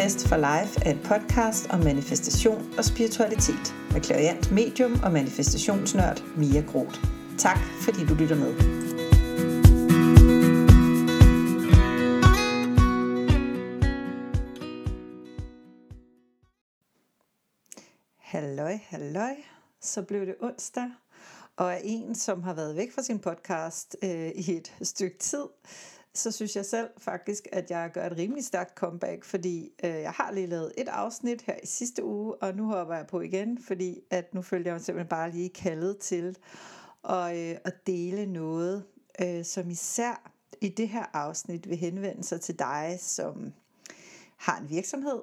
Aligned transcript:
Manifest 0.00 0.28
for 0.28 0.36
Life 0.36 0.80
er 0.86 0.90
et 0.90 1.02
podcast 1.04 1.70
om 1.70 1.80
manifestation 1.80 2.74
og 2.78 2.84
spiritualitet 2.84 3.74
med 3.92 4.00
klariant 4.00 4.52
medium 4.52 5.00
og 5.04 5.12
manifestationsnørd 5.12 6.22
Mia 6.36 6.60
Groth. 6.60 7.04
Tak 7.38 7.58
fordi 7.58 8.06
du 8.06 8.14
lytter 8.14 8.36
med. 8.36 8.54
Halløj, 18.18 18.78
halløj. 18.88 19.34
Så 19.80 20.02
blev 20.02 20.26
det 20.26 20.34
onsdag, 20.40 20.90
og 21.56 21.72
er 21.72 21.78
en, 21.82 22.14
som 22.14 22.42
har 22.42 22.54
været 22.54 22.76
væk 22.76 22.92
fra 22.92 23.02
sin 23.02 23.18
podcast 23.18 23.96
øh, 24.02 24.28
i 24.28 24.52
et 24.56 24.72
stykke 24.82 25.18
tid, 25.18 25.44
så 26.14 26.30
synes 26.30 26.56
jeg 26.56 26.66
selv 26.66 26.88
faktisk, 26.98 27.48
at 27.52 27.70
jeg 27.70 27.90
gør 27.94 28.06
et 28.06 28.16
rimelig 28.16 28.44
stærkt 28.44 28.74
comeback, 28.74 29.24
fordi 29.24 29.70
øh, 29.84 29.90
jeg 29.90 30.10
har 30.10 30.30
lige 30.32 30.46
lavet 30.46 30.72
et 30.78 30.88
afsnit 30.88 31.42
her 31.42 31.56
i 31.62 31.66
sidste 31.66 32.04
uge, 32.04 32.34
og 32.34 32.54
nu 32.54 32.64
hopper 32.64 32.94
jeg 32.94 33.06
på 33.06 33.20
igen, 33.20 33.62
fordi 33.62 34.00
at 34.10 34.34
nu 34.34 34.42
følger 34.42 34.72
jeg 34.72 34.80
simpelthen 34.80 35.08
bare 35.08 35.30
lige 35.30 35.48
kaldet 35.48 35.98
til 35.98 36.36
at, 37.08 37.36
øh, 37.36 37.56
at 37.64 37.86
dele 37.86 38.26
noget, 38.26 38.84
øh, 39.22 39.44
som 39.44 39.70
især 39.70 40.32
i 40.60 40.68
det 40.68 40.88
her 40.88 41.06
afsnit 41.12 41.68
vil 41.68 41.76
henvende 41.76 42.24
sig 42.24 42.40
til 42.40 42.58
dig, 42.58 42.96
som 43.00 43.52
har 44.36 44.60
en 44.60 44.70
virksomhed, 44.70 45.22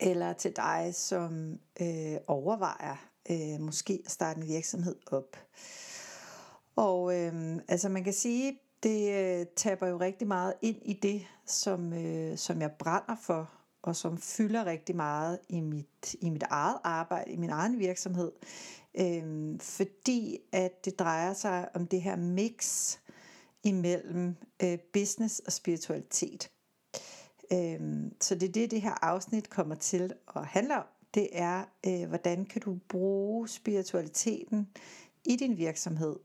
eller 0.00 0.32
til 0.32 0.56
dig, 0.56 0.90
som 0.94 1.58
øh, 1.80 2.16
overvejer 2.26 3.08
øh, 3.30 3.60
måske 3.60 4.02
at 4.04 4.10
starte 4.10 4.40
en 4.40 4.46
virksomhed 4.46 4.96
op. 5.06 5.36
Og 6.76 7.16
øh, 7.16 7.56
altså 7.68 7.88
man 7.88 8.04
kan 8.04 8.12
sige, 8.12 8.60
det 8.82 9.14
øh, 9.40 9.46
taber 9.56 9.86
jo 9.86 9.96
rigtig 9.96 10.28
meget 10.28 10.54
ind 10.62 10.76
i 10.82 10.92
det, 10.92 11.26
som, 11.46 11.92
øh, 11.92 12.38
som 12.38 12.60
jeg 12.60 12.72
brænder 12.78 13.16
for, 13.22 13.50
og 13.82 13.96
som 13.96 14.18
fylder 14.18 14.64
rigtig 14.64 14.96
meget 14.96 15.38
i 15.48 15.60
mit, 15.60 16.16
i 16.20 16.30
mit 16.30 16.42
eget 16.42 16.78
arbejde, 16.84 17.30
i 17.30 17.36
min 17.36 17.50
egen 17.50 17.78
virksomhed. 17.78 18.32
Øh, 19.00 19.60
fordi 19.60 20.38
at 20.52 20.84
det 20.84 20.98
drejer 20.98 21.32
sig 21.32 21.68
om 21.74 21.86
det 21.86 22.02
her 22.02 22.16
mix 22.16 22.96
imellem 23.64 24.36
øh, 24.62 24.78
business 24.92 25.38
og 25.38 25.52
spiritualitet. 25.52 26.50
Øh, 27.52 27.80
så 28.20 28.34
det 28.34 28.48
er 28.48 28.52
det, 28.52 28.70
det 28.70 28.82
her 28.82 29.04
afsnit 29.04 29.50
kommer 29.50 29.74
til 29.74 30.12
at 30.36 30.46
handle 30.46 30.76
om. 30.76 30.84
Det 31.14 31.28
er, 31.32 31.64
øh, 31.86 32.08
hvordan 32.08 32.44
kan 32.44 32.60
du 32.60 32.78
bruge 32.88 33.48
spiritualiteten 33.48 34.68
i 35.24 35.36
din 35.36 35.56
virksomhed 35.56 36.16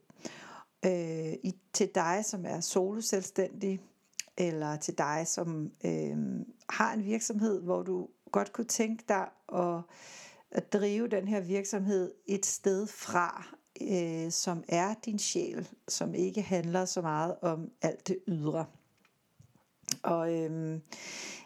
øh, 0.86 1.34
i, 1.44 1.56
til 1.73 1.89
dig, 1.95 2.26
som 2.26 2.45
er 2.45 2.59
soloselvstændig, 2.59 3.81
eller 4.38 4.76
til 4.76 4.98
dig, 4.98 5.23
som 5.28 5.72
øh, 5.86 6.17
har 6.70 6.94
en 6.94 7.06
virksomhed, 7.06 7.62
hvor 7.62 7.84
du 7.84 8.08
godt 8.31 8.53
kunne 8.53 8.67
tænke 8.67 9.04
dig 9.08 9.30
at, 9.54 9.81
at 10.52 10.73
drive 10.73 11.08
den 11.08 11.28
her 11.28 11.39
virksomhed 11.39 12.14
et 12.26 12.45
sted 12.45 12.88
fra, 12.88 13.48
øh, 13.81 14.31
som 14.31 14.64
er 14.67 14.94
din 15.06 15.20
sjæl, 15.20 15.70
som 15.88 16.14
ikke 16.14 16.42
handler 16.42 16.86
så 16.86 17.02
meget 17.02 17.36
om 17.42 17.72
alt 17.81 18.08
det 18.08 18.20
ydre. 18.28 18.66
Og 20.04 20.34
øh, 20.34 20.80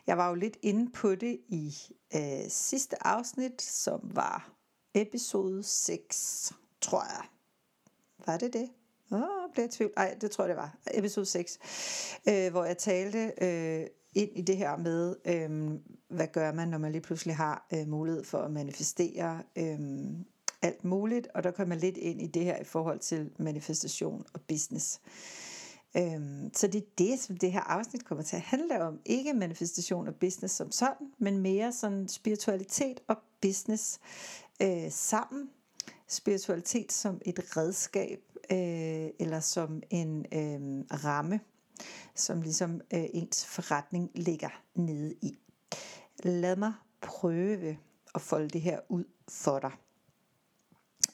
jeg 0.08 0.18
var 0.18 0.30
jo 0.30 0.36
lidt 0.36 0.58
inde 0.62 0.92
på 0.92 1.16
det 1.16 1.40
i 1.48 1.76
øh, 2.16 2.50
sidste 2.50 3.08
afsnit, 3.08 3.62
som 3.62 4.00
var 4.04 4.54
episode 4.94 5.64
6, 5.64 6.54
tror 6.82 7.04
jeg. 7.04 7.26
Var 8.26 8.38
det 8.38 8.54
det? 8.54 8.70
Åh, 9.11 9.19
oh, 9.19 9.52
blev 9.53 9.63
jeg 9.63 9.72
tvivl. 9.72 9.91
Ej, 9.97 10.17
det 10.22 10.31
tror 10.31 10.44
jeg, 10.44 10.50
det 10.50 10.58
var. 10.58 10.77
Episode 10.94 11.25
6. 11.25 11.59
Øh, 12.30 12.52
hvor 12.52 12.66
jeg 12.66 12.77
talte 12.77 13.31
øh, 13.41 13.88
ind 14.16 14.30
i 14.36 14.41
det 14.41 14.58
her 14.58 14.77
med, 14.77 15.16
øh, 15.25 15.80
hvad 16.09 16.27
gør 16.27 16.52
man, 16.52 16.67
når 16.67 16.77
man 16.77 16.91
lige 16.91 17.01
pludselig 17.01 17.35
har 17.35 17.67
øh, 17.73 17.88
mulighed 17.88 18.23
for 18.23 18.38
at 18.38 18.51
manifestere 18.51 19.44
øh, 19.56 19.79
alt 20.62 20.84
muligt. 20.84 21.28
Og 21.34 21.44
der 21.44 21.51
kommer 21.51 21.75
man 21.75 21.79
lidt 21.79 21.97
ind 21.97 22.22
i 22.22 22.28
det 22.28 22.44
her 22.44 22.57
i 22.57 22.63
forhold 22.63 23.00
til 23.00 23.31
manifestation 23.38 24.25
og 24.34 24.41
business. 24.41 25.01
Øhm, 25.97 26.51
så 26.53 26.67
det 26.67 26.81
er 26.81 26.88
det, 26.97 27.19
som 27.19 27.38
det 27.38 27.51
her 27.51 27.62
afsnit 27.62 28.06
kommer 28.06 28.23
til 28.23 28.35
at 28.35 28.41
handle 28.41 28.81
om. 28.81 29.00
Ikke 29.06 29.34
manifestation 29.34 30.07
og 30.07 30.16
business 30.16 30.56
som 30.56 30.72
sådan, 30.72 31.07
men 31.17 31.40
mere 31.40 31.72
sådan 31.72 32.07
spiritualitet 32.07 33.00
og 33.07 33.17
business 33.41 34.00
øh, 34.62 34.91
sammen. 34.91 35.50
Spiritualitet 36.07 36.91
som 36.91 37.22
et 37.25 37.57
redskab 37.57 38.19
øh, 38.52 39.09
eller 39.20 39.40
som 39.40 39.81
en 39.90 40.25
øh, 40.34 40.86
ramme, 41.03 41.40
som 42.16 42.42
ligesom 42.42 42.81
øh, 42.94 43.06
ens 43.14 43.46
forretning 43.46 44.12
ligger 44.16 44.62
nede 44.75 45.14
i. 45.22 45.38
Lad 46.24 46.56
mig 46.56 46.74
prøve 47.02 47.78
at 48.16 48.22
folde 48.22 48.50
det 48.50 48.62
her 48.62 48.80
ud 48.90 49.06
for 49.30 49.59
dig 49.59 49.72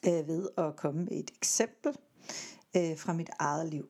øh, 0.06 0.28
ved 0.28 0.48
at 0.58 0.76
komme 0.76 1.04
med 1.04 1.12
et 1.12 1.30
eksempel 1.36 1.96
øh, 2.76 2.98
fra 2.98 3.12
mit 3.12 3.30
eget 3.38 3.68
liv. 3.68 3.88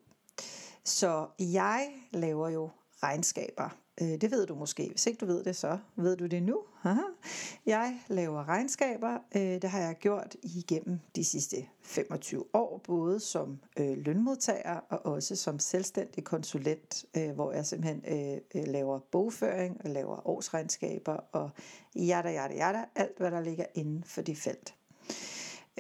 Så 0.84 1.28
jeg 1.39 1.93
laver 2.12 2.49
jo 2.49 2.71
regnskaber 3.03 3.84
Øh, 4.00 4.09
det 4.21 4.31
ved 4.31 4.47
du 4.47 4.55
måske. 4.55 4.88
Hvis 4.91 5.06
ikke 5.06 5.19
du 5.19 5.27
ved 5.27 5.44
det, 5.44 5.56
så 5.56 5.78
ved 5.97 6.16
du 6.16 6.27
det 6.27 6.43
nu. 6.43 6.62
Aha. 6.84 7.00
Jeg 7.66 8.00
laver 8.09 8.49
regnskaber. 8.49 9.19
Øh, 9.37 9.43
det 9.43 9.65
har 9.65 9.81
jeg 9.81 9.97
gjort 10.00 10.37
igennem 10.43 11.00
de 11.16 11.25
sidste 11.25 11.56
25 11.82 12.44
år, 12.53 12.81
både 12.84 13.21
som 13.21 13.59
øh, 13.78 13.99
lønmodtager 13.99 14.81
og 14.88 15.06
også 15.06 15.37
som 15.37 15.59
selvstændig 15.59 16.25
konsulent, 16.25 17.05
hvor 17.34 17.53
jeg 17.53 17.66
simpelthen 17.66 18.03
laver 18.55 18.99
bogføring 18.99 19.81
og 19.84 19.91
laver 19.91 20.28
årsregnskaber 20.28 21.16
og 21.32 21.50
jada, 21.97 22.31
jada, 22.31 22.55
jada, 22.55 22.84
alt 22.94 23.19
hvad 23.19 23.31
der 23.31 23.41
ligger 23.41 23.65
inden 23.75 24.05
for 24.05 24.22
det 24.22 24.38
felt. 24.38 24.75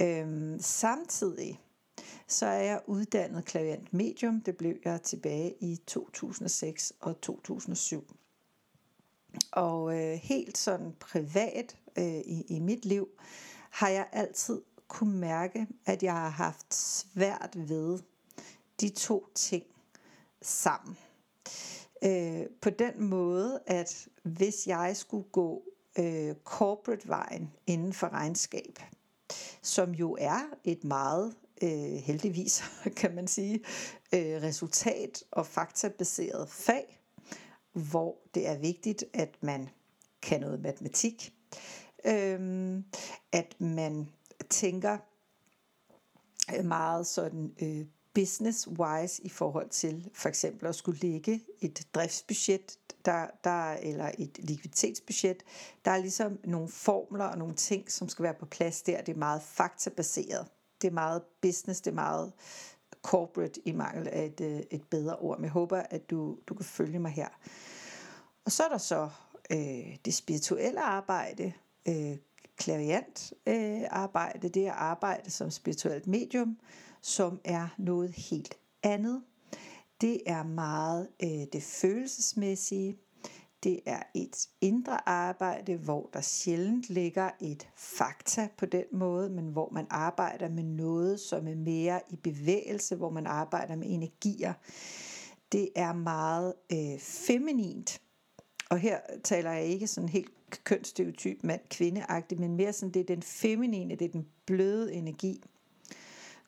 Øhm, 0.00 0.58
samtidig 0.60 1.60
så 2.26 2.46
er 2.46 2.62
jeg 2.62 2.80
uddannet 2.86 3.44
klaviant 3.44 3.92
medium. 3.92 4.40
Det 4.40 4.56
blev 4.56 4.76
jeg 4.84 5.02
tilbage 5.02 5.54
i 5.60 5.80
2006 5.86 6.92
og 7.00 7.20
2007. 7.20 8.16
Og 9.52 9.98
øh, 9.98 10.14
helt 10.14 10.58
sådan 10.58 10.94
privat 11.00 11.76
øh, 11.98 12.04
i, 12.04 12.44
i 12.48 12.58
mit 12.60 12.84
liv 12.84 13.08
har 13.70 13.88
jeg 13.88 14.06
altid 14.12 14.62
kunne 14.88 15.18
mærke, 15.18 15.66
at 15.86 16.02
jeg 16.02 16.12
har 16.12 16.28
haft 16.28 16.74
svært 16.74 17.50
ved 17.54 17.98
de 18.80 18.88
to 18.88 19.28
ting 19.34 19.64
sammen. 20.42 20.96
Øh, 22.04 22.46
på 22.60 22.70
den 22.70 23.02
måde, 23.02 23.60
at 23.66 24.08
hvis 24.22 24.66
jeg 24.66 24.96
skulle 24.96 25.28
gå 25.32 25.62
øh, 25.98 26.34
corporate-vejen 26.44 27.52
inden 27.66 27.92
for 27.92 28.08
regnskab, 28.08 28.78
som 29.62 29.90
jo 29.90 30.16
er 30.20 30.40
et 30.64 30.84
meget 30.84 31.34
øh, 31.64 32.02
heldigvis 32.02 32.64
kan 33.00 33.14
man 33.14 33.28
sige, 33.28 33.54
øh, 34.14 34.42
resultat- 34.42 35.22
og 35.30 35.46
faktabaseret 35.46 36.50
fag, 36.50 37.00
hvor 37.72 38.16
det 38.34 38.48
er 38.48 38.58
vigtigt, 38.58 39.04
at 39.12 39.36
man 39.40 39.68
kan 40.22 40.40
noget 40.40 40.60
matematik, 40.60 41.34
øh, 42.04 42.78
at 43.32 43.60
man 43.60 44.08
tænker 44.50 44.98
meget 46.62 47.06
sådan 47.06 47.54
øh, 47.62 47.86
business-wise 48.14 49.22
i 49.22 49.28
forhold 49.28 49.68
til 49.68 50.10
for 50.14 50.28
eksempel 50.28 50.66
at 50.66 50.74
skulle 50.74 51.00
lægge 51.00 51.40
et 51.60 51.86
driftsbudget 51.94 52.78
der, 53.04 53.26
der, 53.44 53.72
eller 53.72 54.10
et 54.18 54.38
likviditetsbudget. 54.38 55.42
Der 55.84 55.90
er 55.90 55.98
ligesom 55.98 56.38
nogle 56.44 56.68
formler 56.68 57.24
og 57.24 57.38
nogle 57.38 57.54
ting, 57.54 57.90
som 57.90 58.08
skal 58.08 58.22
være 58.22 58.34
på 58.34 58.46
plads 58.46 58.82
der. 58.82 59.00
Det 59.00 59.14
er 59.14 59.18
meget 59.18 59.42
faktabaseret 59.42 60.46
det 60.84 60.90
er 60.90 60.94
meget 60.94 61.22
business, 61.42 61.80
det 61.80 61.90
er 61.90 61.94
meget 61.94 62.32
corporate 63.02 63.60
i 63.68 63.72
mangel 63.72 64.08
af 64.08 64.24
et, 64.24 64.40
øh, 64.40 64.60
et 64.70 64.82
bedre 64.90 65.16
ord. 65.16 65.38
Men 65.38 65.44
jeg 65.44 65.52
håber, 65.52 65.82
at 65.90 66.10
du, 66.10 66.38
du 66.46 66.54
kan 66.54 66.64
følge 66.64 66.98
mig 66.98 67.10
her. 67.10 67.28
Og 68.44 68.52
så 68.52 68.62
er 68.62 68.68
der 68.68 68.78
så 68.78 69.08
øh, 69.50 69.96
det 70.04 70.14
spirituelle 70.14 70.80
arbejde, 70.80 71.52
øh, 71.88 72.16
klaviant 72.56 73.32
øh, 73.46 73.82
arbejde, 73.90 74.48
det 74.48 74.66
er 74.66 74.72
arbejde 74.72 75.30
som 75.30 75.50
spirituelt 75.50 76.06
medium, 76.06 76.58
som 77.00 77.40
er 77.44 77.68
noget 77.78 78.12
helt 78.12 78.54
andet. 78.82 79.22
Det 80.00 80.20
er 80.26 80.42
meget 80.42 81.08
øh, 81.22 81.46
det 81.52 81.62
følelsesmæssige, 81.62 82.98
det 83.64 83.80
er 83.86 84.02
et 84.14 84.48
indre 84.60 85.08
arbejde, 85.08 85.76
hvor 85.76 86.10
der 86.12 86.20
sjældent 86.20 86.90
ligger 86.90 87.30
et 87.40 87.68
fakta 87.76 88.48
på 88.56 88.66
den 88.66 88.84
måde, 88.92 89.30
men 89.30 89.48
hvor 89.48 89.70
man 89.72 89.86
arbejder 89.90 90.48
med 90.48 90.62
noget, 90.62 91.20
som 91.20 91.48
er 91.48 91.54
mere 91.54 92.00
i 92.10 92.16
bevægelse, 92.16 92.96
hvor 92.96 93.10
man 93.10 93.26
arbejder 93.26 93.76
med 93.76 93.86
energier. 93.90 94.52
Det 95.52 95.68
er 95.76 95.92
meget 95.92 96.54
øh, 96.72 96.98
feminint, 96.98 98.00
og 98.70 98.78
her 98.78 99.00
taler 99.24 99.52
jeg 99.52 99.64
ikke 99.64 99.86
sådan 99.86 100.08
helt 100.08 100.64
kønsstereotyp 100.64 101.38
mand-kvindeagtigt, 101.42 102.40
men 102.40 102.56
mere 102.56 102.72
sådan, 102.72 102.94
det 102.94 103.00
er 103.00 103.14
den 103.14 103.22
feminine, 103.22 103.96
det 103.96 104.04
er 104.04 104.12
den 104.12 104.28
bløde 104.46 104.92
energi, 104.92 105.42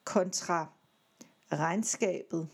kontra 0.05 0.67
regnskabet, 1.53 2.49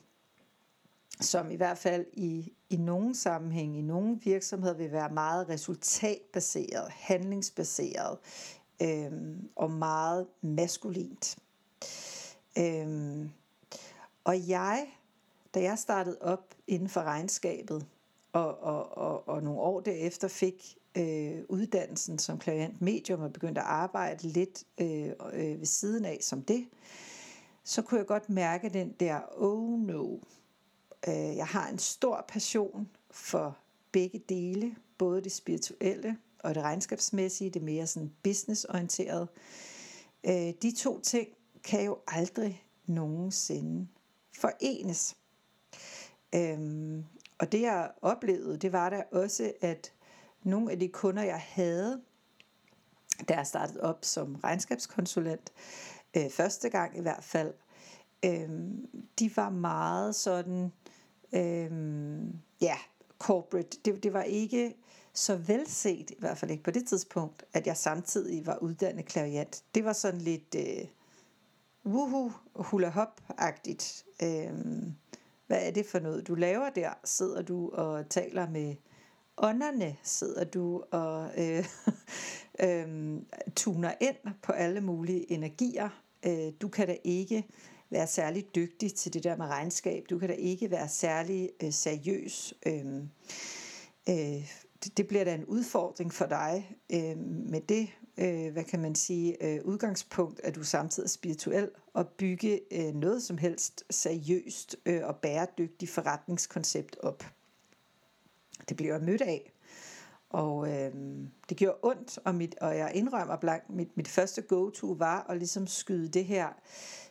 som 1.23 1.51
i 1.51 1.57
hvert 1.57 1.79
fald 1.79 2.07
i, 2.13 2.53
i 2.71 2.77
nogle 2.77 3.15
sammenhæng, 3.15 3.79
i 3.79 3.83
nogle 3.83 4.21
virksomheder 4.25 4.75
vil 4.75 4.93
være 4.93 5.13
meget 5.13 5.49
resultatbaseret, 5.49 6.89
handlingsbaseret 6.91 8.19
øh, 8.83 9.13
og 9.57 9.71
meget 9.71 10.27
maskulint. 10.43 11.37
Øh, 12.59 13.27
og 14.25 14.49
jeg, 14.49 14.87
da 15.55 15.63
jeg 15.63 15.79
startede 15.79 16.19
op 16.21 16.55
inden 16.67 16.89
for 16.89 17.01
regnskabet, 17.03 17.87
og, 18.33 18.63
og, 18.63 18.99
og, 18.99 19.29
og 19.29 19.43
nogle 19.43 19.61
år 19.61 19.81
derefter 19.81 20.29
fik 20.29 20.79
øh, 20.99 21.43
uddannelsen 21.49 22.19
som 22.19 22.39
klavant 22.39 22.83
medium 22.83 23.21
og 23.21 23.33
begyndte 23.33 23.61
at 23.61 23.67
arbejde 23.67 24.29
lidt 24.29 24.65
øh, 24.81 25.11
øh, 25.33 25.61
ved 25.61 25.67
siden 25.67 26.05
af 26.05 26.19
som 26.21 26.43
det, 26.43 26.67
så 27.65 27.83
kunne 27.83 27.99
jeg 27.99 28.07
godt 28.07 28.31
mærke 28.31 28.69
den 28.69 28.95
der, 29.01 29.21
oh 29.37 29.81
no, 29.81 30.17
øh, 31.09 31.37
jeg 31.37 31.47
har 31.47 31.69
en 31.69 31.79
stor 31.79 32.25
passion 32.29 32.89
for 33.11 33.59
begge 33.93 34.19
dele, 34.29 34.77
både 34.99 35.21
det 35.21 35.33
spirituelle 35.33 36.19
og 36.39 36.55
det 36.55 36.63
regnskabsmæssige, 36.63 37.51
det 37.51 37.63
mere 37.63 37.87
sådan 37.87 38.13
businessorienterede. 38.23 39.29
Øh, 40.25 40.53
de 40.63 40.73
to 40.77 41.01
ting 41.01 41.29
kan 41.65 41.85
jo 41.85 41.99
aldrig 42.09 42.67
nogensinde 42.87 43.89
forenes. 44.37 45.17
Øhm, 46.35 47.05
og 47.39 47.53
det 47.53 47.61
jeg 47.61 47.91
oplevede, 48.03 48.57
det 48.57 48.73
var 48.73 48.91
da 48.91 49.03
også, 49.13 49.53
at 49.61 49.93
nogle 50.43 50.73
af 50.73 50.79
de 50.79 50.89
kunder, 50.89 51.23
jeg 51.23 51.41
havde, 51.47 52.03
da 53.29 53.35
jeg 53.35 53.47
startede 53.47 53.81
op 53.81 54.05
som 54.05 54.35
regnskabskonsulent, 54.35 55.53
øh, 56.17 56.31
første 56.31 56.69
gang 56.69 56.99
i 56.99 57.01
hvert 57.01 57.25
fald, 57.25 57.55
øh, 58.25 58.51
de 59.19 59.37
var 59.37 59.51
meget 59.51 60.15
sådan, 60.15 60.73
øh, 61.33 61.71
ja, 62.61 62.77
corporate. 63.19 63.79
Det, 63.85 64.03
det 64.03 64.13
var 64.13 64.23
ikke 64.23 64.75
så 65.13 65.37
velset, 65.37 66.11
i 66.11 66.17
hvert 66.19 66.39
fald 66.39 66.51
ikke 66.51 66.63
på 66.63 66.71
det 66.71 66.89
tidspunkt, 66.89 67.45
at 67.53 67.67
jeg 67.67 67.77
samtidig 67.77 68.47
var 68.47 68.59
uddannet 68.59 69.07
klaviant. 69.07 69.65
Det 69.75 69.85
var 69.85 69.93
sådan 69.93 70.21
lidt 70.21 70.55
øh, 70.57 70.87
wuhu, 71.87 72.33
hula 72.55 72.89
hop-agtigt. 72.89 74.05
Øhm, 74.23 74.95
hvad 75.47 75.67
er 75.67 75.71
det 75.71 75.87
for 75.87 75.99
noget, 75.99 76.29
du 76.29 76.35
laver 76.35 76.71
der? 76.71 76.91
Sidder 77.05 77.43
du 77.43 77.71
og 77.71 78.09
taler 78.09 78.51
med 78.51 78.75
ånderne? 79.37 79.97
Sidder 80.03 80.45
du 80.45 80.83
og 80.91 81.31
øh, 81.39 81.65
øh, 82.67 83.17
tuner 83.57 83.93
ind 84.01 84.17
på 84.43 84.53
alle 84.53 84.81
mulige 84.81 85.33
energier? 85.33 85.89
Øh, 86.27 86.53
du 86.61 86.69
kan 86.69 86.87
da 86.87 86.97
ikke 87.05 87.47
være 87.93 88.07
særlig 88.07 88.55
dygtig 88.55 88.95
til 88.95 89.15
det 89.15 89.25
der 89.25 89.37
med 89.37 89.47
regnskab. 89.47 90.05
Du 90.11 90.19
kan 90.19 90.29
da 90.29 90.35
ikke 90.35 90.71
være 90.71 90.89
særlig 90.89 91.51
øh, 91.63 91.73
seriøs. 91.73 92.55
Øh, 92.67 92.87
øh, 94.09 94.51
det, 94.85 94.97
det 94.97 95.09
bliver 95.09 95.25
da 95.25 95.35
en 95.35 95.45
udfordring 95.45 96.13
for 96.13 96.27
dig 96.27 96.77
øh, 96.93 97.19
med 97.27 97.61
det, 97.61 97.89
øh, 98.19 98.53
hvad 98.53 98.65
kan 98.65 98.81
man 98.81 98.95
sige, 98.95 99.45
øh, 99.45 99.65
udgangspunkt, 99.65 100.41
at 100.45 100.55
du 100.55 100.65
samtidig 100.65 101.07
er 101.07 101.09
spirituel 101.09 101.71
og 101.95 102.09
bygge 102.09 102.61
øh, 102.71 102.95
noget 102.95 103.23
som 103.23 103.39
helst 103.39 103.85
seriøst 103.91 104.77
øh, 104.87 105.01
og 105.05 105.17
bæredygtigt 105.17 105.91
forretningskoncept 105.91 106.97
op. 107.01 107.25
Det 108.69 108.77
bliver 108.77 108.95
jeg 108.95 109.03
mødt 109.03 109.21
af. 109.21 109.52
Og 110.33 110.69
øh, 110.69 110.93
det 111.49 111.57
gjorde 111.57 111.79
ondt, 111.83 112.19
og, 112.25 112.35
mit, 112.35 112.55
og 112.61 112.77
jeg 112.77 112.91
indrømmer 112.95 113.37
blank, 113.37 113.63
mit, 113.69 113.97
mit 113.97 114.09
første 114.09 114.43
go-to 114.43 114.87
var 114.99 115.27
at 115.29 115.39
ligesom 115.39 115.67
skyde 115.67 116.09
det 116.09 116.25
her 116.25 116.49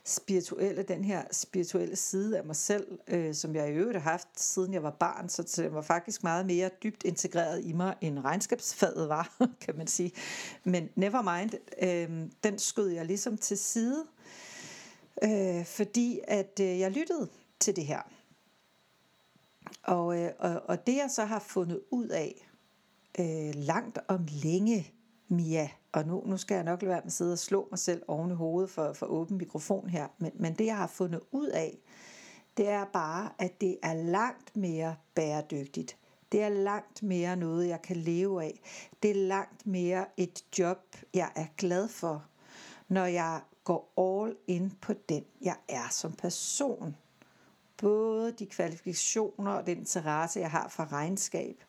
spirituelle, 0.04 0.82
den 0.82 1.04
her 1.04 1.22
spirituelle 1.32 1.96
side 1.96 2.38
af 2.38 2.44
mig 2.44 2.56
selv, 2.56 2.98
øh, 3.08 3.34
som 3.34 3.54
jeg 3.54 3.68
i 3.68 3.72
øvrigt 3.72 4.02
har 4.02 4.10
haft 4.10 4.28
siden 4.36 4.74
jeg 4.74 4.82
var 4.82 4.90
barn, 4.90 5.28
så 5.28 5.42
det 5.42 5.74
var 5.74 5.82
faktisk 5.82 6.22
meget 6.22 6.46
mere 6.46 6.70
dybt 6.82 7.04
integreret 7.04 7.64
i 7.64 7.72
mig, 7.72 7.94
end 8.00 8.18
regnskabsfaget 8.18 9.08
var, 9.08 9.36
kan 9.64 9.76
man 9.76 9.86
sige. 9.86 10.12
Men 10.64 10.88
never 10.94 11.38
mind, 11.38 11.50
øh, 11.82 12.28
den 12.44 12.58
skød 12.58 12.88
jeg 12.88 13.06
ligesom 13.06 13.38
til 13.38 13.58
side, 13.58 14.04
øh, 15.24 15.64
fordi 15.64 16.20
at 16.28 16.60
øh, 16.60 16.78
jeg 16.78 16.90
lyttede 16.90 17.28
til 17.60 17.76
det 17.76 17.86
her. 17.86 18.00
Og, 19.82 20.18
øh, 20.18 20.30
og, 20.38 20.62
og 20.64 20.86
det 20.86 20.96
jeg 20.96 21.10
så 21.10 21.24
har 21.24 21.38
fundet 21.38 21.80
ud 21.90 22.08
af, 22.08 22.48
øh, 23.20 23.54
langt 23.54 23.98
om 24.08 24.26
længe, 24.30 24.92
Mia, 25.28 25.68
og 25.92 26.06
nu, 26.06 26.22
nu 26.26 26.36
skal 26.36 26.54
jeg 26.54 26.64
nok 26.64 26.82
lade 26.82 26.90
være 26.90 27.00
med 27.00 27.06
at 27.06 27.12
sidde 27.12 27.32
og 27.32 27.38
slå 27.38 27.68
mig 27.70 27.78
selv 27.78 28.02
oven 28.08 28.30
i 28.30 28.34
hovedet 28.34 28.70
for, 28.70 28.92
for 28.92 29.06
åben 29.06 29.38
mikrofon 29.38 29.88
her, 29.88 30.08
men, 30.18 30.30
men 30.34 30.54
det 30.54 30.66
jeg 30.66 30.76
har 30.76 30.86
fundet 30.86 31.20
ud 31.30 31.46
af, 31.46 31.78
det 32.56 32.68
er 32.68 32.84
bare, 32.84 33.30
at 33.38 33.60
det 33.60 33.78
er 33.82 33.94
langt 33.94 34.56
mere 34.56 34.96
bæredygtigt. 35.14 35.96
Det 36.32 36.42
er 36.42 36.48
langt 36.48 37.02
mere 37.02 37.36
noget, 37.36 37.68
jeg 37.68 37.82
kan 37.82 37.96
leve 37.96 38.44
af. 38.44 38.60
Det 39.02 39.10
er 39.10 39.14
langt 39.14 39.66
mere 39.66 40.06
et 40.16 40.44
job, 40.58 40.78
jeg 41.14 41.32
er 41.34 41.46
glad 41.56 41.88
for, 41.88 42.24
når 42.88 43.06
jeg 43.06 43.40
går 43.64 43.92
all 43.96 44.36
in 44.46 44.72
på 44.80 44.92
den, 45.08 45.24
jeg 45.40 45.56
er 45.68 45.88
som 45.90 46.12
person. 46.12 46.96
Både 47.76 48.32
de 48.32 48.46
kvalifikationer 48.46 49.52
og 49.52 49.66
den 49.66 49.78
interesse, 49.78 50.40
jeg 50.40 50.50
har 50.50 50.68
for 50.68 50.92
regnskab, 50.92 51.64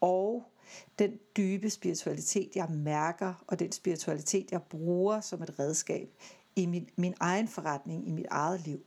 og 0.00 0.49
den 0.98 1.10
dybe 1.36 1.70
spiritualitet, 1.70 2.56
jeg 2.56 2.70
mærker, 2.70 3.44
og 3.46 3.58
den 3.58 3.72
spiritualitet, 3.72 4.52
jeg 4.52 4.62
bruger 4.62 5.20
som 5.20 5.42
et 5.42 5.58
redskab 5.58 6.08
i 6.56 6.66
min, 6.66 6.88
min 6.96 7.14
egen 7.20 7.48
forretning, 7.48 8.08
i 8.08 8.10
mit 8.10 8.26
eget 8.30 8.60
liv. 8.60 8.80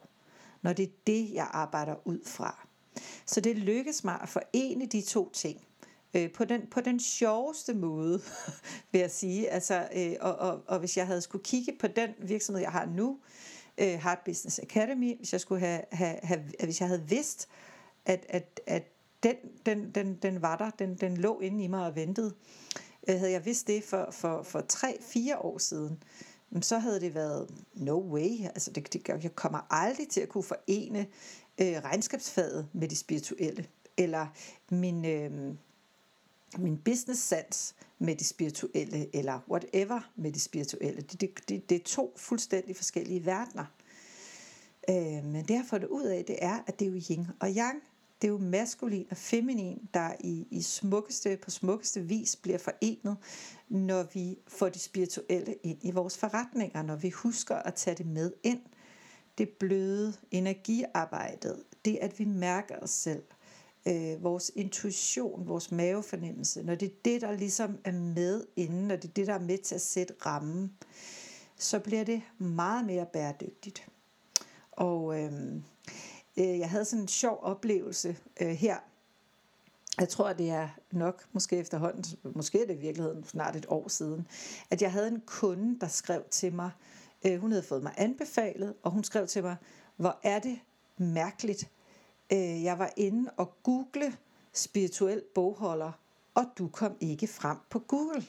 Når 0.62 0.74
det 0.74 0.84
er 0.84 0.92
det, 1.08 1.34
jeg 1.34 1.48
arbejder 1.52 1.96
ud 2.08 2.20
fra. 2.26 2.68
Så 3.26 3.42
det 3.42 3.58
lykkes 3.58 4.04
mig 4.04 4.20
at 4.22 4.30
forene 4.30 4.86
de 4.86 5.02
to 5.02 5.32
ting 5.32 5.62
øh, 6.14 6.32
på, 6.32 6.46
den, 6.46 6.62
på 6.72 6.82
den 6.82 7.00
sjoveste 7.00 7.74
måde, 7.74 8.22
vil 8.92 9.00
jeg 9.00 9.12
sige. 9.12 9.50
Altså, 9.50 9.88
øh, 9.96 10.16
og, 10.22 10.36
og, 10.36 10.64
og 10.68 10.80
hvis 10.80 10.98
jeg 10.98 11.08
havde 11.08 11.22
skulle 11.22 11.44
kigge 11.44 11.74
på 11.80 11.88
den 11.88 12.10
virksomhed, 12.20 12.62
jeg 12.62 12.72
har 12.72 12.86
nu, 12.86 13.20
øh, 13.78 13.88
Heart 13.88 14.20
Business 14.26 14.60
Academy, 14.60 15.18
hvis 15.18 15.32
jeg, 15.32 15.42
skulle 15.42 15.60
have, 15.60 15.82
have, 15.92 16.20
have, 16.24 16.42
hvis 16.64 16.80
jeg 16.80 16.88
havde 16.88 17.10
vidst, 17.10 17.48
at, 18.06 18.26
at, 18.30 18.60
at 18.68 18.84
den, 19.24 19.36
den, 19.66 19.92
den, 19.92 20.16
den 20.16 20.42
var 20.42 20.58
der, 20.58 20.70
den, 20.70 20.96
den 20.96 21.18
lå 21.18 21.40
inde 21.40 21.64
i 21.64 21.68
mig 21.68 21.86
og 21.86 21.96
ventede. 21.96 22.34
Øh, 23.08 23.18
havde 23.18 23.32
jeg 23.32 23.46
vidst 23.46 23.68
det 23.68 23.84
for, 23.84 24.10
for, 24.12 24.44
for 24.44 24.66
3-4 24.74 25.38
år 25.38 25.58
siden, 25.58 26.04
mm, 26.50 26.62
så 26.62 26.78
havde 26.78 27.00
det 27.00 27.16
været 27.16 27.50
no 27.74 28.00
way. 28.14 28.46
Altså 28.46 28.72
det, 28.72 28.94
det, 28.94 29.08
jeg 29.08 29.36
kommer 29.36 29.68
aldrig 29.70 30.08
til 30.10 30.22
at 30.22 30.30
kunne 30.30 30.44
forene 30.44 31.08
øh, 31.62 31.84
regnskabsfaget 31.84 32.68
med 32.74 32.88
det 32.88 32.98
spirituelle. 32.98 33.68
Eller 33.98 34.28
min, 34.70 35.06
øh, 35.06 35.32
min 36.58 36.78
business 36.78 37.22
sans 37.22 37.76
med 38.00 38.16
det 38.16 38.28
spirituelle, 38.28 39.16
eller 39.16 39.40
whatever 39.50 40.12
med 40.16 40.32
det 40.32 40.42
spirituelle. 40.42 41.02
Det, 41.02 41.22
det, 41.22 41.50
det, 41.50 41.70
det 41.70 41.76
er 41.76 41.84
to 41.84 42.14
fuldstændig 42.18 42.76
forskellige 42.76 43.26
verdener. 43.26 43.66
Øh, 44.90 45.26
men 45.26 45.36
det 45.36 45.50
jeg 45.50 45.60
har 45.60 45.68
fået 45.68 45.86
ud 45.86 46.04
af, 46.04 46.26
det 46.26 46.36
er, 46.42 46.60
at 46.68 46.80
det 46.80 46.88
er 46.88 46.92
jo 46.92 47.02
yin 47.10 47.28
og 47.40 47.50
yang 47.50 47.84
det 48.24 48.30
er 48.30 48.32
jo 48.32 48.38
maskulin 48.38 49.08
og 49.12 49.18
feminin, 49.18 49.90
der 49.94 50.12
i, 50.20 50.48
i 50.52 50.62
smukkeste, 50.62 51.38
på 51.38 51.52
smukkeste 51.52 52.02
vis 52.02 52.36
bliver 52.36 52.58
forenet, 52.58 53.18
når 53.70 54.08
vi 54.14 54.38
får 54.48 54.70
det 54.70 54.82
spirituelle 54.82 55.56
ind 55.64 55.78
i 55.82 55.92
vores 55.92 56.18
forretninger, 56.18 56.82
når 56.82 56.96
vi 56.96 57.10
husker 57.10 57.56
at 57.56 57.74
tage 57.74 57.96
det 57.96 58.06
med 58.06 58.32
ind. 58.44 58.62
Det 59.38 59.50
bløde 59.50 60.14
energiarbejdet, 60.32 61.64
det 61.86 61.98
at 62.02 62.20
vi 62.20 62.26
mærker 62.26 62.80
os 62.80 62.90
selv, 62.90 63.24
øh, 63.88 64.24
vores 64.24 64.52
intuition, 64.56 65.48
vores 65.48 65.72
mavefornemmelse, 65.72 66.64
når 66.64 66.76
det 66.76 66.86
er 66.86 66.96
det, 67.06 67.22
der 67.22 67.32
ligesom 67.32 67.78
er 67.84 67.92
med 67.92 68.44
inden, 68.56 68.88
når 68.88 68.96
det 68.96 69.10
er 69.10 69.14
det, 69.14 69.28
der 69.28 69.34
er 69.34 69.40
med 69.40 69.58
til 69.58 69.76
at 69.76 69.82
sætte 69.82 70.14
rammen, 70.26 70.74
så 71.58 71.80
bliver 71.80 72.04
det 72.04 72.22
meget 72.38 72.86
mere 72.86 73.06
bæredygtigt. 73.14 73.88
Og 74.72 75.22
øh, 75.22 75.62
Øh, 76.38 76.60
jeg 76.60 76.70
havde 76.70 76.86
sådan 76.86 77.02
en 77.02 77.08
sjov 77.08 77.40
oplevelse 77.42 78.18
øh, 78.42 78.48
her. 78.48 78.78
Jeg 80.00 80.10
tror, 80.10 80.34
det 80.34 80.50
er 80.50 80.70
nok 80.92 81.26
måske 81.34 81.58
efterhånden, 81.58 82.04
måske 82.36 82.62
er 82.62 82.68
det 82.68 82.74
i 82.74 82.78
virkeligheden 82.78 83.24
snart 83.24 83.56
et 83.56 83.66
år 83.70 83.88
siden, 83.88 84.28
at 84.70 84.82
jeg 84.82 84.92
havde 84.92 85.08
en 85.08 85.22
kunde, 85.26 85.80
der 85.80 85.88
skrev 85.88 86.24
til 86.32 86.54
mig, 86.54 86.72
øh, 87.26 87.42
hun 87.42 87.52
havde 87.52 87.64
fået 87.64 87.84
mig 87.84 87.94
anbefalet, 87.98 88.74
og 88.84 88.92
hun 88.92 89.04
skrev 89.04 89.28
til 89.28 89.44
mig, 89.44 89.56
hvor 89.96 90.20
er 90.24 90.40
det 90.40 90.60
mærkeligt. 90.98 91.70
Øh, 92.32 92.64
jeg 92.64 92.80
var 92.80 92.94
inde 92.98 93.32
og 93.38 93.54
google 93.64 94.18
spirituel 94.54 95.22
bogholder, 95.36 95.92
og 96.36 96.46
du 96.58 96.68
kom 96.68 96.98
ikke 97.00 97.28
frem 97.28 97.58
på 97.70 97.80
Google. 97.80 98.26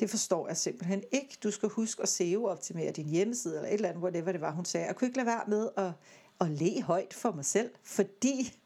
Det 0.00 0.10
forstår 0.10 0.48
jeg 0.48 0.56
simpelthen 0.56 1.02
ikke. 1.12 1.38
Du 1.42 1.50
skal 1.50 1.68
huske 1.68 2.02
at 2.02 2.08
SEO-optimere 2.08 2.92
din 2.92 3.08
hjemmeside, 3.08 3.56
eller 3.56 3.68
et 3.68 3.74
eller 3.74 3.88
andet, 3.88 4.02
whatever 4.02 4.32
det 4.32 4.40
var, 4.40 4.52
hun 4.52 4.64
sagde. 4.64 4.86
Jeg 4.86 4.96
kunne 4.96 5.08
ikke 5.08 5.18
lade 5.18 5.26
være 5.26 5.44
med 5.48 5.68
at 5.76 5.92
at 6.40 6.50
le 6.50 6.82
højt 6.82 7.14
for 7.14 7.32
mig 7.32 7.44
selv, 7.44 7.70
fordi 7.82 8.60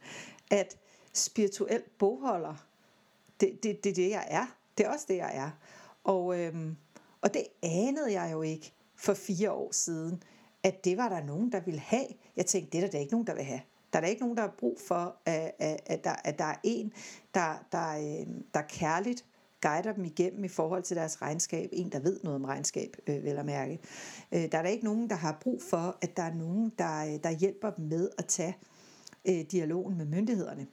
at 0.51 0.77
spirituel 1.13 1.83
bogholder, 1.99 2.67
det, 3.41 3.63
det, 3.63 3.85
det 3.85 3.91
er 3.91 3.95
det, 3.95 4.11
jeg 4.11 4.27
er. 4.31 4.47
Det 4.79 4.87
er 4.87 4.91
også 4.91 5.05
det, 5.09 5.17
jeg 5.17 5.37
er. 5.37 5.51
Og, 6.05 6.39
øhm, 6.39 6.77
og 7.21 7.35
det 7.35 7.45
anede 7.63 8.13
jeg 8.13 8.33
jo 8.33 8.43
ikke 8.43 8.73
for 8.95 9.15
fire 9.15 9.53
år 9.53 9.73
siden, 9.73 10.23
at 10.63 10.85
det 10.85 10.97
var 10.97 11.09
der 11.09 11.25
nogen, 11.25 11.53
der 11.53 11.61
ville 11.61 11.81
have. 11.81 12.07
Jeg 12.37 12.47
tænkte, 12.47 12.79
det 12.79 12.85
er 12.85 12.91
der 12.91 12.99
ikke 12.99 13.13
nogen, 13.13 13.27
der 13.27 13.35
vil 13.35 13.45
have. 13.45 13.61
Der 13.93 13.99
er 13.99 14.01
der 14.01 14.09
ikke 14.09 14.23
nogen, 14.23 14.37
der 14.37 14.43
har 14.43 14.55
brug 14.59 14.81
for, 14.81 15.17
at, 15.25 15.53
at, 15.59 15.81
at, 15.87 16.05
der, 16.05 16.15
at 16.25 16.39
der 16.39 16.45
er 16.45 16.57
en, 16.63 16.93
der, 17.35 17.55
der, 17.73 18.21
øhm, 18.21 18.45
der 18.55 18.63
kærligt 18.63 19.25
guider 19.61 19.93
dem 19.93 20.05
igennem 20.05 20.45
i 20.45 20.49
forhold 20.49 20.83
til 20.83 20.97
deres 20.97 21.23
regnskab. 21.23 21.69
En, 21.73 21.93
der 21.93 21.99
ved 21.99 22.21
noget 22.23 22.37
om 22.37 22.45
regnskab, 22.45 22.97
øh, 23.07 23.25
vel 23.25 23.39
at 23.39 23.47
mærke. 23.47 23.79
Øh, 24.33 24.53
der 24.53 24.59
er 24.59 24.63
der 24.63 24.69
ikke 24.69 24.85
nogen, 24.85 25.11
der 25.11 25.17
har 25.17 25.39
brug 25.41 25.63
for, 25.63 25.99
at 26.01 26.17
der 26.17 26.23
er 26.23 26.35
nogen, 26.35 26.73
der, 26.79 27.05
øh, 27.05 27.23
der 27.23 27.31
hjælper 27.31 27.71
dem 27.71 27.85
med 27.85 28.11
at 28.19 28.27
tage 28.27 28.57
øh, 29.29 29.45
dialogen 29.51 29.97
med 29.97 30.07
myndighederne. 30.07 30.67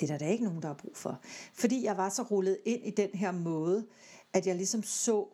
Det 0.00 0.10
er 0.10 0.18
der 0.18 0.18
da 0.18 0.30
ikke 0.30 0.44
nogen, 0.44 0.62
der 0.62 0.68
har 0.68 0.74
brug 0.74 0.96
for. 0.96 1.20
Fordi 1.54 1.84
jeg 1.84 1.96
var 1.96 2.08
så 2.08 2.22
rullet 2.22 2.58
ind 2.64 2.84
i 2.84 2.90
den 2.90 3.10
her 3.14 3.32
måde, 3.32 3.86
at 4.32 4.46
jeg 4.46 4.56
ligesom 4.56 4.82
så 4.82 5.26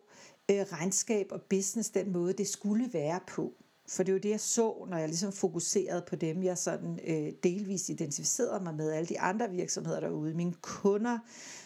øh, 0.51 0.59
regnskab 0.59 1.27
og 1.31 1.41
business 1.41 1.89
den 1.89 2.11
måde, 2.11 2.33
det 2.33 2.47
skulle 2.47 2.89
være 2.93 3.19
på. 3.27 3.53
For 3.87 4.03
det 4.03 4.11
er 4.11 4.13
jo 4.13 4.19
det, 4.19 4.29
jeg 4.29 4.39
så, 4.39 4.85
når 4.89 4.97
jeg 4.97 5.07
ligesom 5.07 5.31
fokuserede 5.31 6.03
på 6.07 6.15
dem, 6.15 6.43
jeg 6.43 6.57
sådan 6.57 6.99
øh, 7.07 7.33
delvist 7.43 7.89
identificerede 7.89 8.63
mig 8.63 8.75
med, 8.75 8.91
alle 8.91 9.07
de 9.07 9.19
andre 9.19 9.49
virksomheder 9.49 9.99
derude, 9.99 10.33
mine 10.33 10.53
kunder, 10.61 11.19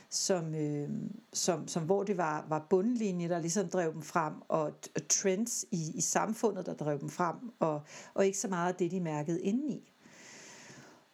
som, 0.09 0.55
øh, 0.55 0.89
som, 1.33 1.67
som 1.67 1.83
hvor 1.83 2.03
det 2.03 2.17
var, 2.17 2.45
var 2.49 2.67
bundlinje, 2.69 3.29
der 3.29 3.39
ligesom 3.39 3.69
drev 3.69 3.93
dem 3.93 4.01
frem, 4.01 4.33
og 4.47 4.73
trends 5.09 5.65
i, 5.71 5.91
i 5.95 6.01
samfundet, 6.01 6.65
der 6.65 6.73
drev 6.73 6.99
dem 6.99 7.09
frem, 7.09 7.35
og, 7.59 7.81
og 8.13 8.25
ikke 8.25 8.37
så 8.37 8.47
meget 8.47 8.79
det, 8.79 8.91
de 8.91 8.99
mærkede 8.99 9.41
indeni. 9.41 9.91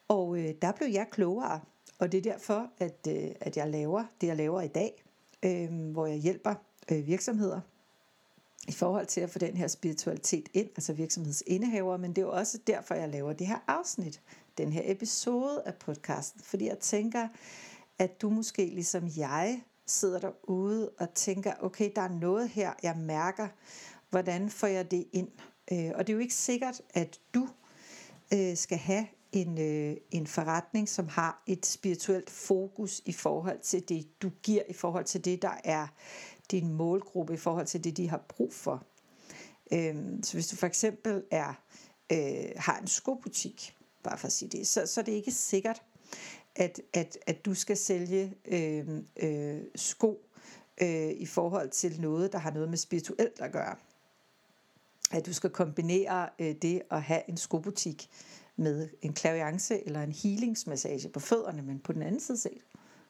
Og 0.08 0.38
øh, 0.38 0.54
der 0.62 0.72
blev 0.72 0.88
jeg 0.88 1.08
klogere, 1.12 1.60
og 2.00 2.12
det 2.12 2.18
er 2.18 2.32
derfor, 2.32 2.70
at, 2.78 3.08
øh, 3.08 3.32
at 3.42 3.58
jeg 3.58 3.70
laver 3.70 4.04
det, 4.22 4.28
jeg 4.28 4.36
laver 4.36 4.62
i 4.62 4.68
dag, 4.68 5.04
øh, 5.44 5.92
hvor 5.92 6.06
jeg 6.06 6.18
hjælper 6.18 6.56
øh, 6.92 7.08
virksomheder 7.08 7.60
i 8.68 8.72
forhold 8.72 9.06
til 9.06 9.22
at 9.22 9.30
få 9.30 9.40
den 9.40 9.58
her 9.58 9.68
spiritualitet 9.68 10.50
ind, 10.54 10.70
altså 10.76 10.94
virksomhedsindehavere, 10.94 11.98
men 11.98 12.10
det 12.10 12.18
er 12.18 12.26
jo 12.26 12.32
også 12.32 12.60
derfor, 12.68 12.96
jeg 12.96 13.10
laver 13.10 13.34
det 13.34 13.48
her 13.48 13.64
afsnit, 13.68 14.22
den 14.58 14.72
her 14.72 14.82
episode 14.86 15.62
af 15.66 15.76
podcasten, 15.76 16.42
fordi 16.44 16.68
jeg 16.68 16.80
tænker, 16.80 17.28
at 18.02 18.22
du 18.22 18.30
måske 18.30 18.66
ligesom 18.66 19.10
jeg 19.18 19.64
sidder 19.86 20.20
derude 20.20 20.90
og 21.00 21.14
tænker, 21.14 21.54
okay, 21.60 21.92
der 21.96 22.02
er 22.02 22.10
noget 22.10 22.50
her, 22.50 22.74
jeg 22.84 22.98
mærker, 22.98 23.48
hvordan 24.10 24.50
får 24.50 24.68
jeg 24.68 24.92
det 24.92 25.08
ind? 25.14 25.28
Øh, 25.72 25.92
og 25.96 26.08
det 26.08 26.14
er 26.14 26.14
jo 26.14 26.20
ikke 26.20 26.34
sikkert, 26.34 26.82
at 26.94 27.20
du 27.34 27.48
øh, 28.34 28.58
skal 28.58 28.78
have 28.78 29.08
en, 29.32 29.58
øh, 29.58 29.98
en 30.12 30.28
forretning, 30.28 30.90
som 30.90 31.08
har 31.08 31.44
et 31.48 31.66
spirituelt 31.66 32.30
fokus 32.30 33.02
i 33.06 33.14
forhold 33.14 33.60
til 33.60 33.90
det, 33.90 34.22
du 34.22 34.30
giver, 34.44 34.64
i 34.70 34.74
forhold 34.74 35.06
til 35.06 35.26
det, 35.26 35.42
der 35.42 35.58
er 35.64 35.88
din 36.52 36.74
målgruppe, 36.74 37.34
i 37.34 37.38
forhold 37.38 37.66
til 37.66 37.84
det, 37.84 37.98
de 37.98 38.10
har 38.10 38.26
brug 38.28 38.54
for. 38.54 38.84
Øhm, 39.74 40.24
så 40.24 40.34
hvis 40.34 40.48
du 40.48 40.56
for 40.56 40.68
eksempel 40.68 41.24
er 41.32 41.54
øh, 42.12 42.52
har 42.56 42.78
en 42.78 42.88
skobutik, 42.88 43.76
bare 44.04 44.18
for 44.18 44.28
at 44.28 44.34
sige 44.34 44.50
det, 44.50 44.68
så, 44.68 44.86
så 44.86 45.02
er 45.02 45.06
det 45.06 45.12
ikke 45.12 45.32
sikkert, 45.32 45.82
at, 46.56 46.82
at, 46.94 47.18
at 47.28 47.46
du 47.46 47.54
skal 47.54 47.78
sælge 47.78 48.34
øh, 48.46 48.88
øh, 49.24 49.62
sko 49.76 50.26
øh, 50.82 51.12
i 51.12 51.26
forhold 51.26 51.70
til 51.70 52.02
noget, 52.02 52.32
der 52.32 52.38
har 52.38 52.52
noget 52.52 52.70
med 52.70 52.78
spirituelt 52.78 53.42
at 53.42 53.52
gøre. 53.52 53.76
At 55.12 55.26
du 55.26 55.34
skal 55.34 55.50
kombinere 55.50 56.30
øh, 56.40 56.56
det 56.62 56.82
at 56.92 57.02
have 57.02 57.22
en 57.30 57.38
skobutik 57.38 58.10
med 58.56 58.90
en 59.02 59.14
klaviance 59.14 59.86
eller 59.86 60.04
en 60.04 60.12
healingsmassage 60.12 61.10
på 61.10 61.20
fødderne, 61.20 61.62
men 61.62 61.80
på 61.80 61.94
den 61.94 62.02
anden 62.02 62.22
side 62.22 62.38
set, 62.38 62.62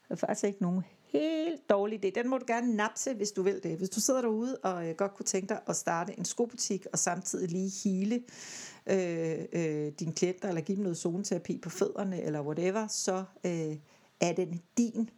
er 0.09 0.15
faktisk 0.15 0.43
ikke 0.43 0.61
nogen 0.61 0.81
helt 1.11 1.69
dårlig 1.69 2.05
idé. 2.05 2.09
Den 2.09 2.29
må 2.29 2.37
du 2.37 2.45
gerne 2.47 2.75
napse, 2.75 3.13
hvis 3.13 3.31
du 3.31 3.41
vil 3.41 3.63
det. 3.63 3.77
Hvis 3.77 3.89
du 3.89 3.99
sidder 3.99 4.21
derude 4.21 4.57
og 4.57 4.87
øh, 4.89 4.95
godt 4.95 5.13
kunne 5.13 5.25
tænke 5.25 5.49
dig 5.49 5.59
at 5.67 5.75
starte 5.75 6.19
en 6.19 6.25
skobutik 6.25 6.85
og 6.93 6.99
samtidig 6.99 7.49
lige 7.51 7.71
hele 7.83 8.23
øh, 8.87 9.39
øh, 9.53 9.91
dine 9.99 10.13
klienter 10.13 10.47
eller 10.47 10.61
give 10.61 10.75
dem 10.75 10.83
noget 10.83 10.97
zoneterapi 10.97 11.57
på 11.57 11.69
fødderne 11.69 12.21
eller 12.21 12.41
whatever, 12.41 12.87
så 12.87 13.23
øh, 13.43 13.77
er 14.19 14.33
den 14.33 14.61
din. 14.77 15.09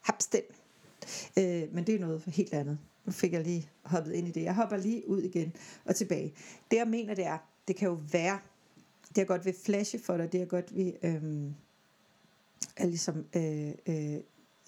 Haps 0.00 0.26
den. 0.26 0.42
Øh, 1.38 1.74
men 1.74 1.86
det 1.86 1.94
er 1.94 1.98
noget 1.98 2.22
helt 2.26 2.54
andet. 2.54 2.78
Nu 3.04 3.12
fik 3.12 3.32
jeg 3.32 3.42
lige 3.42 3.70
hoppet 3.82 4.12
ind 4.12 4.28
i 4.28 4.30
det. 4.30 4.42
Jeg 4.42 4.54
hopper 4.54 4.76
lige 4.76 5.08
ud 5.08 5.22
igen 5.22 5.52
og 5.84 5.94
tilbage. 5.96 6.34
Det 6.70 6.76
jeg 6.76 6.88
mener 6.88 7.14
det 7.14 7.26
er, 7.26 7.38
det 7.68 7.76
kan 7.76 7.88
jo 7.88 7.98
være, 8.12 8.38
det 9.08 9.18
jeg 9.18 9.26
godt 9.26 9.44
vil 9.44 9.54
flashe 9.64 9.98
for 9.98 10.16
dig, 10.16 10.32
det 10.32 10.38
jeg 10.38 10.48
godt 10.48 10.76
vil 10.76 10.96
øh, 11.02 11.22
er 12.76 12.86
ligesom 12.86 13.26
øh, 13.36 13.72
øh, 13.86 14.20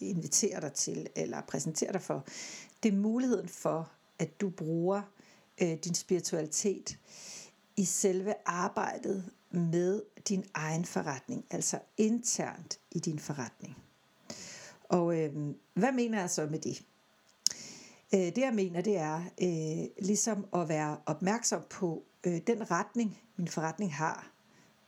inviterer 0.08 0.60
dig 0.60 0.72
til, 0.72 1.08
eller 1.16 1.40
præsenterer 1.40 1.92
dig 1.92 2.02
for, 2.02 2.24
det 2.82 2.92
er 2.92 2.96
muligheden 2.96 3.48
for, 3.48 3.90
at 4.18 4.40
du 4.40 4.50
bruger 4.50 5.02
øh, 5.62 5.78
din 5.84 5.94
spiritualitet 5.94 6.98
i 7.76 7.84
selve 7.84 8.34
arbejdet 8.46 9.30
med 9.50 10.02
din 10.28 10.44
egen 10.54 10.84
forretning, 10.84 11.44
altså 11.50 11.78
internt 11.96 12.78
i 12.90 12.98
din 12.98 13.18
forretning. 13.18 13.76
Og 14.88 15.20
øh, 15.20 15.54
hvad 15.74 15.92
mener 15.92 16.20
jeg 16.20 16.30
så 16.30 16.46
med 16.46 16.58
det? 16.58 16.82
Øh, 18.14 18.20
det 18.20 18.38
jeg 18.38 18.54
mener, 18.54 18.80
det 18.80 18.96
er 18.96 19.22
øh, 19.42 20.04
ligesom 20.06 20.46
at 20.54 20.68
være 20.68 20.96
opmærksom 21.06 21.62
på 21.70 22.02
øh, 22.24 22.40
den 22.46 22.70
retning, 22.70 23.18
min 23.36 23.48
forretning 23.48 23.94
har. 23.94 24.30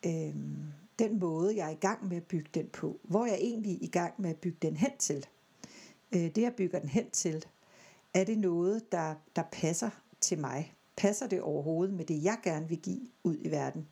Øh, 0.06 0.34
den 0.98 1.18
måde, 1.18 1.56
jeg 1.56 1.66
er 1.66 1.70
i 1.70 1.78
gang 1.80 2.08
med 2.08 2.16
at 2.16 2.24
bygge 2.24 2.50
den 2.54 2.68
på. 2.68 3.00
Hvor 3.02 3.26
jeg 3.26 3.34
er 3.34 3.38
egentlig 3.38 3.82
i 3.82 3.86
gang 3.86 4.14
med 4.18 4.30
at 4.30 4.36
bygge 4.36 4.58
den 4.62 4.76
hen 4.76 4.90
til. 4.98 5.26
Øh, 6.14 6.20
det, 6.20 6.38
jeg 6.38 6.54
bygger 6.56 6.78
den 6.78 6.88
hen 6.88 7.10
til, 7.10 7.44
er 8.14 8.24
det 8.24 8.38
noget, 8.38 8.92
der, 8.92 9.14
der 9.36 9.42
passer 9.52 9.90
til 10.20 10.38
mig? 10.38 10.74
Passer 10.96 11.26
det 11.26 11.40
overhovedet 11.40 11.94
med 11.94 12.04
det, 12.04 12.24
jeg 12.24 12.38
gerne 12.42 12.68
vil 12.68 12.78
give 12.78 13.00
ud 13.24 13.36
i 13.40 13.50
verden? 13.50 13.88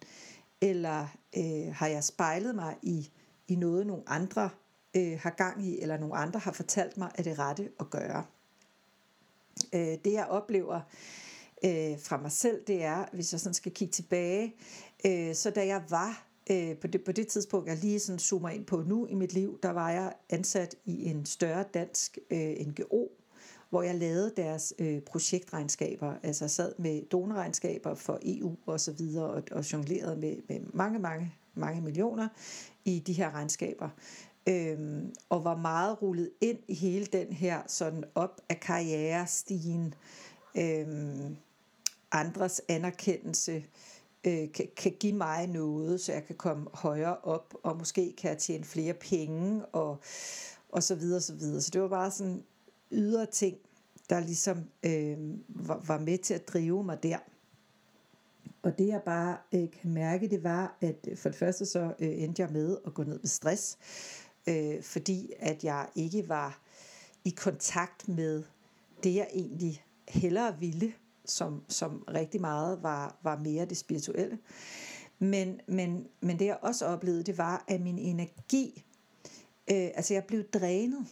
Eller 0.61 1.06
øh, 1.37 1.75
har 1.75 1.87
jeg 1.87 2.04
spejlet 2.04 2.54
mig 2.54 2.76
i, 2.82 3.11
i 3.49 3.54
noget, 3.54 3.87
nogle 3.87 4.02
andre 4.06 4.50
øh, 4.96 5.18
har 5.20 5.30
gang 5.30 5.66
i, 5.66 5.80
eller 5.80 5.99
nogle 5.99 6.16
andre 6.16 6.40
har 6.40 6.52
fortalt 6.52 6.96
mig, 6.96 7.11
at 7.14 7.25
det 7.25 7.38
rette 7.38 7.70
at 7.80 7.90
gøre? 7.90 8.25
Øh, 9.73 9.99
det, 10.04 10.12
jeg 10.12 10.26
oplever 10.26 10.80
øh, 11.64 12.00
fra 12.00 12.16
mig 12.16 12.32
selv, 12.32 12.64
det 12.66 12.84
er, 12.84 13.04
hvis 13.12 13.32
jeg 13.32 13.40
sådan 13.40 13.54
skal 13.54 13.73
kigge 13.73 13.92
tilbage, 13.92 14.54
øh, 15.06 15.34
så 15.34 15.50
da 15.50 15.66
jeg 15.66 15.82
var 15.88 16.24
øh, 16.51 16.77
på, 16.77 16.87
det, 16.87 17.05
på 17.05 17.13
det 17.13 17.29
tidspunkt, 17.29 17.69
jeg 17.69 17.77
lige 17.77 18.01
sådan 18.01 18.19
zoomer 18.19 18.49
ind 18.49 18.65
på 18.65 18.83
nu 18.87 19.07
i 19.07 19.15
mit 19.15 19.33
liv, 19.33 19.59
der 19.63 19.71
var 19.71 19.91
jeg 19.91 20.13
ansat 20.31 20.77
i 20.85 21.05
en 21.05 21.27
større 21.27 21.65
dansk 21.75 22.19
øh, 22.31 22.67
NGO, 22.67 23.09
hvor 23.71 23.83
jeg 23.83 23.95
lavede 23.95 24.33
deres 24.37 24.75
øh, 24.79 25.01
projektregnskaber, 25.01 26.15
altså 26.23 26.49
sad 26.49 26.73
med 26.79 27.03
donorregnskaber 27.03 27.95
for 27.95 28.19
EU 28.23 28.57
og 28.67 28.81
så 28.81 28.93
videre, 28.93 29.25
og, 29.25 29.43
og 29.51 29.73
jonglerede 29.73 30.17
med, 30.17 30.37
med 30.49 30.61
mange, 30.73 30.99
mange, 30.99 31.35
mange 31.55 31.81
millioner 31.81 32.29
i 32.85 32.99
de 32.99 33.13
her 33.13 33.31
regnskaber. 33.31 33.89
Øhm, 34.49 35.15
og 35.29 35.45
var 35.45 35.57
meget 35.57 36.03
rullet 36.03 36.31
ind 36.41 36.59
i 36.69 36.75
hele 36.75 37.07
den 37.07 37.33
her 37.33 37.63
sådan 37.67 38.05
op 38.15 38.41
af 38.49 38.61
karrierestigen, 38.61 39.95
øhm, 40.57 41.37
andres 42.13 42.63
anerkendelse, 42.69 43.53
øh, 43.53 43.63
Øh, 44.26 44.52
kan, 44.52 44.69
kan 44.76 44.93
give 45.00 45.12
mig 45.12 45.47
noget, 45.47 46.00
så 46.00 46.12
jeg 46.12 46.25
kan 46.25 46.37
komme 46.37 46.66
højere 46.75 47.16
op, 47.16 47.54
og 47.62 47.76
måske 47.76 48.14
kan 48.19 48.31
jeg 48.31 48.38
tjene 48.38 48.64
flere 48.64 48.95
penge, 48.95 49.64
og, 49.66 49.99
og 50.69 50.83
så 50.83 50.95
videre, 50.95 51.21
så 51.21 51.35
videre. 51.35 51.61
Så 51.61 51.71
det 51.71 51.83
var 51.83 51.88
bare 51.88 52.11
sådan 52.11 52.45
ydre 52.93 53.26
ting, 53.26 53.57
der 54.11 54.21
ligesom 54.21 54.59
øh, 54.83 55.16
var, 55.49 55.83
var 55.87 55.99
med 55.99 56.19
til 56.19 56.35
at 56.35 56.49
drive 56.49 56.85
mig 56.85 57.02
der. 57.02 57.19
Og 58.62 58.78
det 58.78 58.87
jeg 58.87 59.02
bare 59.04 59.37
øh, 59.52 59.71
kan 59.71 59.90
mærke, 59.90 60.31
det 60.31 60.45
var, 60.45 60.76
at 60.81 61.09
øh, 61.09 61.16
for 61.16 61.28
det 61.28 61.38
første 61.38 61.66
så 61.66 61.95
øh, 61.99 62.23
endte 62.23 62.43
jeg 62.43 62.52
med 62.52 62.78
at 62.87 62.95
gå 62.95 63.02
ned 63.02 63.19
med 63.19 63.28
stress, 63.28 63.78
øh, 64.47 64.83
fordi 64.83 65.33
at 65.38 65.64
jeg 65.64 65.88
ikke 65.95 66.28
var 66.28 66.61
i 67.25 67.31
kontakt 67.31 68.09
med 68.09 68.43
det, 69.02 69.14
jeg 69.14 69.28
egentlig 69.33 69.85
hellere 70.09 70.61
ville, 70.61 70.93
som, 71.25 71.62
som 71.69 72.04
rigtig 72.14 72.40
meget 72.40 72.83
var, 72.83 73.16
var 73.23 73.38
mere 73.38 73.64
det 73.64 73.76
spirituelle. 73.76 74.38
Men, 75.19 75.61
men, 75.69 76.07
men 76.21 76.38
det 76.38 76.45
jeg 76.47 76.59
også 76.62 76.87
oplevede, 76.87 77.23
det 77.23 77.38
var, 77.38 77.64
at 77.69 77.81
min 77.81 77.99
energi, 77.99 78.85
øh, 79.71 79.90
altså 79.95 80.14
jeg 80.14 80.25
blev 80.25 80.45
drænet. 80.45 81.07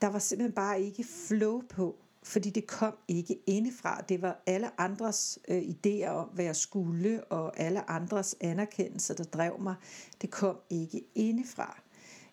Der 0.00 0.06
var 0.06 0.18
simpelthen 0.18 0.54
bare 0.54 0.82
ikke 0.82 1.04
flow 1.04 1.62
på, 1.68 1.96
fordi 2.22 2.50
det 2.50 2.66
kom 2.66 2.94
ikke 3.08 3.38
indefra. 3.46 4.04
Det 4.08 4.22
var 4.22 4.42
alle 4.46 4.80
andres 4.80 5.38
øh, 5.48 5.62
idéer 5.62 6.08
om, 6.08 6.28
hvad 6.28 6.44
jeg 6.44 6.56
skulle, 6.56 7.24
og 7.24 7.60
alle 7.60 7.90
andres 7.90 8.36
anerkendelse, 8.40 9.14
der 9.14 9.24
drev 9.24 9.60
mig. 9.60 9.74
Det 10.22 10.30
kom 10.30 10.56
ikke 10.70 11.02
indefra. 11.14 11.82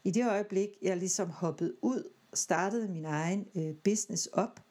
I 0.03 0.11
det 0.11 0.29
øjeblik, 0.29 0.69
jeg 0.81 0.97
ligesom 0.97 1.29
hoppede 1.29 1.73
ud, 1.81 2.03
startede 2.33 2.87
min 2.87 3.05
egen 3.05 3.47
øh, 3.55 3.75
business 3.75 4.25
op, 4.25 4.62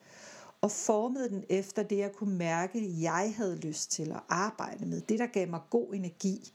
og 0.62 0.70
formede 0.70 1.28
den 1.28 1.44
efter 1.48 1.82
det, 1.82 1.98
jeg 1.98 2.12
kunne 2.12 2.36
mærke, 2.36 3.02
jeg 3.02 3.34
havde 3.36 3.56
lyst 3.56 3.90
til 3.90 4.10
at 4.10 4.20
arbejde 4.28 4.86
med. 4.86 5.00
Det, 5.00 5.18
der 5.18 5.26
gav 5.26 5.48
mig 5.48 5.60
god 5.70 5.94
energi. 5.94 6.52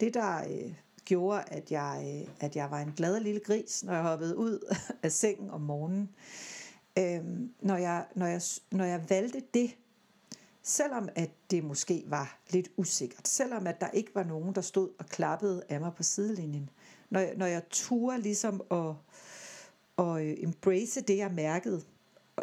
Det, 0.00 0.14
der 0.14 0.38
øh, 0.38 0.74
gjorde, 1.04 1.44
at 1.46 1.72
jeg, 1.72 2.22
øh, 2.22 2.34
at 2.40 2.56
jeg 2.56 2.70
var 2.70 2.80
en 2.80 2.92
glad 2.96 3.20
lille 3.20 3.40
gris, 3.40 3.84
når 3.84 3.92
jeg 3.92 4.02
hoppede 4.02 4.36
ud 4.36 4.76
af 5.02 5.12
sengen 5.12 5.50
om 5.50 5.60
morgenen. 5.60 6.08
Øhm, 6.98 7.54
når, 7.60 7.76
jeg, 7.76 8.06
når, 8.14 8.26
jeg, 8.26 8.42
når 8.70 8.84
jeg 8.84 9.10
valgte 9.10 9.42
det, 9.54 9.76
selvom 10.62 11.08
at 11.14 11.30
det 11.50 11.64
måske 11.64 12.04
var 12.06 12.38
lidt 12.50 12.68
usikkert, 12.76 13.28
selvom 13.28 13.66
at 13.66 13.80
der 13.80 13.88
ikke 13.90 14.14
var 14.14 14.24
nogen, 14.24 14.54
der 14.54 14.60
stod 14.60 14.88
og 14.98 15.06
klappede 15.06 15.62
af 15.68 15.80
mig 15.80 15.92
på 15.96 16.02
sidelinjen, 16.02 16.70
når 17.10 17.20
jeg, 17.20 17.34
når 17.36 17.46
jeg 17.46 17.62
turde 17.70 18.20
ligesom 18.20 18.62
at, 18.70 18.94
at 19.98 20.22
øh, 20.22 20.34
embrace 20.38 21.00
det, 21.00 21.16
jeg 21.16 21.32
mærkede, 21.32 21.82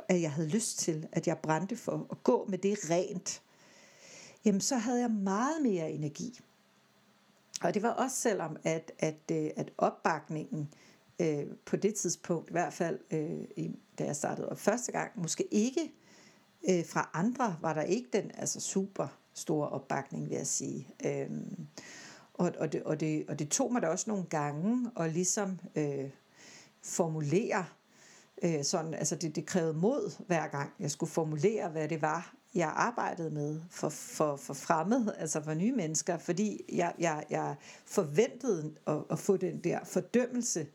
at 0.07 0.21
jeg 0.21 0.31
havde 0.31 0.49
lyst 0.49 0.79
til, 0.79 1.07
at 1.11 1.27
jeg 1.27 1.37
brændte 1.37 1.77
for 1.77 2.07
at 2.11 2.23
gå 2.23 2.45
med 2.49 2.57
det 2.57 2.89
rent, 2.89 3.41
jamen 4.45 4.61
så 4.61 4.75
havde 4.75 4.99
jeg 4.99 5.11
meget 5.11 5.61
mere 5.61 5.91
energi. 5.91 6.39
Og 7.63 7.73
det 7.73 7.83
var 7.83 7.89
også 7.89 8.15
selvom, 8.15 8.57
at, 8.63 8.91
at, 8.99 9.31
øh, 9.31 9.49
at 9.55 9.71
opbakningen 9.77 10.69
øh, 11.19 11.45
på 11.65 11.75
det 11.75 11.95
tidspunkt, 11.95 12.49
i 12.49 12.51
hvert 12.51 12.73
fald 12.73 12.99
øh, 13.11 13.69
da 13.99 14.05
jeg 14.05 14.15
startede 14.15 14.49
op 14.49 14.59
første 14.59 14.91
gang, 14.91 15.11
måske 15.15 15.47
ikke 15.51 15.91
øh, 16.69 16.85
fra 16.85 17.09
andre, 17.13 17.57
var 17.61 17.73
der 17.73 17.81
ikke 17.81 18.09
den 18.13 18.31
altså 18.33 18.59
super 18.59 19.07
store 19.33 19.69
opbakning, 19.69 20.29
vil 20.29 20.35
jeg 20.35 20.47
sige. 20.47 20.87
Øh, 21.05 21.29
og, 22.33 22.51
og, 22.59 22.73
det, 22.73 22.83
og, 22.83 22.99
det, 22.99 23.25
og 23.27 23.39
det 23.39 23.49
tog 23.49 23.73
mig 23.73 23.81
da 23.81 23.87
også 23.87 24.05
nogle 24.07 24.25
gange 24.29 24.91
at 24.99 25.13
ligesom 25.13 25.59
øh, 25.75 26.09
formulere, 26.81 27.65
øh, 28.43 28.63
sådan, 28.63 28.93
altså 28.93 29.15
det, 29.15 29.35
det 29.35 29.45
krævede 29.45 29.73
mod 29.73 30.23
hver 30.27 30.47
gang, 30.47 30.69
jeg 30.79 30.91
skulle 30.91 31.11
formulere, 31.11 31.69
hvad 31.69 31.87
det 31.87 32.01
var, 32.01 32.35
jeg 32.55 32.73
arbejdede 32.75 33.29
med 33.29 33.61
for, 33.69 33.89
for, 33.89 34.35
for 34.35 34.53
fremmede, 34.53 35.15
altså 35.17 35.41
for 35.43 35.53
nye 35.53 35.71
mennesker, 35.71 36.17
fordi 36.17 36.61
jeg, 36.73 36.93
jeg, 36.99 37.23
jeg 37.29 37.55
forventede 37.85 38.73
at, 38.87 38.97
at 39.11 39.19
få 39.19 39.37
den 39.37 39.63
der 39.63 39.79
fordømmelse. 39.83 40.67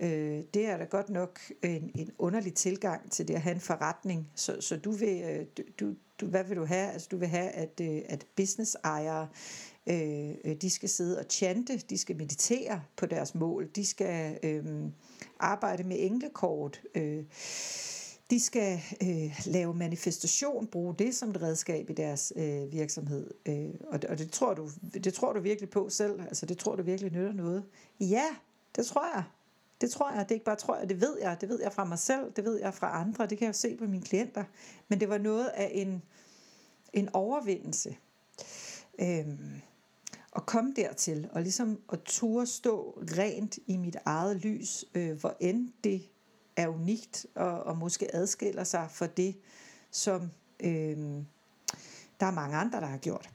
Øh, 0.00 0.42
det 0.54 0.66
er 0.66 0.76
da 0.76 0.84
godt 0.84 1.10
nok 1.10 1.40
en, 1.62 1.90
en 1.94 2.10
underlig 2.18 2.54
tilgang 2.54 3.10
til 3.10 3.28
det 3.28 3.34
at 3.34 3.40
have 3.40 3.54
en 3.54 3.60
forretning. 3.60 4.30
Så, 4.34 4.60
så 4.60 4.76
du 4.76 4.90
vil, 4.90 5.22
øh, 5.22 5.46
du, 5.80 5.94
du, 6.20 6.26
hvad 6.26 6.44
vil 6.44 6.56
du 6.56 6.64
have? 6.64 6.92
Altså 6.92 7.08
du 7.10 7.16
vil 7.16 7.28
have, 7.28 7.48
at, 7.48 7.80
øh, 7.80 8.02
at 8.08 8.26
business 8.36 8.76
ejere 8.84 9.28
Øh, 9.86 10.30
øh, 10.44 10.56
de 10.56 10.70
skal 10.70 10.88
sidde 10.88 11.18
og 11.18 11.24
chante, 11.30 11.78
de 11.78 11.98
skal 11.98 12.16
meditere 12.16 12.82
på 12.96 13.06
deres 13.06 13.34
mål, 13.34 13.70
de 13.76 13.86
skal 13.86 14.38
øh, 14.42 14.64
arbejde 15.38 15.84
med 15.84 15.96
englekort. 16.00 16.80
Øh, 16.94 17.24
de 18.30 18.40
skal 18.40 18.80
øh, 19.02 19.40
lave 19.46 19.74
manifestation, 19.74 20.66
bruge 20.66 20.94
det 20.98 21.14
som 21.14 21.30
et 21.30 21.42
redskab 21.42 21.90
i 21.90 21.92
deres 21.92 22.32
øh, 22.36 22.72
virksomhed. 22.72 23.30
Øh, 23.46 23.70
og 23.86 24.02
det, 24.02 24.10
og 24.10 24.18
det, 24.18 24.30
tror 24.30 24.54
du, 24.54 24.70
det 24.94 25.14
tror 25.14 25.32
du 25.32 25.40
virkelig 25.40 25.70
på 25.70 25.88
selv. 25.88 26.20
Altså 26.20 26.46
det 26.46 26.58
tror 26.58 26.76
du 26.76 26.82
virkelig 26.82 27.12
nytter 27.12 27.32
noget. 27.32 27.64
Ja, 28.00 28.26
det 28.76 28.86
tror 28.86 29.16
jeg. 29.16 29.24
Det 29.80 29.90
tror 29.90 30.10
jeg. 30.10 30.20
Det 30.20 30.30
er 30.30 30.34
ikke 30.34 30.44
bare 30.44 30.56
tror 30.56 30.76
jeg, 30.76 30.88
det 30.88 31.00
ved 31.00 31.18
jeg. 31.20 31.36
Det 31.40 31.48
ved 31.48 31.60
jeg 31.62 31.72
fra 31.72 31.84
mig 31.84 31.98
selv, 31.98 32.32
det 32.36 32.44
ved 32.44 32.60
jeg 32.60 32.74
fra 32.74 33.00
andre, 33.00 33.26
det 33.26 33.38
kan 33.38 33.46
jeg 33.46 33.54
jo 33.54 33.58
se 33.58 33.76
på 33.76 33.84
mine 33.84 34.02
klienter. 34.02 34.44
Men 34.88 35.00
det 35.00 35.08
var 35.08 35.18
noget 35.18 35.46
af 35.46 35.70
en, 35.74 36.02
en 36.92 37.08
overvindelse. 37.12 37.96
Øhm, 38.98 39.62
at 40.36 40.46
komme 40.46 40.72
dertil, 40.76 41.28
og 41.32 41.42
ligesom 41.42 41.80
at 41.92 42.00
turde 42.04 42.46
stå 42.46 42.98
rent 43.18 43.58
i 43.66 43.76
mit 43.76 43.96
eget 44.04 44.36
lys, 44.36 44.84
øh, 44.94 45.20
hvor 45.20 45.36
end 45.40 45.72
det 45.84 46.02
er 46.56 46.68
unikt 46.68 47.26
og, 47.34 47.62
og 47.62 47.76
måske 47.76 48.14
adskiller 48.14 48.64
sig 48.64 48.88
for 48.90 49.06
det, 49.06 49.36
som 49.90 50.30
øh, 50.60 50.96
der 52.20 52.26
er 52.26 52.34
mange 52.34 52.56
andre, 52.56 52.80
der 52.80 52.86
har 52.86 52.98
gjort 52.98 53.30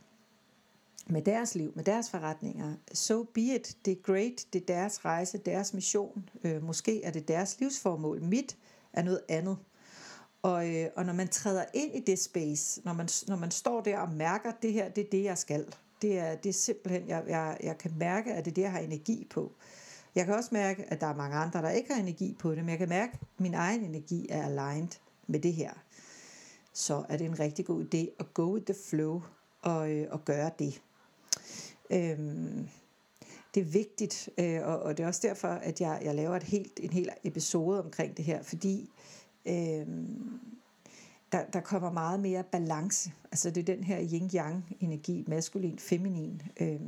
med 1.09 1.21
deres 1.21 1.55
liv, 1.55 1.71
med 1.75 1.83
deres 1.83 2.09
forretninger. 2.09 2.75
So 2.93 3.23
be 3.23 3.41
it. 3.41 3.77
Det 3.85 3.91
er 3.91 4.01
great. 4.03 4.45
Det 4.53 4.61
er 4.61 4.65
deres 4.65 5.05
rejse, 5.05 5.37
deres 5.37 5.73
mission. 5.73 6.29
Øh, 6.43 6.63
måske 6.63 7.03
er 7.03 7.11
det 7.11 7.27
deres 7.27 7.59
livsformål. 7.59 8.23
Mit 8.23 8.57
er 8.93 9.03
noget 9.03 9.21
andet. 9.29 9.57
Og, 10.41 10.75
øh, 10.75 10.89
og 10.95 11.05
når 11.05 11.13
man 11.13 11.27
træder 11.27 11.65
ind 11.73 11.95
i 11.95 11.99
det 11.99 12.19
space, 12.19 12.81
når 12.85 12.93
man, 12.93 13.09
når 13.27 13.35
man 13.35 13.51
står 13.51 13.81
der 13.81 13.99
og 13.99 14.09
mærker, 14.09 14.49
at 14.49 14.61
det 14.61 14.73
her, 14.73 14.89
det 14.89 15.05
er 15.05 15.09
det, 15.09 15.23
jeg 15.23 15.37
skal. 15.37 15.75
Det 16.01 16.19
er, 16.19 16.35
det 16.35 16.49
er 16.49 16.53
simpelthen, 16.53 17.07
jeg, 17.07 17.23
jeg, 17.27 17.57
jeg 17.63 17.77
kan 17.77 17.91
mærke, 17.97 18.33
at 18.33 18.45
det 18.45 18.51
er 18.51 18.55
det, 18.55 18.61
jeg 18.61 18.71
har 18.71 18.79
energi 18.79 19.27
på. 19.29 19.51
Jeg 20.15 20.25
kan 20.25 20.35
også 20.35 20.49
mærke, 20.51 20.83
at 20.83 21.01
der 21.01 21.07
er 21.07 21.15
mange 21.15 21.35
andre, 21.35 21.61
der 21.61 21.69
ikke 21.69 21.93
har 21.93 22.01
energi 22.01 22.35
på 22.39 22.49
det, 22.49 22.57
men 22.57 22.69
jeg 22.69 22.77
kan 22.77 22.89
mærke, 22.89 23.13
at 23.21 23.27
min 23.37 23.53
egen 23.53 23.81
energi 23.81 24.27
er 24.29 24.45
aligned 24.45 24.91
med 25.27 25.39
det 25.39 25.53
her. 25.53 25.71
Så 26.73 27.05
er 27.09 27.17
det 27.17 27.25
en 27.25 27.39
rigtig 27.39 27.65
god 27.65 27.85
idé 27.85 28.15
at 28.19 28.33
go 28.33 28.53
with 28.53 28.65
the 28.65 28.75
flow 28.89 29.21
og, 29.61 29.91
øh, 29.91 30.07
og 30.11 30.25
gøre 30.25 30.51
det. 30.59 30.81
Øhm, 31.89 32.67
det 33.55 33.61
er 33.61 33.65
vigtigt, 33.65 34.29
øh, 34.37 34.67
og, 34.67 34.79
og 34.79 34.97
det 34.97 35.03
er 35.03 35.07
også 35.07 35.27
derfor, 35.27 35.47
at 35.47 35.81
jeg, 35.81 36.01
jeg 36.03 36.15
laver 36.15 36.35
et 36.35 36.43
helt, 36.43 36.79
en 36.83 36.89
hel 36.89 37.09
episode 37.23 37.83
omkring 37.83 38.17
det 38.17 38.25
her, 38.25 38.43
fordi 38.43 38.89
øh, 39.45 39.87
der, 41.31 41.45
der 41.45 41.59
kommer 41.59 41.91
meget 41.91 42.19
mere 42.19 42.43
balance. 42.43 43.11
Altså 43.31 43.49
det 43.49 43.69
er 43.69 43.75
den 43.75 43.83
her 43.83 43.99
yin-yang 43.99 44.77
energi, 44.79 45.25
maskulin, 45.27 45.79
feminin, 45.79 46.41
øh, 46.59 46.79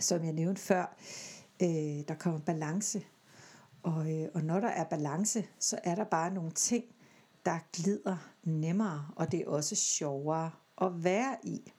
som 0.00 0.24
jeg 0.24 0.32
nævnte 0.32 0.60
før 0.62 0.96
øh, 1.62 2.08
der 2.08 2.14
kommer 2.18 2.40
balance. 2.40 3.02
Og, 3.82 4.12
øh, 4.12 4.28
og 4.34 4.42
når 4.42 4.60
der 4.60 4.68
er 4.68 4.84
balance, 4.84 5.46
så 5.58 5.78
er 5.84 5.94
der 5.94 6.04
bare 6.04 6.34
nogle 6.34 6.50
ting, 6.50 6.84
der 7.44 7.58
glider 7.72 8.16
nemmere, 8.44 9.08
og 9.16 9.32
det 9.32 9.40
er 9.40 9.46
også 9.46 9.74
sjovere 9.74 10.50
at 10.80 11.04
være 11.04 11.36
i. 11.42 11.72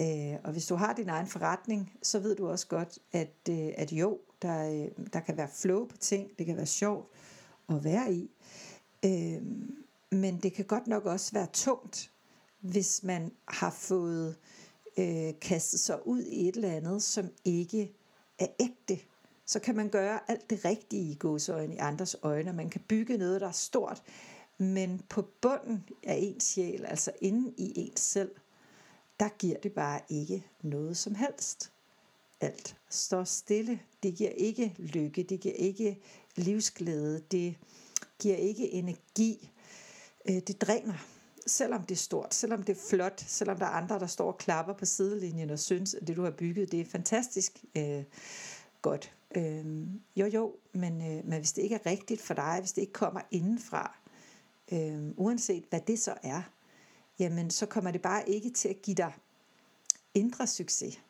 Øh, 0.00 0.38
og 0.44 0.52
hvis 0.52 0.66
du 0.66 0.74
har 0.74 0.92
din 0.92 1.08
egen 1.08 1.26
forretning, 1.26 1.92
så 2.02 2.18
ved 2.18 2.36
du 2.36 2.48
også 2.48 2.66
godt, 2.66 2.98
at, 3.12 3.36
øh, 3.50 3.68
at 3.76 3.92
jo, 3.92 4.18
der, 4.42 4.70
øh, 4.70 5.06
der 5.12 5.20
kan 5.20 5.36
være 5.36 5.48
flow 5.48 5.86
på 5.86 5.96
ting, 5.96 6.30
det 6.38 6.46
kan 6.46 6.56
være 6.56 6.66
sjovt 6.66 7.08
at 7.68 7.84
være 7.84 8.12
i. 8.12 8.30
Øh, 9.04 9.42
men 10.10 10.38
det 10.38 10.52
kan 10.52 10.64
godt 10.64 10.86
nok 10.86 11.06
også 11.06 11.32
være 11.32 11.48
tungt, 11.52 12.10
hvis 12.60 13.02
man 13.02 13.32
har 13.48 13.70
fået 13.70 14.36
øh, 14.98 15.32
kastet 15.40 15.80
sig 15.80 16.06
ud 16.06 16.22
i 16.22 16.48
et 16.48 16.54
eller 16.56 16.72
andet, 16.72 17.02
som 17.02 17.28
ikke 17.44 17.92
er 18.38 18.46
ægte, 18.60 18.98
så 19.46 19.60
kan 19.60 19.76
man 19.76 19.88
gøre 19.88 20.30
alt 20.30 20.50
det 20.50 20.64
rigtige 20.64 21.10
i 21.10 21.16
godsøjne 21.18 21.74
i 21.74 21.78
andres 21.78 22.16
øjne. 22.22 22.52
Man 22.52 22.70
kan 22.70 22.80
bygge 22.88 23.18
noget, 23.18 23.40
der 23.40 23.48
er 23.48 23.52
stort, 23.52 24.02
men 24.58 25.02
på 25.08 25.22
bunden 25.22 25.84
af 26.02 26.18
ens 26.22 26.44
sjæl, 26.44 26.84
altså 26.84 27.12
inde 27.20 27.54
i 27.56 27.72
ens 27.76 28.00
selv, 28.00 28.30
der 29.20 29.28
giver 29.28 29.58
det 29.60 29.72
bare 29.72 30.00
ikke 30.08 30.46
noget 30.62 30.96
som 30.96 31.14
helst. 31.14 31.72
Alt 32.40 32.76
står 32.88 33.24
stille. 33.24 33.80
Det 34.02 34.14
giver 34.14 34.30
ikke 34.30 34.74
lykke. 34.78 35.22
Det 35.22 35.40
giver 35.40 35.54
ikke 35.54 36.02
livsglæde. 36.36 37.22
Det 37.30 37.54
giver 38.18 38.36
ikke 38.36 38.72
energi. 38.72 39.50
Øh, 40.30 40.36
det 40.36 40.60
dræner. 40.60 40.94
Selvom 41.46 41.82
det 41.82 41.94
er 41.94 41.98
stort, 41.98 42.34
selvom 42.34 42.62
det 42.62 42.76
er 42.76 42.80
flot, 42.90 43.20
selvom 43.26 43.58
der 43.58 43.66
er 43.66 43.70
andre, 43.70 43.98
der 43.98 44.06
står 44.06 44.32
og 44.32 44.38
klapper 44.38 44.72
på 44.72 44.84
sidelinjen 44.84 45.50
og 45.50 45.58
synes, 45.58 45.94
at 45.94 46.06
det 46.06 46.16
du 46.16 46.22
har 46.22 46.30
bygget, 46.30 46.72
det 46.72 46.80
er 46.80 46.84
fantastisk 46.84 47.64
øh, 47.76 48.04
godt. 48.82 49.12
Øh, 49.36 49.86
jo 50.16 50.26
jo, 50.26 50.56
men, 50.72 50.92
øh, 51.00 51.24
men 51.24 51.38
hvis 51.38 51.52
det 51.52 51.62
ikke 51.62 51.74
er 51.74 51.86
rigtigt 51.86 52.20
for 52.20 52.34
dig, 52.34 52.56
hvis 52.60 52.72
det 52.72 52.80
ikke 52.80 52.92
kommer 52.92 53.20
indenfra, 53.30 53.98
øh, 54.72 55.08
uanset 55.16 55.64
hvad 55.70 55.80
det 55.80 55.98
så 55.98 56.14
er, 56.22 56.42
jamen 57.18 57.50
så 57.50 57.66
kommer 57.66 57.90
det 57.90 58.02
bare 58.02 58.28
ikke 58.28 58.50
til 58.50 58.68
at 58.68 58.82
give 58.82 58.94
dig 58.94 59.12
indre 60.14 60.46
succes. 60.46 61.00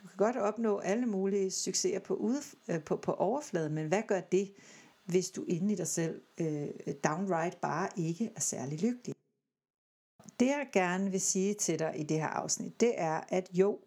Du 0.00 0.06
kan 0.06 0.16
godt 0.16 0.36
opnå 0.36 0.78
alle 0.78 1.06
mulige 1.06 1.50
succeser 1.50 1.98
på, 1.98 2.14
ude, 2.14 2.40
øh, 2.68 2.82
på, 2.82 2.96
på 2.96 3.12
overfladen, 3.12 3.74
men 3.74 3.88
hvad 3.88 4.02
gør 4.08 4.20
det, 4.20 4.52
hvis 5.06 5.30
du 5.30 5.44
inde 5.44 5.72
i 5.72 5.76
dig 5.76 5.86
selv 5.86 6.22
øh, 6.38 6.68
downright 7.04 7.60
bare 7.60 7.88
ikke 7.96 8.30
er 8.36 8.40
særlig 8.40 8.80
lykkelig? 8.80 9.14
Det 10.40 10.46
jeg 10.46 10.68
gerne 10.72 11.10
vil 11.10 11.20
sige 11.20 11.54
til 11.54 11.78
dig 11.78 11.92
i 11.96 12.02
det 12.02 12.16
her 12.16 12.26
afsnit, 12.26 12.80
det 12.80 13.00
er, 13.00 13.20
at 13.28 13.48
jo, 13.52 13.78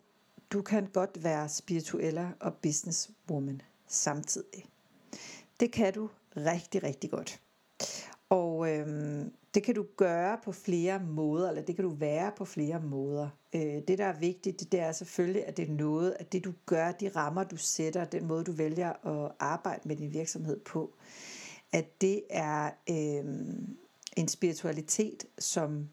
du 0.52 0.62
kan 0.62 0.86
godt 0.86 1.24
være 1.24 1.50
spirituel 1.50 2.28
og 2.40 2.54
businesswoman 2.54 3.62
samtidig. 3.88 4.66
Det 5.60 5.72
kan 5.72 5.94
du 5.94 6.10
rigtig, 6.38 6.84
rigtig 6.84 7.12
godt. 7.12 7.42
Og 8.30 8.70
øhm, 8.70 9.34
det 9.54 9.64
kan 9.64 9.76
du 9.76 9.86
gøre 9.98 10.38
på 10.44 10.52
flere 10.52 11.00
måder, 11.00 11.50
eller 11.50 11.62
det 11.62 11.76
kan 11.76 11.86
du 11.86 11.90
være 11.90 12.32
på 12.38 12.46
flere 12.46 12.82
måder. 12.82 13.30
Øh, 13.56 13.82
det, 13.88 13.98
der 13.98 14.06
er 14.06 14.20
vigtigt, 14.20 14.72
det 14.72 14.80
er 14.80 14.92
selvfølgelig, 14.92 15.48
at 15.48 15.58
det 15.58 15.70
er 15.70 15.74
noget, 15.74 16.16
at 16.20 16.34
det 16.34 16.46
du 16.46 16.54
gør, 16.66 16.92
de 16.92 17.12
rammer 17.16 17.44
du 17.44 17.58
sætter, 17.58 18.06
den 18.06 18.28
måde 18.28 18.44
du 18.44 18.52
vælger 18.52 19.08
at 19.08 19.32
arbejde 19.40 19.88
med 19.88 19.96
din 19.96 20.14
virksomhed 20.14 20.60
på, 20.60 20.94
at 21.72 22.02
det 22.02 22.24
er 22.30 22.72
øh, 22.90 23.26
en 24.18 24.28
spiritualitet, 24.28 25.26
som 25.40 25.90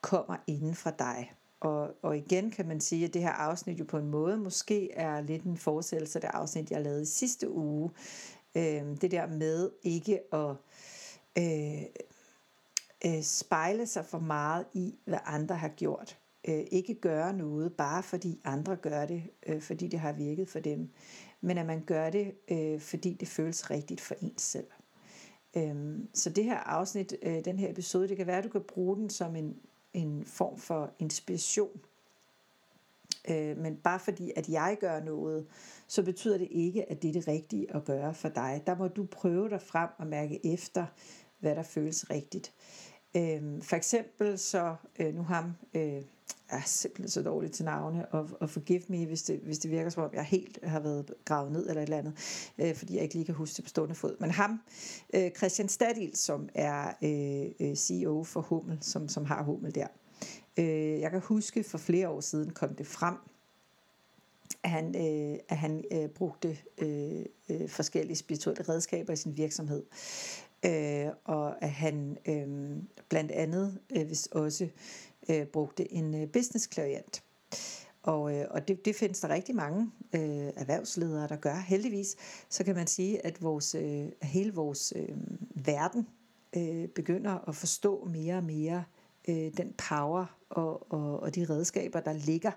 kommer 0.00 0.36
inden 0.46 0.74
fra 0.74 0.90
dig. 0.90 1.32
Og, 1.60 1.94
og 2.02 2.16
igen 2.16 2.50
kan 2.50 2.68
man 2.68 2.80
sige, 2.80 3.04
at 3.04 3.14
det 3.14 3.22
her 3.22 3.30
afsnit 3.30 3.78
jo 3.78 3.84
på 3.84 3.98
en 3.98 4.10
måde 4.10 4.36
måske 4.36 4.92
er 4.92 5.20
lidt 5.20 5.42
en 5.42 5.56
fortsættelse 5.56 6.18
af 6.18 6.20
det 6.20 6.30
afsnit, 6.34 6.70
jeg 6.70 6.82
lavede 6.82 7.02
i 7.02 7.06
sidste 7.06 7.50
uge. 7.50 7.90
Øh, 8.56 8.82
det 9.00 9.10
der 9.10 9.26
med 9.26 9.70
ikke 9.82 10.34
at 10.34 10.50
øh, 11.38 11.82
øh, 13.06 13.22
spejle 13.22 13.86
sig 13.86 14.06
for 14.06 14.18
meget 14.18 14.66
i, 14.74 14.94
hvad 15.04 15.18
andre 15.24 15.54
har 15.54 15.68
gjort. 15.68 16.18
Øh, 16.48 16.64
ikke 16.70 16.94
gøre 16.94 17.32
noget, 17.32 17.72
bare 17.72 18.02
fordi 18.02 18.40
andre 18.44 18.76
gør 18.76 19.06
det, 19.06 19.22
øh, 19.46 19.62
fordi 19.62 19.88
det 19.88 20.00
har 20.00 20.12
virket 20.12 20.48
for 20.48 20.60
dem. 20.60 20.90
Men 21.40 21.58
at 21.58 21.66
man 21.66 21.84
gør 21.86 22.10
det, 22.10 22.34
øh, 22.48 22.80
fordi 22.80 23.14
det 23.14 23.28
føles 23.28 23.70
rigtigt 23.70 24.00
for 24.00 24.14
ens 24.22 24.42
selv. 24.42 24.66
Øh, 25.56 25.98
så 26.14 26.30
det 26.30 26.44
her 26.44 26.58
afsnit, 26.58 27.16
øh, 27.22 27.44
den 27.44 27.58
her 27.58 27.70
episode, 27.70 28.08
det 28.08 28.16
kan 28.16 28.26
være, 28.26 28.38
at 28.38 28.44
du 28.44 28.48
kan 28.48 28.64
bruge 28.68 28.96
den 28.96 29.10
som 29.10 29.36
en 29.36 29.56
en 29.96 30.24
form 30.24 30.58
for 30.58 30.90
inspiration. 30.98 31.80
Øh, 33.28 33.56
men 33.56 33.76
bare 33.76 34.00
fordi, 34.00 34.32
at 34.36 34.48
jeg 34.48 34.76
gør 34.80 35.00
noget, 35.00 35.46
så 35.86 36.02
betyder 36.02 36.38
det 36.38 36.48
ikke, 36.50 36.90
at 36.90 37.02
det 37.02 37.08
er 37.08 37.12
det 37.12 37.28
rigtige 37.28 37.76
at 37.76 37.84
gøre 37.84 38.14
for 38.14 38.28
dig. 38.28 38.62
Der 38.66 38.76
må 38.76 38.88
du 38.88 39.06
prøve 39.06 39.48
dig 39.48 39.62
frem 39.62 39.88
og 39.98 40.06
mærke 40.06 40.52
efter, 40.52 40.86
hvad 41.38 41.54
der 41.54 41.62
føles 41.62 42.10
rigtigt. 42.10 42.52
Øh, 43.16 43.62
for 43.62 43.76
eksempel 43.76 44.38
så, 44.38 44.74
øh, 44.98 45.14
nu 45.14 45.22
ham, 45.22 45.52
øh, 45.74 46.02
er 46.48 46.60
simpelthen 46.66 47.08
så 47.08 47.22
dårlig 47.22 47.52
til 47.52 47.64
navne, 47.64 48.06
og, 48.06 48.30
og 48.40 48.50
forgive 48.50 48.82
me, 48.88 49.06
hvis 49.06 49.22
det, 49.22 49.40
hvis 49.44 49.58
det 49.58 49.70
virker 49.70 49.90
som 49.90 50.02
om, 50.02 50.10
jeg 50.14 50.24
helt 50.24 50.58
har 50.62 50.80
været 50.80 51.14
gravet 51.24 51.52
ned 51.52 51.68
eller 51.68 51.82
et 51.82 51.86
eller 51.86 51.98
andet, 51.98 52.14
øh, 52.58 52.74
fordi 52.74 52.94
jeg 52.94 53.02
ikke 53.02 53.14
lige 53.14 53.24
kan 53.24 53.34
huske 53.34 53.56
det 53.56 53.64
på 53.64 53.68
stående 53.68 53.94
fod. 53.94 54.16
Men 54.20 54.30
ham, 54.30 54.60
øh, 55.14 55.30
Christian 55.30 55.68
Stadil, 55.68 56.16
som 56.16 56.48
er 56.54 56.92
øh, 57.02 57.68
øh 57.68 57.76
CEO 57.76 58.24
for 58.24 58.40
Hummel, 58.40 58.78
som, 58.80 59.08
som 59.08 59.24
har 59.24 59.42
Hummel 59.42 59.74
der. 59.74 59.86
Øh, 60.56 61.00
jeg 61.00 61.10
kan 61.10 61.20
huske, 61.20 61.64
for 61.64 61.78
flere 61.78 62.08
år 62.08 62.20
siden 62.20 62.50
kom 62.50 62.74
det 62.74 62.86
frem, 62.86 63.14
at 64.62 64.70
han, 64.70 64.96
øh, 64.96 65.38
at 65.48 65.56
han 65.56 65.84
øh, 65.92 66.08
brugte 66.08 66.58
øh, 66.78 67.24
øh, 67.48 67.68
forskellige 67.68 68.16
spirituelle 68.16 68.62
redskaber 68.68 69.12
i 69.12 69.16
sin 69.16 69.36
virksomhed. 69.36 69.82
Øh, 70.66 71.12
og 71.24 71.64
at 71.64 71.70
han 71.70 72.18
øh, 72.28 72.76
blandt 73.08 73.32
andet 73.32 73.78
øh, 73.96 74.06
hvis 74.06 74.26
også 74.26 74.68
øh, 75.28 75.46
brugte 75.46 75.92
en 75.92 76.14
øh, 76.14 76.28
business 76.28 76.66
klient. 76.66 77.22
Og, 78.02 78.34
øh, 78.34 78.46
og 78.50 78.68
det, 78.68 78.84
det 78.84 78.96
findes 78.96 79.20
der 79.20 79.28
rigtig 79.28 79.54
mange 79.54 79.90
øh, 80.14 80.50
erhvervsledere, 80.56 81.28
der 81.28 81.36
gør. 81.36 81.54
Heldigvis, 81.54 82.16
så 82.48 82.64
kan 82.64 82.74
man 82.74 82.86
sige, 82.86 83.26
at 83.26 83.42
vores, 83.42 83.74
øh, 83.74 84.08
hele 84.22 84.54
vores 84.54 84.92
øh, 84.96 85.16
verden 85.54 86.06
øh, 86.56 86.88
begynder 86.88 87.48
at 87.48 87.56
forstå 87.56 88.04
mere 88.04 88.36
og 88.36 88.44
mere 88.44 88.84
øh, 89.28 89.52
den 89.56 89.74
power 89.88 90.36
og, 90.50 90.92
og, 90.92 91.20
og 91.20 91.34
de 91.34 91.46
redskaber, 91.50 92.00
der 92.00 92.12
ligger 92.12 92.52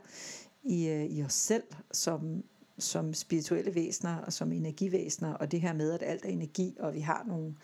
i, 0.64 0.88
øh, 0.88 1.06
i 1.06 1.24
os 1.24 1.34
selv 1.34 1.64
som, 1.92 2.44
som 2.78 3.14
spirituelle 3.14 3.76
væsener 3.76 4.18
og 4.18 4.34
som 4.34 4.52
energivæsener, 4.52 5.34
og 5.34 5.52
det 5.52 5.62
her 5.62 5.74
med, 5.74 5.92
at 5.92 6.04
alt 6.04 6.26
er 6.26 6.30
energi, 6.30 6.78
og 6.80 6.94
vi 6.94 7.00
har 7.00 7.24
nogle, 7.28 7.56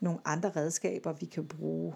nogle 0.00 0.18
andre 0.24 0.50
redskaber, 0.56 1.12
vi 1.12 1.26
kan 1.26 1.48
bruge. 1.48 1.94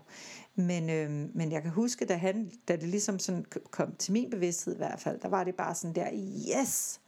Men, 0.55 0.91
øh, 0.91 1.11
men 1.35 1.53
jeg 1.53 1.63
kan 1.63 1.71
huske, 1.71 2.05
da, 2.05 2.17
han, 2.17 2.51
da 2.69 2.77
det 2.77 2.89
ligesom 2.89 3.19
sådan 3.19 3.45
kom 3.71 3.95
til 3.97 4.13
min 4.13 4.31
bevidsthed 4.31 4.75
i 4.75 4.77
hvert 4.77 5.01
fald, 5.01 5.21
der 5.21 5.29
var 5.29 5.45
det 5.45 5.55
bare 5.55 5.75
sådan 5.75 5.95
der, 5.95 6.09
yes, 6.59 7.01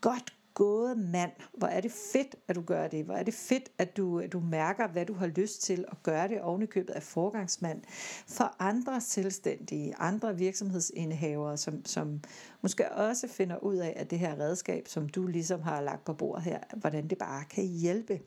godt 0.00 0.36
gået 0.56 0.98
mand, 0.98 1.30
hvor 1.54 1.68
er 1.68 1.80
det 1.80 1.92
fedt, 2.12 2.36
at 2.48 2.56
du 2.56 2.62
gør 2.62 2.88
det, 2.88 3.04
hvor 3.04 3.14
er 3.14 3.22
det 3.22 3.34
fedt, 3.34 3.68
at 3.78 3.96
du, 3.96 4.20
at 4.20 4.32
du 4.32 4.40
mærker, 4.40 4.88
hvad 4.88 5.06
du 5.06 5.14
har 5.14 5.26
lyst 5.26 5.62
til 5.62 5.84
at 5.88 6.02
gøre 6.02 6.28
det 6.28 6.40
ovenikøbet 6.40 6.86
købet 6.86 6.92
af 6.92 7.02
forgangsmand 7.02 7.82
for 8.28 8.56
andre 8.58 9.00
selvstændige, 9.00 9.94
andre 9.98 10.36
virksomhedsindehavere, 10.36 11.56
som, 11.56 11.84
som 11.84 12.20
måske 12.62 12.92
også 12.92 13.28
finder 13.28 13.56
ud 13.56 13.76
af, 13.76 13.92
at 13.96 14.10
det 14.10 14.18
her 14.18 14.40
redskab, 14.40 14.88
som 14.88 15.08
du 15.08 15.26
ligesom 15.26 15.62
har 15.62 15.80
lagt 15.80 16.04
på 16.04 16.12
bordet 16.12 16.44
her, 16.44 16.58
hvordan 16.76 17.08
det 17.08 17.18
bare 17.18 17.44
kan 17.44 17.64
hjælpe. 17.64 18.20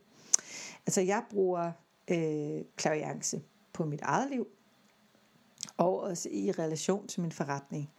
Altså 0.89 1.01
jeg 1.01 1.23
bruger 1.29 1.71
øh, 2.11 2.61
klaviance 2.75 3.41
på 3.73 3.85
mit 3.85 4.01
eget 4.01 4.29
liv, 4.29 4.47
og 5.77 5.99
også 5.99 6.29
i 6.31 6.51
relation 6.51 7.07
til 7.07 7.21
min 7.21 7.31
forretning. 7.31 7.89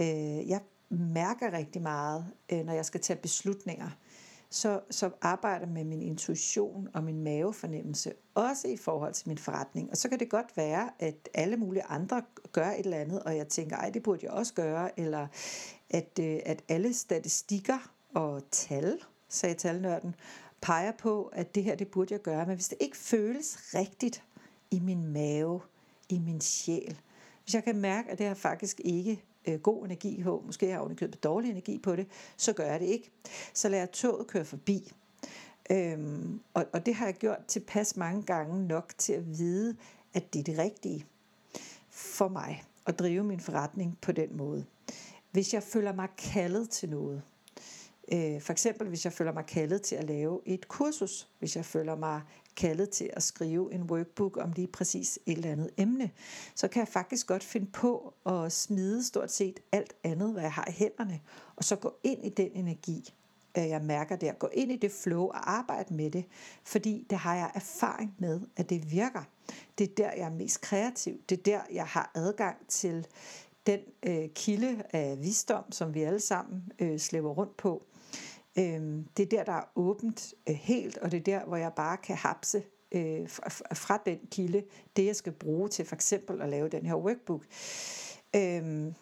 Øh, 0.00 0.48
jeg 0.48 0.60
mærker 0.88 1.52
rigtig 1.52 1.82
meget, 1.82 2.26
øh, 2.52 2.64
når 2.64 2.72
jeg 2.72 2.84
skal 2.84 3.00
tage 3.00 3.18
beslutninger. 3.22 3.90
Så, 4.50 4.80
så 4.90 5.10
arbejder 5.20 5.66
med 5.66 5.84
min 5.84 6.02
intuition 6.02 6.88
og 6.94 7.04
min 7.04 7.24
mavefornemmelse, 7.24 8.12
også 8.34 8.68
i 8.68 8.76
forhold 8.76 9.14
til 9.14 9.28
min 9.28 9.38
forretning. 9.38 9.90
Og 9.90 9.96
så 9.96 10.08
kan 10.08 10.18
det 10.18 10.30
godt 10.30 10.56
være, 10.56 10.90
at 10.98 11.28
alle 11.34 11.56
mulige 11.56 11.84
andre 11.84 12.22
gør 12.52 12.70
et 12.70 12.78
eller 12.78 12.98
andet, 12.98 13.22
og 13.22 13.36
jeg 13.36 13.48
tænker, 13.48 13.76
ej, 13.76 13.90
det 13.90 14.02
burde 14.02 14.20
jeg 14.26 14.32
også 14.32 14.54
gøre, 14.54 15.00
eller 15.00 15.26
at, 15.90 16.18
øh, 16.20 16.38
at 16.46 16.62
alle 16.68 16.94
statistikker 16.94 17.92
og 18.14 18.42
tal, 18.50 18.98
sagde 19.28 19.54
talnørden, 19.54 20.14
peger 20.60 20.92
på, 20.92 21.24
at 21.32 21.54
det 21.54 21.64
her, 21.64 21.74
det 21.74 21.88
burde 21.88 22.14
jeg 22.14 22.22
gøre. 22.22 22.46
Men 22.46 22.54
hvis 22.54 22.68
det 22.68 22.78
ikke 22.80 22.96
føles 22.96 23.74
rigtigt 23.74 24.24
i 24.70 24.80
min 24.80 25.12
mave, 25.12 25.60
i 26.08 26.18
min 26.18 26.40
sjæl, 26.40 27.00
hvis 27.44 27.54
jeg 27.54 27.64
kan 27.64 27.76
mærke, 27.76 28.10
at 28.10 28.18
det 28.18 28.26
har 28.26 28.34
faktisk 28.34 28.80
ikke 28.84 29.22
øh, 29.48 29.60
god 29.60 29.84
energi 29.84 30.22
på, 30.22 30.42
måske 30.46 30.70
har 30.70 30.88
jeg 30.88 30.96
købet 30.96 31.22
dårlig 31.24 31.50
energi 31.50 31.78
på 31.78 31.96
det, 31.96 32.06
så 32.36 32.52
gør 32.52 32.64
jeg 32.64 32.80
det 32.80 32.86
ikke. 32.86 33.10
Så 33.54 33.68
lader 33.68 33.82
jeg 33.82 33.92
toget 33.92 34.26
køre 34.26 34.44
forbi. 34.44 34.92
Øhm, 35.70 36.40
og, 36.54 36.66
og 36.72 36.86
det 36.86 36.94
har 36.94 37.06
jeg 37.06 37.14
gjort 37.14 37.44
tilpas 37.48 37.96
mange 37.96 38.22
gange 38.22 38.66
nok 38.66 38.92
til 38.98 39.12
at 39.12 39.38
vide, 39.38 39.76
at 40.14 40.32
det 40.32 40.38
er 40.38 40.44
det 40.44 40.58
rigtige 40.58 41.06
for 41.90 42.28
mig 42.28 42.64
at 42.86 42.98
drive 42.98 43.24
min 43.24 43.40
forretning 43.40 43.98
på 44.00 44.12
den 44.12 44.36
måde. 44.36 44.64
Hvis 45.30 45.54
jeg 45.54 45.62
føler 45.62 45.94
mig 45.94 46.08
kaldet 46.18 46.70
til 46.70 46.88
noget, 46.88 47.22
øh, 48.12 48.40
for 48.40 48.52
eksempel 48.52 48.88
hvis 48.88 49.04
jeg 49.04 49.12
føler 49.12 49.32
mig 49.32 49.46
kaldet 49.46 49.82
til 49.82 49.96
at 49.96 50.04
lave 50.04 50.40
et 50.46 50.68
kursus, 50.68 51.28
hvis 51.38 51.56
jeg 51.56 51.64
føler 51.64 51.96
mig 51.96 52.22
kaldet 52.56 52.90
til 52.90 53.10
at 53.12 53.22
skrive 53.22 53.74
en 53.74 53.82
workbook 53.82 54.36
om 54.36 54.52
lige 54.52 54.66
præcis 54.66 55.18
et 55.26 55.36
eller 55.36 55.52
andet 55.52 55.70
emne, 55.76 56.10
så 56.54 56.68
kan 56.68 56.80
jeg 56.80 56.88
faktisk 56.88 57.26
godt 57.26 57.44
finde 57.44 57.66
på 57.66 58.14
at 58.26 58.52
smide 58.52 59.04
stort 59.04 59.32
set 59.32 59.60
alt 59.72 59.94
andet, 60.04 60.32
hvad 60.32 60.42
jeg 60.42 60.52
har 60.52 60.68
i 60.68 60.72
hænderne, 60.72 61.20
og 61.56 61.64
så 61.64 61.76
gå 61.76 61.94
ind 62.04 62.26
i 62.26 62.28
den 62.28 62.50
energi, 62.54 63.14
øh, 63.58 63.68
jeg 63.68 63.82
mærker 63.82 64.16
der. 64.16 64.32
Gå 64.32 64.48
ind 64.52 64.72
i 64.72 64.76
det 64.76 64.92
flow 64.92 65.22
og 65.22 65.50
arbejde 65.50 65.94
med 65.94 66.10
det, 66.10 66.24
fordi 66.64 67.06
det 67.10 67.18
har 67.18 67.34
jeg 67.34 67.50
erfaring 67.54 68.14
med, 68.18 68.40
at 68.56 68.70
det 68.70 68.90
virker. 68.90 69.22
Det 69.78 69.90
er 69.90 69.94
der, 69.96 70.10
jeg 70.12 70.26
er 70.26 70.30
mest 70.34 70.60
kreativ. 70.60 71.20
Det 71.28 71.38
er 71.38 71.42
der, 71.42 71.60
jeg 71.72 71.86
har 71.86 72.10
adgang 72.14 72.56
til 72.68 73.06
den 73.66 73.80
øh, 74.02 74.28
kilde 74.34 74.82
af 74.90 75.18
visdom, 75.22 75.72
som 75.72 75.94
vi 75.94 76.02
alle 76.02 76.20
sammen 76.20 76.72
øh, 76.78 76.98
slæber 76.98 77.30
rundt 77.30 77.56
på. 77.56 77.84
Øh, 78.58 79.04
det 79.16 79.22
er 79.22 79.36
der, 79.36 79.44
der 79.44 79.52
er 79.52 79.64
åbent 79.76 80.34
øh, 80.48 80.54
helt, 80.54 80.98
og 80.98 81.10
det 81.10 81.16
er 81.16 81.24
der, 81.24 81.44
hvor 81.44 81.56
jeg 81.56 81.72
bare 81.76 81.96
kan 81.96 82.16
hapse 82.16 82.62
øh, 82.92 83.28
fra, 83.28 83.74
fra 83.74 84.02
den 84.06 84.18
kilde, 84.30 84.64
det 84.96 85.06
jeg 85.06 85.16
skal 85.16 85.32
bruge 85.32 85.68
til 85.68 85.84
for 85.84 85.94
eksempel 85.94 86.42
at 86.42 86.48
lave 86.48 86.68
den 86.68 86.86
her 86.86 86.94
workbook. 86.94 87.44
Øh, 88.36 88.92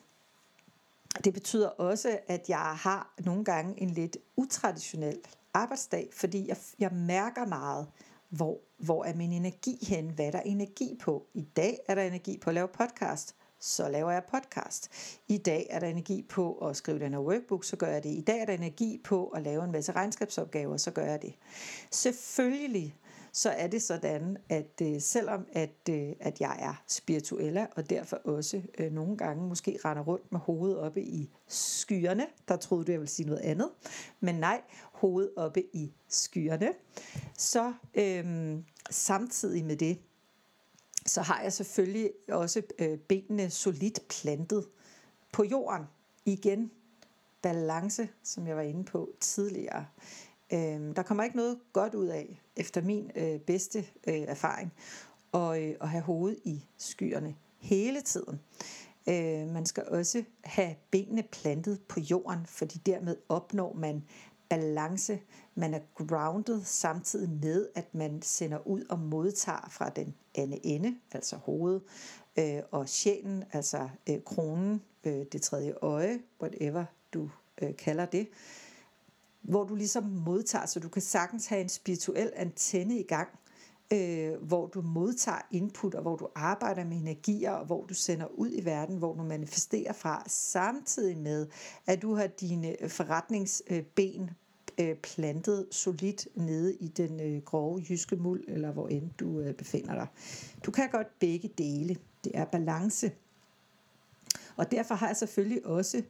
det 1.24 1.34
betyder 1.34 1.68
også, 1.68 2.18
at 2.26 2.48
jeg 2.48 2.58
har 2.58 3.14
nogle 3.24 3.44
gange 3.44 3.80
en 3.80 3.90
lidt 3.90 4.16
utraditionel 4.36 5.18
arbejdsdag, 5.54 6.08
fordi 6.12 6.48
jeg, 6.48 6.56
jeg 6.78 6.92
mærker 6.92 7.46
meget, 7.46 7.86
hvor, 8.28 8.60
hvor 8.78 9.04
er 9.04 9.14
min 9.14 9.32
energi 9.32 9.78
hen, 9.88 10.10
hvad 10.10 10.26
er 10.26 10.30
der 10.30 10.40
energi 10.40 10.98
på. 11.00 11.26
I 11.34 11.42
dag 11.42 11.78
er 11.88 11.94
der 11.94 12.02
energi 12.02 12.38
på 12.38 12.50
at 12.50 12.54
lave 12.54 12.68
podcast 12.68 13.36
så 13.66 13.88
laver 13.88 14.10
jeg 14.10 14.22
podcast. 14.30 14.90
I 15.28 15.38
dag 15.38 15.66
er 15.70 15.78
der 15.78 15.86
energi 15.86 16.22
på 16.28 16.52
at 16.52 16.76
skrive 16.76 16.98
den 16.98 17.12
her 17.12 17.20
workbook, 17.20 17.64
så 17.64 17.76
gør 17.76 17.86
jeg 17.86 18.04
det. 18.04 18.10
I 18.10 18.20
dag 18.20 18.40
er 18.40 18.44
der 18.44 18.52
energi 18.52 19.00
på 19.04 19.28
at 19.28 19.42
lave 19.42 19.64
en 19.64 19.72
masse 19.72 19.92
regnskabsopgaver, 19.92 20.76
så 20.76 20.90
gør 20.90 21.04
jeg 21.04 21.22
det. 21.22 21.34
Selvfølgelig 21.90 22.96
så 23.32 23.50
er 23.50 23.66
det 23.66 23.82
sådan, 23.82 24.36
at 24.48 24.80
øh, 24.82 25.00
selvom 25.00 25.46
at, 25.52 25.88
øh, 25.90 26.12
at 26.20 26.40
jeg 26.40 26.56
er 26.60 26.82
spirituella, 26.86 27.66
og 27.76 27.90
derfor 27.90 28.16
også 28.16 28.62
øh, 28.78 28.92
nogle 28.92 29.16
gange 29.16 29.48
måske 29.48 29.78
render 29.84 30.02
rundt 30.02 30.32
med 30.32 30.40
hovedet 30.40 30.78
oppe 30.78 31.02
i 31.02 31.30
skyerne, 31.48 32.26
der 32.48 32.56
troede 32.56 32.84
du, 32.84 32.92
jeg 32.92 33.00
ville 33.00 33.10
sige 33.10 33.26
noget 33.26 33.40
andet, 33.40 33.68
men 34.20 34.34
nej, 34.34 34.60
hovedet 34.92 35.30
oppe 35.36 35.62
i 35.72 35.94
skyerne, 36.08 36.72
så 37.38 37.72
øh, 37.94 38.56
samtidig 38.90 39.64
med 39.64 39.76
det, 39.76 39.98
så 41.06 41.22
har 41.22 41.42
jeg 41.42 41.52
selvfølgelig 41.52 42.10
også 42.28 42.62
øh, 42.78 42.98
benene 42.98 43.50
solidt 43.50 44.00
plantet 44.08 44.66
på 45.32 45.44
jorden. 45.44 45.86
Igen, 46.24 46.70
balance, 47.42 48.08
som 48.22 48.46
jeg 48.46 48.56
var 48.56 48.62
inde 48.62 48.84
på 48.84 49.10
tidligere. 49.20 49.86
Øhm, 50.52 50.94
der 50.94 51.02
kommer 51.02 51.24
ikke 51.24 51.36
noget 51.36 51.58
godt 51.72 51.94
ud 51.94 52.06
af, 52.06 52.42
efter 52.56 52.82
min 52.82 53.10
øh, 53.16 53.40
bedste 53.40 53.78
øh, 54.06 54.14
erfaring, 54.14 54.72
og, 55.32 55.58
at 55.58 55.88
have 55.88 56.02
hovedet 56.02 56.38
i 56.44 56.64
skyerne 56.76 57.34
hele 57.58 58.00
tiden. 58.00 58.40
Man 59.52 59.66
skal 59.66 59.84
også 59.88 60.24
have 60.44 60.74
benene 60.90 61.22
plantet 61.22 61.80
på 61.88 62.00
jorden, 62.00 62.46
fordi 62.46 62.78
dermed 62.78 63.16
opnår 63.28 63.72
man 63.72 64.04
balance. 64.48 65.20
Man 65.58 65.74
er 65.74 65.80
grounded 66.06 66.64
samtidig 66.64 67.30
med, 67.42 67.68
at 67.74 67.94
man 67.94 68.22
sender 68.22 68.66
ud 68.66 68.84
og 68.90 68.98
modtager 68.98 69.68
fra 69.70 69.88
den 69.88 70.14
anden 70.34 70.60
ende, 70.64 70.96
altså 71.12 71.36
hovedet, 71.36 71.82
øh, 72.38 72.62
og 72.70 72.88
sjælen, 72.88 73.44
altså 73.52 73.88
øh, 74.08 74.22
kronen, 74.24 74.82
øh, 75.04 75.24
det 75.32 75.42
tredje 75.42 75.74
øje, 75.82 76.18
whatever 76.40 76.84
du 77.12 77.30
øh, 77.62 77.76
kalder 77.76 78.06
det, 78.06 78.28
hvor 79.42 79.64
du 79.64 79.74
ligesom 79.74 80.04
modtager, 80.04 80.66
så 80.66 80.80
du 80.80 80.88
kan 80.88 81.02
sagtens 81.02 81.46
have 81.46 81.60
en 81.60 81.68
spirituel 81.68 82.32
antenne 82.36 82.98
i 82.98 83.02
gang, 83.02 83.28
øh, 83.92 84.42
hvor 84.42 84.66
du 84.66 84.82
modtager 84.82 85.46
input, 85.50 85.94
og 85.94 86.02
hvor 86.02 86.16
du 86.16 86.28
arbejder 86.34 86.84
med 86.84 86.96
energier, 86.96 87.52
og 87.52 87.66
hvor 87.66 87.86
du 87.86 87.94
sender 87.94 88.26
ud 88.26 88.50
i 88.52 88.64
verden, 88.64 88.96
hvor 88.96 89.14
du 89.14 89.22
manifesterer 89.22 89.92
fra, 89.92 90.22
samtidig 90.26 91.18
med, 91.18 91.46
at 91.86 92.02
du 92.02 92.14
har 92.14 92.26
dine 92.26 92.76
forretningsben 92.88 94.30
øh, 94.80 94.96
plantet 94.96 95.66
solidt 95.70 96.28
nede 96.34 96.74
i 96.74 96.88
den 96.88 97.20
øh, 97.20 97.42
grove 97.42 97.82
jyske 97.90 98.16
muld, 98.16 98.44
eller 98.48 98.72
hvor 98.72 98.88
end 98.88 99.10
du 99.20 99.40
øh, 99.40 99.54
befinder 99.54 99.94
dig. 99.94 100.06
Du 100.66 100.70
kan 100.70 100.88
godt 100.90 101.18
begge 101.18 101.50
dele. 101.58 101.96
Det 102.24 102.32
er 102.34 102.44
balance. 102.44 103.12
Og 104.56 104.70
derfor 104.70 104.94
har 104.94 105.06
jeg 105.06 105.16
selvfølgelig 105.16 105.66
også 105.66 106.02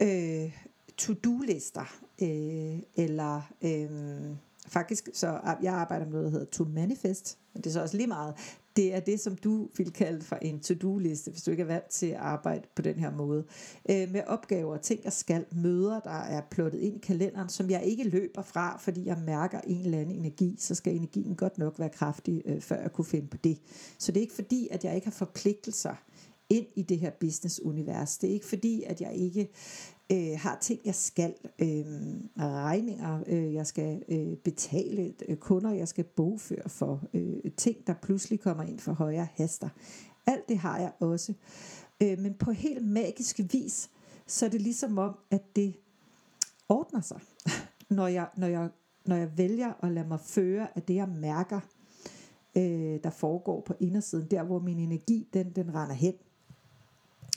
øh, 0.00 0.58
to-do-lister, 0.96 2.00
øh, 2.22 2.78
eller 2.96 3.52
øh, 3.62 4.36
faktisk, 4.66 5.08
så 5.12 5.40
jeg 5.62 5.74
arbejder 5.74 6.04
med 6.04 6.12
noget, 6.12 6.24
der 6.24 6.30
hedder 6.30 6.50
to 6.50 6.64
manifest, 6.64 7.38
men 7.52 7.62
det 7.62 7.70
er 7.70 7.72
så 7.72 7.82
også 7.82 7.96
lige 7.96 8.06
meget. 8.06 8.34
Det 8.76 8.94
er 8.94 9.00
det, 9.00 9.20
som 9.20 9.36
du 9.36 9.68
vil 9.76 9.92
kalde 9.92 10.22
for 10.22 10.36
en 10.36 10.60
to-do-liste, 10.60 11.30
hvis 11.30 11.42
du 11.42 11.50
ikke 11.50 11.62
er 11.62 11.66
vant 11.66 11.88
til 11.88 12.06
at 12.06 12.16
arbejde 12.16 12.62
på 12.74 12.82
den 12.82 12.98
her 12.98 13.10
måde. 13.10 13.44
Øh, 13.90 14.10
med 14.10 14.20
opgaver, 14.26 14.76
ting 14.76 15.00
jeg 15.04 15.12
skal, 15.12 15.44
møder, 15.52 16.00
der 16.00 16.10
er 16.10 16.42
plottet 16.50 16.78
ind 16.78 16.96
i 16.96 17.00
kalenderen, 17.06 17.48
som 17.48 17.70
jeg 17.70 17.84
ikke 17.84 18.08
løber 18.08 18.42
fra, 18.42 18.78
fordi 18.78 19.06
jeg 19.06 19.18
mærker 19.26 19.60
en 19.60 19.80
eller 19.80 19.98
anden 19.98 20.16
energi, 20.16 20.56
så 20.58 20.74
skal 20.74 20.96
energien 20.96 21.36
godt 21.36 21.58
nok 21.58 21.78
være 21.78 21.88
kraftig, 21.88 22.42
øh, 22.46 22.60
før 22.60 22.80
jeg 22.80 22.92
kunne 22.92 23.04
finde 23.04 23.26
på 23.26 23.36
det. 23.36 23.58
Så 23.98 24.12
det 24.12 24.18
er 24.18 24.22
ikke 24.22 24.34
fordi, 24.34 24.68
at 24.70 24.84
jeg 24.84 24.94
ikke 24.94 25.06
har 25.06 25.12
forpligtelser 25.12 25.94
ind 26.48 26.66
i 26.76 26.82
det 26.82 26.98
her 26.98 27.10
business-univers. 27.20 28.18
Det 28.18 28.30
er 28.30 28.34
ikke 28.34 28.46
fordi, 28.46 28.82
at 28.82 29.00
jeg 29.00 29.14
ikke 29.14 29.50
øh, 30.12 30.38
har 30.38 30.58
ting, 30.60 30.80
jeg 30.84 30.94
skal, 30.94 31.34
øh, 31.58 31.86
regninger, 32.38 33.20
øh, 33.26 33.54
jeg 33.54 33.66
skal 33.66 34.02
øh, 34.08 34.36
betale, 34.36 35.14
øh, 35.28 35.36
kunder, 35.36 35.70
jeg 35.72 35.88
skal 35.88 36.04
bogføre 36.04 36.68
for, 36.68 37.02
øh, 37.14 37.52
ting, 37.56 37.86
der 37.86 37.94
pludselig 38.02 38.40
kommer 38.40 38.64
ind 38.64 38.78
for 38.78 38.92
højere 38.92 39.28
haster. 39.34 39.68
Alt 40.26 40.48
det 40.48 40.58
har 40.58 40.78
jeg 40.78 40.92
også. 41.00 41.34
Øh, 42.02 42.18
men 42.18 42.34
på 42.34 42.52
helt 42.52 42.84
magisk 42.84 43.40
vis, 43.52 43.90
så 44.26 44.46
er 44.46 44.50
det 44.50 44.60
ligesom 44.60 44.98
om, 44.98 45.14
at 45.30 45.56
det 45.56 45.74
ordner 46.68 47.00
sig, 47.00 47.20
når 47.96 48.06
jeg, 48.06 48.28
når 48.36 48.46
jeg, 48.46 48.68
når 49.06 49.16
jeg 49.16 49.38
vælger 49.38 49.84
at 49.84 49.92
lade 49.92 50.08
mig 50.08 50.20
føre 50.20 50.68
af 50.76 50.82
det, 50.82 50.94
jeg 50.94 51.08
mærker, 51.08 51.60
øh, 52.56 52.98
der 53.04 53.10
foregår 53.10 53.60
på 53.60 53.74
indersiden, 53.80 54.30
der 54.30 54.42
hvor 54.42 54.58
min 54.58 54.78
energi, 54.78 55.28
den, 55.34 55.50
den 55.50 55.74
render 55.74 55.94
hen. 55.94 56.14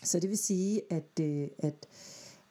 Så 0.04 0.20
det 0.20 0.30
vil 0.30 0.38
sige, 0.38 0.82
at, 0.94 1.20
øh, 1.22 1.48
at 1.58 1.88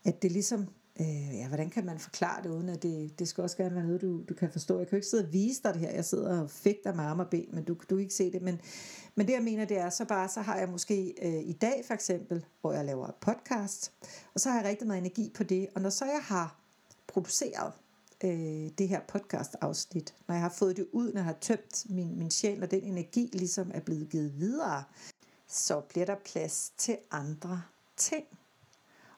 at 0.06 0.22
det 0.22 0.32
ligesom, 0.32 0.60
øh, 1.00 1.34
ja, 1.34 1.48
hvordan 1.48 1.70
kan 1.70 1.86
man 1.86 1.98
forklare 1.98 2.42
det, 2.42 2.50
uden 2.50 2.68
at 2.68 2.82
det, 2.82 3.18
det 3.18 3.28
skal 3.28 3.42
også 3.42 3.56
gerne 3.56 3.74
være 3.74 3.84
noget, 3.84 4.00
du, 4.00 4.22
du 4.28 4.34
kan 4.34 4.50
forstå. 4.52 4.78
Jeg 4.78 4.86
kan 4.86 4.96
jo 4.96 4.96
ikke 4.96 5.08
sidde 5.08 5.24
og 5.24 5.32
vise 5.32 5.62
dig 5.62 5.74
det 5.74 5.80
her, 5.80 5.90
jeg 5.90 6.04
sidder 6.04 6.42
og 6.42 6.50
fægter 6.50 6.94
med 6.94 7.04
arme 7.04 7.22
og 7.22 7.30
ben, 7.30 7.48
men 7.52 7.64
du, 7.64 7.72
du 7.72 7.96
kan 7.96 7.98
ikke 7.98 8.14
se 8.14 8.32
det. 8.32 8.42
Men, 8.42 8.60
men 9.14 9.26
det 9.26 9.32
jeg 9.32 9.42
mener, 9.42 9.64
det 9.64 9.78
er 9.78 9.90
så 9.90 10.04
bare, 10.04 10.28
så 10.28 10.40
har 10.40 10.56
jeg 10.58 10.68
måske 10.68 11.14
øh, 11.22 11.48
i 11.48 11.52
dag 11.52 11.84
for 11.86 11.94
eksempel, 11.94 12.44
hvor 12.60 12.72
jeg 12.72 12.84
laver 12.84 13.10
podcast, 13.20 13.92
og 14.34 14.40
så 14.40 14.50
har 14.50 14.60
jeg 14.60 14.68
rigtig 14.68 14.86
meget 14.86 15.00
energi 15.00 15.32
på 15.34 15.44
det, 15.44 15.68
og 15.74 15.80
når 15.80 15.90
så 15.90 16.04
jeg 16.04 16.22
har 16.22 16.60
produceret 17.06 17.72
øh, 18.24 18.70
det 18.78 18.88
her 18.88 19.00
podcast 19.08 19.56
afsnit, 19.60 20.14
når 20.28 20.34
jeg 20.34 20.42
har 20.42 20.54
fået 20.58 20.76
det 20.76 20.86
ud, 20.92 21.12
når 21.12 21.20
jeg 21.20 21.24
har 21.24 21.38
tømt 21.40 21.86
min, 21.88 22.18
min 22.18 22.30
sjæl, 22.30 22.62
og 22.62 22.70
den 22.70 22.82
energi 22.82 23.30
ligesom 23.32 23.70
er 23.74 23.80
blevet 23.80 24.08
givet 24.10 24.40
videre, 24.40 24.84
så 25.48 25.80
bliver 25.80 26.06
der 26.06 26.16
plads 26.24 26.72
til 26.78 26.96
andre 27.10 27.62
ting. 27.96 28.24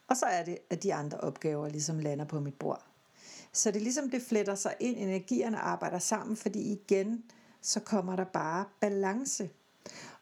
Og 0.09 0.17
så 0.17 0.27
er 0.27 0.45
det, 0.45 0.59
at 0.71 0.83
de 0.83 0.95
andre 0.95 1.21
opgaver 1.21 1.69
ligesom 1.69 1.99
lander 1.99 2.25
på 2.25 2.41
mit 2.41 2.55
bord. 2.55 2.85
Så 3.53 3.71
det 3.71 3.77
er 3.77 3.83
ligesom, 3.83 4.11
det 4.11 4.23
fletter 4.23 4.55
sig 4.55 4.75
ind, 4.81 4.97
energierne 4.97 5.59
arbejder 5.59 5.99
sammen, 5.99 6.37
fordi 6.37 6.73
igen, 6.73 7.25
så 7.63 7.81
kommer 7.81 8.17
der 8.17 8.25
bare 8.25 8.65
balance. 8.81 9.51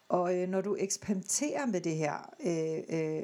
Og 0.09 0.37
øh, 0.37 0.49
når 0.49 0.61
du 0.61 0.75
eksperimenterer 0.79 1.65
med 1.65 1.81
det 1.81 1.95
her 1.95 2.33
øh, 2.39 2.99
øh, 2.99 3.23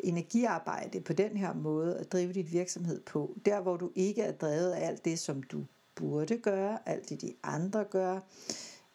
energiarbejde 0.00 1.00
på 1.00 1.12
den 1.12 1.36
her 1.36 1.54
måde, 1.54 1.98
at 1.98 2.12
drive 2.12 2.32
dit 2.32 2.52
virksomhed 2.52 3.00
på, 3.00 3.36
der 3.46 3.60
hvor 3.60 3.76
du 3.76 3.90
ikke 3.94 4.22
er 4.22 4.32
drevet 4.32 4.72
af 4.72 4.86
alt 4.86 5.04
det, 5.04 5.18
som 5.18 5.42
du 5.42 5.64
burde 5.94 6.38
gøre, 6.38 6.78
alt 6.86 7.08
det 7.08 7.20
de 7.20 7.34
andre 7.42 7.84
gør, 7.84 8.20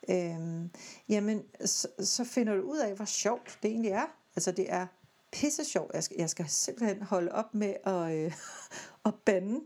øh, 0.10 0.66
jamen 1.10 1.44
så, 1.66 1.88
så 2.00 2.24
finder 2.24 2.56
du 2.56 2.62
ud 2.62 2.78
af, 2.78 2.94
hvor 2.96 3.06
sjovt 3.06 3.60
det 3.64 3.72
egentlig 3.72 3.92
er. 3.92 4.06
Altså 4.36 4.52
det 4.52 4.74
er 4.74 4.88
pisse 5.32 5.66
sjov. 5.66 5.92
Jeg 5.94 6.04
skal, 6.04 6.16
jeg 6.20 6.30
skal 6.30 6.46
simpelthen 6.50 7.02
holde 7.02 7.32
op 7.32 7.54
med 7.54 7.74
at, 7.84 8.16
øh, 8.16 8.34
at 9.08 9.13
bande 9.26 9.60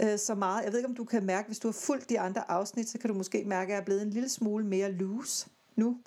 øh, 0.00 0.18
så 0.18 0.34
meget. 0.34 0.64
Jeg 0.64 0.72
ved 0.72 0.78
ikke, 0.78 0.88
om 0.88 0.94
du 0.94 1.04
kan 1.04 1.24
mærke, 1.24 1.46
hvis 1.46 1.58
du 1.58 1.68
har 1.68 1.72
fulgt 1.72 2.10
de 2.10 2.20
andre 2.20 2.50
afsnit, 2.50 2.88
så 2.88 2.98
kan 2.98 3.10
du 3.10 3.16
måske 3.16 3.44
mærke, 3.44 3.72
at 3.72 3.74
jeg 3.74 3.80
er 3.80 3.84
blevet 3.84 4.02
en 4.02 4.10
lille 4.10 4.28
smule 4.28 4.66
mere 4.66 4.92
loose 4.92 5.48
nu. 5.76 5.98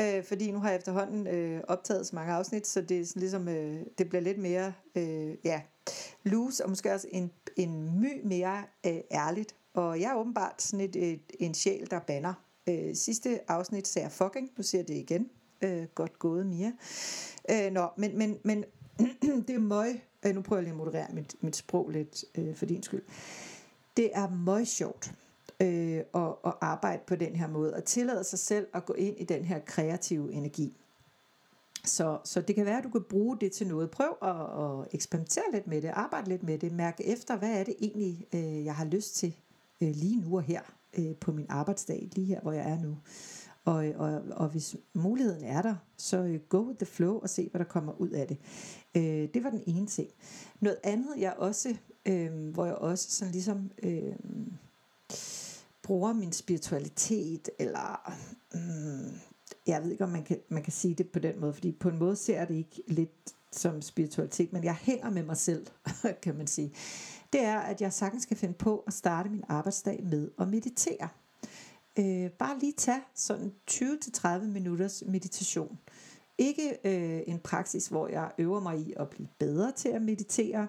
Øh, 0.00 0.24
fordi 0.24 0.50
nu 0.50 0.58
har 0.58 0.68
jeg 0.68 0.76
efterhånden 0.76 1.26
øh, 1.26 1.60
optaget 1.68 2.06
så 2.06 2.16
mange 2.16 2.32
afsnit, 2.32 2.66
så 2.66 2.80
det, 2.80 3.00
er 3.00 3.06
sådan 3.06 3.20
ligesom, 3.20 3.48
øh, 3.48 3.80
det 3.98 4.08
bliver 4.08 4.22
lidt 4.22 4.38
mere 4.38 4.72
øh, 4.94 5.34
ja, 5.44 5.60
loose, 6.24 6.64
og 6.64 6.70
måske 6.70 6.92
også 6.94 7.08
en, 7.10 7.30
en 7.56 8.00
my 8.00 8.20
mere 8.24 8.64
øh, 8.86 9.00
ærligt. 9.10 9.54
Og 9.74 10.00
jeg 10.00 10.10
er 10.10 10.14
åbenbart 10.14 10.62
sådan 10.62 10.80
et, 10.80 10.96
et, 10.96 11.20
en 11.40 11.54
sjæl, 11.54 11.90
der 11.90 12.00
banner. 12.00 12.34
Øh, 12.68 12.94
sidste 12.94 13.50
afsnit 13.50 13.88
sagde 13.88 14.04
jeg 14.04 14.12
fucking, 14.12 14.50
nu 14.56 14.62
siger 14.62 14.80
jeg 14.82 14.88
det 14.88 14.94
igen. 14.94 15.30
Øh, 15.62 15.84
godt 15.94 16.18
gået, 16.18 16.46
Mia. 16.46 16.72
Øh, 17.50 17.72
nå, 17.72 17.88
men, 17.96 18.18
men, 18.18 18.38
men 18.42 18.64
det 19.48 19.50
er 19.50 19.58
møg, 19.58 20.02
øh, 20.26 20.34
nu 20.34 20.42
prøver 20.42 20.60
jeg 20.60 20.64
lige 20.64 20.72
at 20.72 20.78
moderere 20.78 21.12
mit, 21.12 21.34
mit 21.40 21.56
sprog 21.56 21.90
lidt 21.90 22.24
øh, 22.38 22.54
for 22.54 22.66
din 22.66 22.82
skyld. 22.82 23.02
Det 23.96 24.10
er 24.14 24.30
møg 24.30 24.66
sjovt 24.66 25.14
øh, 25.60 26.00
at, 26.14 26.34
at 26.46 26.52
arbejde 26.60 27.02
på 27.06 27.16
den 27.16 27.36
her 27.36 27.48
måde, 27.48 27.74
og 27.74 27.84
tillade 27.84 28.24
sig 28.24 28.38
selv 28.38 28.66
at 28.74 28.86
gå 28.86 28.92
ind 28.92 29.16
i 29.18 29.24
den 29.24 29.44
her 29.44 29.58
kreative 29.58 30.32
energi. 30.32 30.76
Så, 31.84 32.18
så 32.24 32.40
det 32.40 32.54
kan 32.54 32.66
være, 32.66 32.78
at 32.78 32.84
du 32.84 32.90
kan 32.90 33.02
bruge 33.02 33.36
det 33.40 33.52
til 33.52 33.66
noget. 33.66 33.90
Prøv 33.90 34.16
at, 34.22 34.30
at 34.30 34.88
eksperimentere 34.92 35.44
lidt 35.52 35.66
med 35.66 35.82
det, 35.82 35.88
arbejde 35.88 36.28
lidt 36.28 36.42
med 36.42 36.58
det, 36.58 36.72
mærke 36.72 37.06
efter, 37.06 37.36
hvad 37.36 37.60
er 37.60 37.64
det 37.64 37.74
egentlig, 37.80 38.26
øh, 38.34 38.64
jeg 38.64 38.74
har 38.74 38.84
lyst 38.84 39.16
til 39.16 39.36
øh, 39.80 39.88
lige 39.88 40.20
nu 40.20 40.36
og 40.36 40.42
her 40.42 40.60
øh, 40.98 41.16
på 41.16 41.32
min 41.32 41.46
arbejdsdag, 41.48 42.08
lige 42.12 42.26
her, 42.26 42.40
hvor 42.40 42.52
jeg 42.52 42.70
er 42.70 42.78
nu. 42.78 42.96
Og, 43.66 43.86
og, 43.96 44.22
og 44.30 44.48
hvis 44.48 44.76
muligheden 44.94 45.44
er 45.44 45.62
der, 45.62 45.74
så 45.96 46.16
øh, 46.16 46.40
go 46.48 46.58
with 46.58 46.78
the 46.78 46.86
flow 46.86 47.20
og 47.20 47.30
se, 47.30 47.48
hvad 47.50 47.58
der 47.58 47.64
kommer 47.64 48.00
ud 48.00 48.08
af 48.08 48.26
det. 48.28 48.38
Øh, 48.94 49.28
det 49.34 49.44
var 49.44 49.50
den 49.50 49.62
ene 49.66 49.86
ting. 49.86 50.08
Noget 50.60 50.78
andet, 50.84 51.10
jeg 51.18 51.34
også, 51.38 51.76
øh, 52.06 52.48
hvor 52.48 52.64
jeg 52.64 52.74
også 52.74 53.10
sådan 53.10 53.32
ligesom 53.32 53.70
øh, 53.82 54.16
bruger 55.82 56.12
min 56.12 56.32
spiritualitet, 56.32 57.48
eller 57.58 58.12
øh, 58.54 59.12
jeg 59.66 59.82
ved 59.82 59.90
ikke, 59.90 60.04
om 60.04 60.10
man 60.10 60.24
kan, 60.24 60.38
man 60.48 60.62
kan 60.62 60.72
sige 60.72 60.94
det 60.94 61.08
på 61.08 61.18
den 61.18 61.40
måde, 61.40 61.52
fordi 61.52 61.72
på 61.72 61.88
en 61.88 61.98
måde 61.98 62.16
ser 62.16 62.38
jeg 62.38 62.48
det 62.48 62.54
ikke 62.54 62.82
lidt 62.86 63.34
som 63.52 63.82
spiritualitet, 63.82 64.52
men 64.52 64.64
jeg 64.64 64.74
hænger 64.74 65.10
med 65.10 65.22
mig 65.22 65.36
selv, 65.36 65.66
kan 66.22 66.36
man 66.36 66.46
sige. 66.46 66.72
Det 67.32 67.40
er, 67.40 67.58
at 67.58 67.80
jeg 67.80 67.92
sagtens 67.92 68.22
skal 68.22 68.36
finde 68.36 68.54
på 68.54 68.84
at 68.86 68.92
starte 68.92 69.28
min 69.28 69.44
arbejdsdag 69.48 70.04
med 70.04 70.30
at 70.38 70.48
meditere. 70.48 71.08
Øh, 71.98 72.30
bare 72.30 72.58
lige 72.58 72.72
tage 72.72 73.02
sådan 73.14 73.52
20-30 73.70 74.38
minutters 74.38 75.02
meditation. 75.06 75.78
Ikke 76.38 76.78
øh, 76.84 77.22
en 77.26 77.38
praksis, 77.38 77.86
hvor 77.86 78.08
jeg 78.08 78.30
øver 78.38 78.60
mig 78.60 78.78
i 78.78 78.94
at 78.96 79.08
blive 79.10 79.28
bedre 79.38 79.72
til 79.72 79.88
at 79.88 80.02
meditere, 80.02 80.68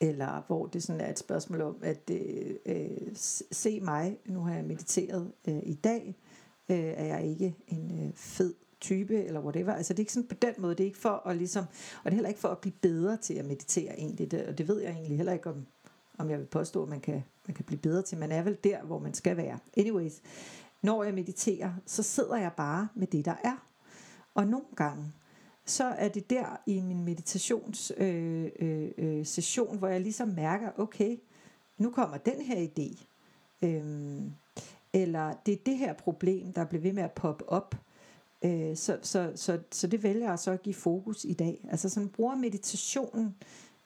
eller 0.00 0.42
hvor 0.46 0.66
det 0.66 0.82
sådan 0.82 1.00
er 1.00 1.10
et 1.10 1.18
spørgsmål 1.18 1.60
om 1.60 1.76
at 1.82 2.10
øh, 2.10 2.54
øh, 2.66 3.16
se 3.52 3.80
mig, 3.80 4.18
nu 4.26 4.40
har 4.40 4.54
jeg 4.54 4.64
mediteret 4.64 5.32
øh, 5.48 5.60
i 5.62 5.74
dag, 5.74 6.16
øh, 6.68 6.76
er 6.78 7.04
jeg 7.04 7.26
ikke 7.26 7.54
en 7.68 8.06
øh, 8.06 8.12
fed 8.14 8.54
type, 8.80 9.24
eller 9.24 9.40
whatever. 9.40 9.72
Altså 9.72 9.92
det 9.92 9.98
er 9.98 10.02
ikke 10.02 10.12
sådan 10.12 10.28
på 10.28 10.34
den 10.34 10.54
måde, 10.58 10.74
det 10.74 10.84
er 10.84 10.86
ikke 10.86 10.98
for 10.98 11.26
at 11.26 11.36
ligesom, 11.36 11.64
og 12.04 12.04
det 12.04 12.10
er 12.10 12.14
heller 12.14 12.28
ikke 12.28 12.40
for 12.40 12.48
at 12.48 12.58
blive 12.58 12.74
bedre 12.80 13.16
til 13.16 13.34
at 13.34 13.44
meditere 13.44 13.98
egentlig, 13.98 14.30
det, 14.30 14.46
og 14.46 14.58
det 14.58 14.68
ved 14.68 14.80
jeg 14.80 14.92
egentlig 14.92 15.16
heller 15.16 15.32
ikke 15.32 15.50
om, 15.50 15.66
om 16.18 16.30
jeg 16.30 16.38
vil 16.38 16.46
påstå, 16.46 16.82
at 16.82 16.88
man 16.88 17.00
kan, 17.00 17.24
man 17.46 17.54
kan 17.54 17.64
blive 17.64 17.80
bedre 17.80 18.02
til. 18.02 18.18
Man 18.18 18.32
er 18.32 18.42
vel 18.42 18.58
der, 18.64 18.82
hvor 18.82 18.98
man 18.98 19.14
skal 19.14 19.36
være. 19.36 19.58
Anyways, 19.76 20.22
når 20.82 21.04
jeg 21.04 21.14
mediterer, 21.14 21.72
så 21.86 22.02
sidder 22.02 22.36
jeg 22.36 22.52
bare 22.56 22.88
med 22.94 23.06
det, 23.06 23.24
der 23.24 23.34
er. 23.44 23.66
Og 24.34 24.46
nogle 24.46 24.66
gange, 24.76 25.12
så 25.64 25.84
er 25.84 26.08
det 26.08 26.30
der 26.30 26.60
i 26.66 26.80
min 26.80 27.04
meditationssession, 27.04 28.08
øh, 28.08 28.50
øh, 28.60 28.90
øh, 28.98 29.26
session, 29.26 29.78
hvor 29.78 29.88
jeg 29.88 30.00
ligesom 30.00 30.28
mærker, 30.28 30.68
okay, 30.76 31.18
nu 31.78 31.90
kommer 31.90 32.16
den 32.16 32.40
her 32.40 32.66
idé. 32.68 33.04
Øhm, 33.62 34.32
eller 34.92 35.34
det 35.46 35.54
er 35.54 35.58
det 35.66 35.78
her 35.78 35.92
problem, 35.92 36.52
der 36.52 36.64
bliver 36.64 36.82
ved 36.82 36.92
med 36.92 37.02
at 37.02 37.12
poppe 37.12 37.48
op. 37.48 37.74
Øh, 38.44 38.76
så, 38.76 38.98
så, 39.02 39.32
så, 39.34 39.58
så 39.70 39.86
det 39.86 40.02
vælger 40.02 40.28
jeg 40.28 40.38
så 40.38 40.50
at 40.50 40.62
give 40.62 40.74
fokus 40.74 41.24
i 41.24 41.32
dag. 41.32 41.64
Altså 41.70 41.88
sådan 41.88 42.08
bruger 42.08 42.34
meditationen 42.34 43.34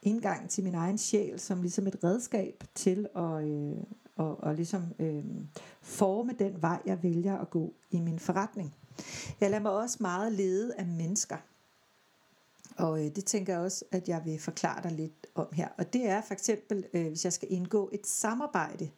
indgang 0.07 0.51
til 0.51 0.65
min 0.65 0.75
egen 0.75 0.99
sjæl 0.99 1.41
som 1.41 1.63
ligesom 1.63 1.87
et 1.87 2.05
redskab 2.05 2.65
til 2.75 3.09
at, 3.17 3.45
øh, 3.45 3.77
og, 4.17 4.41
og 4.41 4.55
ligesom 4.55 4.83
øh, 4.99 5.25
forme 5.81 6.33
den 6.39 6.63
vej, 6.63 6.83
jeg 6.87 7.03
vælger 7.03 7.39
at 7.39 7.51
gå 7.51 7.75
i 7.91 8.01
min 8.01 8.19
forretning. 8.19 8.75
Jeg 9.41 9.51
lader 9.51 9.63
mig 9.63 9.73
også 9.73 9.97
meget 10.01 10.33
lede 10.33 10.75
af 10.75 10.87
mennesker. 10.87 11.37
Og 12.77 13.05
øh, 13.05 13.17
det 13.17 13.25
tænker 13.25 13.53
jeg 13.53 13.63
også, 13.63 13.85
at 13.93 14.09
jeg 14.09 14.23
vil 14.25 14.39
forklare 14.39 14.83
dig 14.83 14.93
lidt 14.93 15.27
om 15.35 15.47
her. 15.53 15.69
Og 15.79 15.93
det 15.93 16.09
er 16.09 16.21
for 16.21 16.35
eksempel, 16.35 16.87
øh, 16.93 17.07
hvis 17.07 17.25
jeg 17.25 17.33
skal 17.33 17.53
indgå 17.53 17.91
et 17.93 18.07
samarbejde 18.07 18.91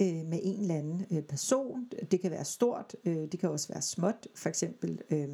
øh, 0.00 0.24
med 0.26 0.40
en 0.42 0.60
eller 0.60 0.74
anden 0.74 1.06
øh, 1.10 1.22
person. 1.22 1.88
Det 2.10 2.20
kan 2.20 2.30
være 2.30 2.44
stort, 2.44 2.96
øh, 3.04 3.16
det 3.32 3.40
kan 3.40 3.50
også 3.50 3.68
være 3.68 3.82
småt. 3.82 4.28
For 4.34 4.48
eksempel, 4.48 5.00
øh, 5.10 5.28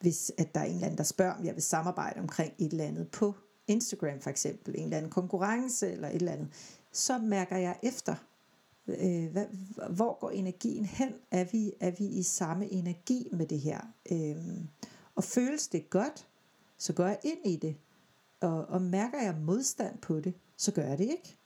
hvis 0.00 0.32
at 0.38 0.54
der 0.54 0.60
er 0.60 0.64
en 0.64 0.74
eller 0.74 0.86
anden, 0.86 0.98
der 0.98 1.04
spørger, 1.04 1.34
om 1.34 1.44
jeg 1.44 1.54
vil 1.54 1.62
samarbejde 1.62 2.20
omkring 2.20 2.52
et 2.58 2.72
eller 2.72 2.84
andet 2.84 3.08
på 3.08 3.34
Instagram 3.70 4.20
for 4.20 4.30
eksempel, 4.30 4.74
en 4.78 4.84
eller 4.84 4.96
anden 4.96 5.10
konkurrence 5.10 5.92
eller 5.92 6.08
et 6.08 6.14
eller 6.14 6.32
andet, 6.32 6.48
så 6.92 7.18
mærker 7.18 7.56
jeg 7.56 7.78
efter, 7.82 8.14
øh, 8.88 9.32
hvad, 9.32 9.46
hvor 9.90 10.18
går 10.20 10.30
energien 10.30 10.84
hen? 10.84 11.12
Er 11.30 11.44
vi, 11.44 11.72
er 11.80 11.90
vi 11.90 12.06
i 12.06 12.22
samme 12.22 12.72
energi 12.72 13.28
med 13.32 13.46
det 13.46 13.60
her? 13.60 13.80
Øh, 14.12 14.36
og 15.14 15.24
føles 15.24 15.68
det 15.68 15.90
godt, 15.90 16.26
så 16.78 16.92
går 16.92 17.06
jeg 17.06 17.18
ind 17.24 17.38
i 17.44 17.56
det. 17.56 17.76
Og, 18.40 18.66
og 18.66 18.82
mærker 18.82 19.22
jeg 19.22 19.34
modstand 19.34 19.98
på 19.98 20.20
det, 20.20 20.34
så 20.56 20.72
gør 20.72 20.84
jeg 20.84 20.98
det 20.98 21.04
ikke. 21.04 21.36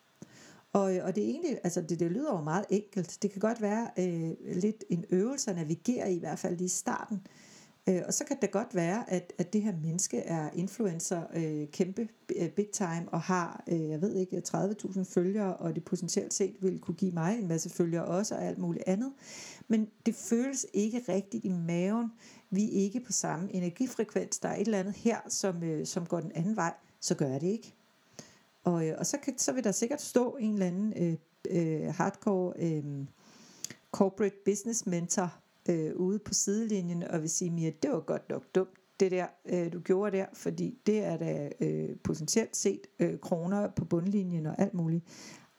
Og, 0.72 0.82
og 0.82 1.14
det 1.14 1.24
er 1.24 1.28
egentlig, 1.28 1.58
altså 1.64 1.80
det, 1.80 2.00
det 2.00 2.10
lyder 2.10 2.32
jo 2.32 2.40
meget 2.40 2.64
enkelt. 2.70 3.18
Det 3.22 3.30
kan 3.30 3.40
godt 3.40 3.62
være 3.62 3.90
øh, 3.98 4.56
lidt 4.56 4.84
en 4.90 5.04
øvelse 5.10 5.50
at 5.50 5.56
navigere 5.56 6.12
i, 6.12 6.16
i 6.16 6.18
hvert 6.18 6.38
fald 6.38 6.56
lige 6.56 6.66
i 6.66 6.68
starten. 6.68 7.16
Øh, 7.16 7.53
Øh, 7.88 8.02
og 8.06 8.14
så 8.14 8.24
kan 8.24 8.36
det 8.42 8.50
godt 8.50 8.74
være, 8.74 9.10
at, 9.10 9.32
at 9.38 9.52
det 9.52 9.62
her 9.62 9.72
menneske 9.82 10.18
er 10.18 10.50
influencer 10.50 11.22
øh, 11.34 11.68
kæmpe 11.68 12.08
øh, 12.36 12.48
big 12.48 12.68
time 12.72 13.08
og 13.08 13.20
har, 13.20 13.64
øh, 13.68 13.88
jeg 13.88 14.02
ved 14.02 14.14
ikke, 14.14 14.42
30.000 14.48 15.02
følgere, 15.02 15.56
og 15.56 15.74
det 15.74 15.84
potentielt 15.84 16.34
set 16.34 16.56
vil 16.60 16.78
kunne 16.78 16.94
give 16.94 17.12
mig 17.12 17.38
en 17.38 17.48
masse 17.48 17.70
følgere 17.70 18.04
også 18.04 18.34
og 18.34 18.44
alt 18.44 18.58
muligt 18.58 18.84
andet. 18.86 19.12
Men 19.68 19.88
det 20.06 20.14
føles 20.14 20.66
ikke 20.72 21.04
rigtigt 21.08 21.44
i 21.44 21.48
maven. 21.48 22.12
Vi 22.50 22.64
er 22.64 22.82
ikke 22.82 23.00
på 23.00 23.12
samme 23.12 23.54
energifrekvens. 23.54 24.38
Der 24.38 24.48
er 24.48 24.56
et 24.56 24.60
eller 24.60 24.78
andet 24.78 24.94
her, 24.94 25.18
som, 25.28 25.62
øh, 25.62 25.86
som 25.86 26.06
går 26.06 26.20
den 26.20 26.32
anden 26.34 26.56
vej. 26.56 26.74
Så 27.00 27.14
gør 27.14 27.38
det 27.38 27.46
ikke. 27.46 27.74
Og, 28.64 28.86
øh, 28.86 28.94
og 28.98 29.06
så, 29.06 29.18
kan, 29.18 29.38
så 29.38 29.52
vil 29.52 29.64
der 29.64 29.72
sikkert 29.72 30.02
stå 30.02 30.36
en 30.40 30.52
eller 30.52 30.66
anden 30.66 30.92
øh, 30.96 31.16
øh, 31.50 31.94
hardcore 31.94 32.52
øh, 32.58 32.84
corporate 33.92 34.36
business 34.44 34.86
mentor 34.86 35.34
øh, 35.68 35.96
ude 35.96 36.18
på 36.18 36.34
sidelinjen 36.34 37.02
og 37.02 37.20
vil 37.20 37.30
sige, 37.30 37.50
Mia, 37.50 37.70
det 37.82 37.90
var 37.90 38.00
godt 38.00 38.28
nok 38.28 38.54
dumt, 38.54 38.70
det 39.00 39.10
der, 39.10 39.26
øh, 39.46 39.72
du 39.72 39.80
gjorde 39.80 40.16
der, 40.16 40.26
fordi 40.32 40.78
det 40.86 40.98
er 40.98 41.16
da 41.16 41.50
øh, 41.60 41.96
potentielt 42.04 42.56
set 42.56 42.80
øh, 42.98 43.18
kroner 43.18 43.70
på 43.76 43.84
bundlinjen 43.84 44.46
og 44.46 44.60
alt 44.60 44.74
muligt. 44.74 45.04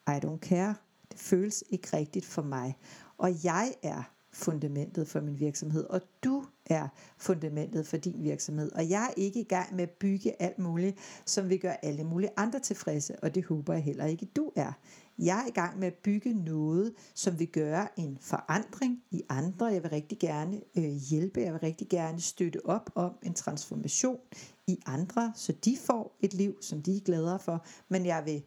I 0.08 0.20
don't 0.26 0.40
care. 0.40 0.76
Det 1.12 1.20
føles 1.20 1.64
ikke 1.70 1.98
rigtigt 1.98 2.26
for 2.26 2.42
mig. 2.42 2.78
Og 3.18 3.46
jeg 3.46 3.74
er 3.84 4.16
fundamentet 4.36 5.08
for 5.08 5.22
min 5.22 5.40
virksomhed, 5.40 5.84
og 5.84 6.02
du 6.24 6.46
er 6.66 6.88
fundamentet 7.18 7.88
for 7.88 7.98
din 7.98 8.24
virksomhed. 8.24 8.72
Og 8.72 8.90
jeg 8.90 9.04
er 9.04 9.14
ikke 9.18 9.40
i 9.40 9.44
gang 9.44 9.76
med 9.76 9.84
at 9.84 9.90
bygge 9.90 10.42
alt 10.42 10.60
muligt, 10.60 10.98
som 11.26 11.50
vil 11.50 11.60
gøre 11.60 11.86
alle 11.86 12.04
mulige 12.04 12.30
andre 12.38 12.60
tilfredse, 12.60 13.16
og 13.24 13.36
det 13.36 13.46
håber 13.46 13.74
jeg 13.74 13.84
heller 13.84 14.06
ikke, 14.06 14.26
du 14.26 14.52
er. 14.56 14.72
Jeg 15.20 15.44
er 15.44 15.48
i 15.48 15.52
gang 15.52 15.80
med 15.80 15.88
at 15.88 15.94
bygge 15.94 16.34
noget, 16.34 16.94
som 17.14 17.40
vil 17.40 17.48
gøre 17.48 18.00
en 18.00 18.18
forandring 18.22 19.04
i 19.12 19.24
andre. 19.30 19.66
Jeg 19.66 19.84
vil 19.84 19.92
rigtig 19.92 20.20
gerne 20.20 20.62
øh, 20.78 20.84
hjælpe, 20.84 21.42
jeg 21.42 21.54
vil 21.54 21.60
rigtig 21.60 21.90
gerne 21.90 22.22
støtte 22.22 22.66
op 22.66 22.90
om 22.96 23.12
en 23.24 23.34
transformation 23.34 24.20
i 24.68 24.80
andre, 24.86 25.34
så 25.36 25.52
de 25.52 25.78
får 25.78 26.18
et 26.22 26.34
liv, 26.34 26.58
som 26.62 26.82
de 26.82 26.98
er 26.98 27.02
gladere 27.02 27.40
for. 27.40 27.66
Men 27.90 28.06
jeg 28.06 28.26
vil 28.26 28.44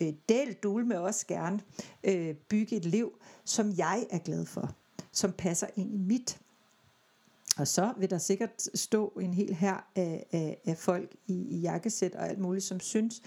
øh, 0.00 0.12
del 0.28 0.54
dul 0.62 0.86
med 0.86 0.96
også 0.96 1.26
gerne 1.26 1.60
øh, 2.04 2.34
bygge 2.34 2.76
et 2.76 2.84
liv, 2.84 3.12
som 3.44 3.72
jeg 3.76 4.06
er 4.10 4.18
glad 4.18 4.46
for, 4.46 4.74
som 5.12 5.32
passer 5.32 5.66
ind 5.76 5.94
i 5.94 5.98
mit. 5.98 6.40
Og 7.56 7.68
så 7.68 7.92
vil 7.98 8.10
der 8.10 8.18
sikkert 8.18 8.68
stå 8.74 9.08
en 9.08 9.34
hel 9.34 9.54
her 9.54 9.86
af, 9.96 10.26
af, 10.32 10.60
af 10.64 10.78
folk 10.78 11.16
i, 11.26 11.34
i 11.34 11.60
jakkesæt 11.60 12.14
og 12.14 12.28
alt 12.28 12.38
muligt, 12.38 12.64
som 12.64 12.80
synes, 12.80 13.22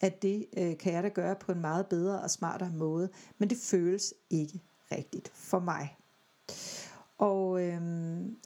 at 0.00 0.22
det 0.22 0.46
øh, 0.58 0.78
kan 0.78 0.92
jeg 0.92 1.02
da 1.02 1.08
gøre 1.08 1.36
på 1.36 1.52
en 1.52 1.60
meget 1.60 1.86
bedre 1.86 2.20
og 2.20 2.30
smartere 2.30 2.70
måde. 2.70 3.08
Men 3.38 3.50
det 3.50 3.58
føles 3.58 4.14
ikke 4.30 4.60
rigtigt 4.92 5.30
for 5.34 5.58
mig. 5.58 5.96
Og, 7.18 7.62
øh, 7.62 7.80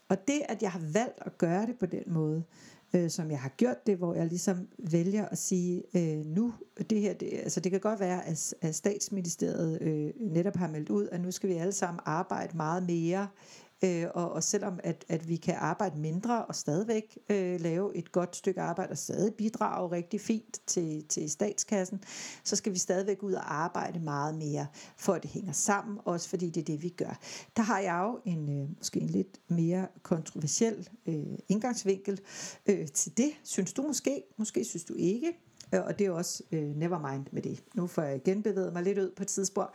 og 0.08 0.28
det, 0.28 0.42
at 0.48 0.62
jeg 0.62 0.72
har 0.72 0.82
valgt 0.92 1.18
at 1.20 1.38
gøre 1.38 1.66
det 1.66 1.78
på 1.78 1.86
den 1.86 2.02
måde, 2.06 2.44
øh, 2.94 3.10
som 3.10 3.30
jeg 3.30 3.40
har 3.40 3.48
gjort 3.48 3.86
det, 3.86 3.96
hvor 3.96 4.14
jeg 4.14 4.26
ligesom 4.26 4.68
vælger 4.78 5.28
at 5.28 5.38
sige, 5.38 5.82
øh, 5.96 6.26
nu, 6.26 6.54
det 6.90 7.00
her, 7.00 7.14
det, 7.14 7.30
altså 7.32 7.60
det 7.60 7.72
kan 7.72 7.80
godt 7.80 8.00
være, 8.00 8.26
at, 8.26 8.54
at 8.60 8.74
statsministeriet 8.74 9.82
øh, 9.82 10.10
netop 10.20 10.56
har 10.56 10.68
meldt 10.68 10.90
ud, 10.90 11.08
at 11.12 11.20
nu 11.20 11.30
skal 11.30 11.48
vi 11.48 11.54
alle 11.54 11.72
sammen 11.72 12.00
arbejde 12.04 12.56
meget 12.56 12.82
mere 12.82 13.28
Øh, 13.84 14.06
og, 14.14 14.32
og 14.32 14.42
selvom 14.42 14.80
at, 14.82 15.04
at 15.08 15.28
vi 15.28 15.36
kan 15.36 15.54
arbejde 15.58 15.98
mindre 15.98 16.44
og 16.44 16.54
stadigvæk 16.54 17.18
øh, 17.28 17.60
lave 17.60 17.96
et 17.96 18.12
godt 18.12 18.36
stykke 18.36 18.60
arbejde 18.60 18.90
og 18.90 18.98
stadig 18.98 19.34
bidrage 19.34 19.90
rigtig 19.90 20.20
fint 20.20 20.60
til, 20.66 21.04
til 21.08 21.30
statskassen, 21.30 22.02
så 22.44 22.56
skal 22.56 22.72
vi 22.72 22.78
stadigvæk 22.78 23.22
ud 23.22 23.32
og 23.32 23.54
arbejde 23.54 24.00
meget 24.00 24.34
mere, 24.34 24.66
for 24.96 25.12
at 25.12 25.22
det 25.22 25.30
hænger 25.30 25.52
sammen, 25.52 25.98
også 26.04 26.28
fordi 26.28 26.50
det 26.50 26.60
er 26.60 26.64
det, 26.64 26.82
vi 26.82 26.88
gør. 26.88 27.20
Der 27.56 27.62
har 27.62 27.80
jeg 27.80 28.00
jo 28.04 28.20
en 28.32 28.62
øh, 28.62 28.68
måske 28.78 29.00
en 29.00 29.10
lidt 29.10 29.40
mere 29.48 29.88
kontroversiel 30.02 30.88
øh, 31.06 31.24
indgangsvinkel 31.48 32.20
øh, 32.66 32.88
til 32.88 33.16
det. 33.16 33.30
Synes 33.44 33.72
du 33.72 33.82
måske? 33.82 34.22
Måske 34.38 34.64
synes 34.64 34.84
du 34.84 34.94
ikke. 34.94 35.32
Øh, 35.74 35.84
og 35.84 35.98
det 35.98 36.06
er 36.06 36.10
også 36.10 36.42
øh, 36.52 36.76
nevermind 36.76 37.26
med 37.32 37.42
det. 37.42 37.64
Nu 37.74 37.86
får 37.86 38.02
jeg 38.02 38.16
igen 38.16 38.42
bevæget 38.42 38.72
mig 38.72 38.82
lidt 38.82 38.98
ud 38.98 39.10
på 39.16 39.22
et 39.22 39.28
tidsspor. 39.28 39.74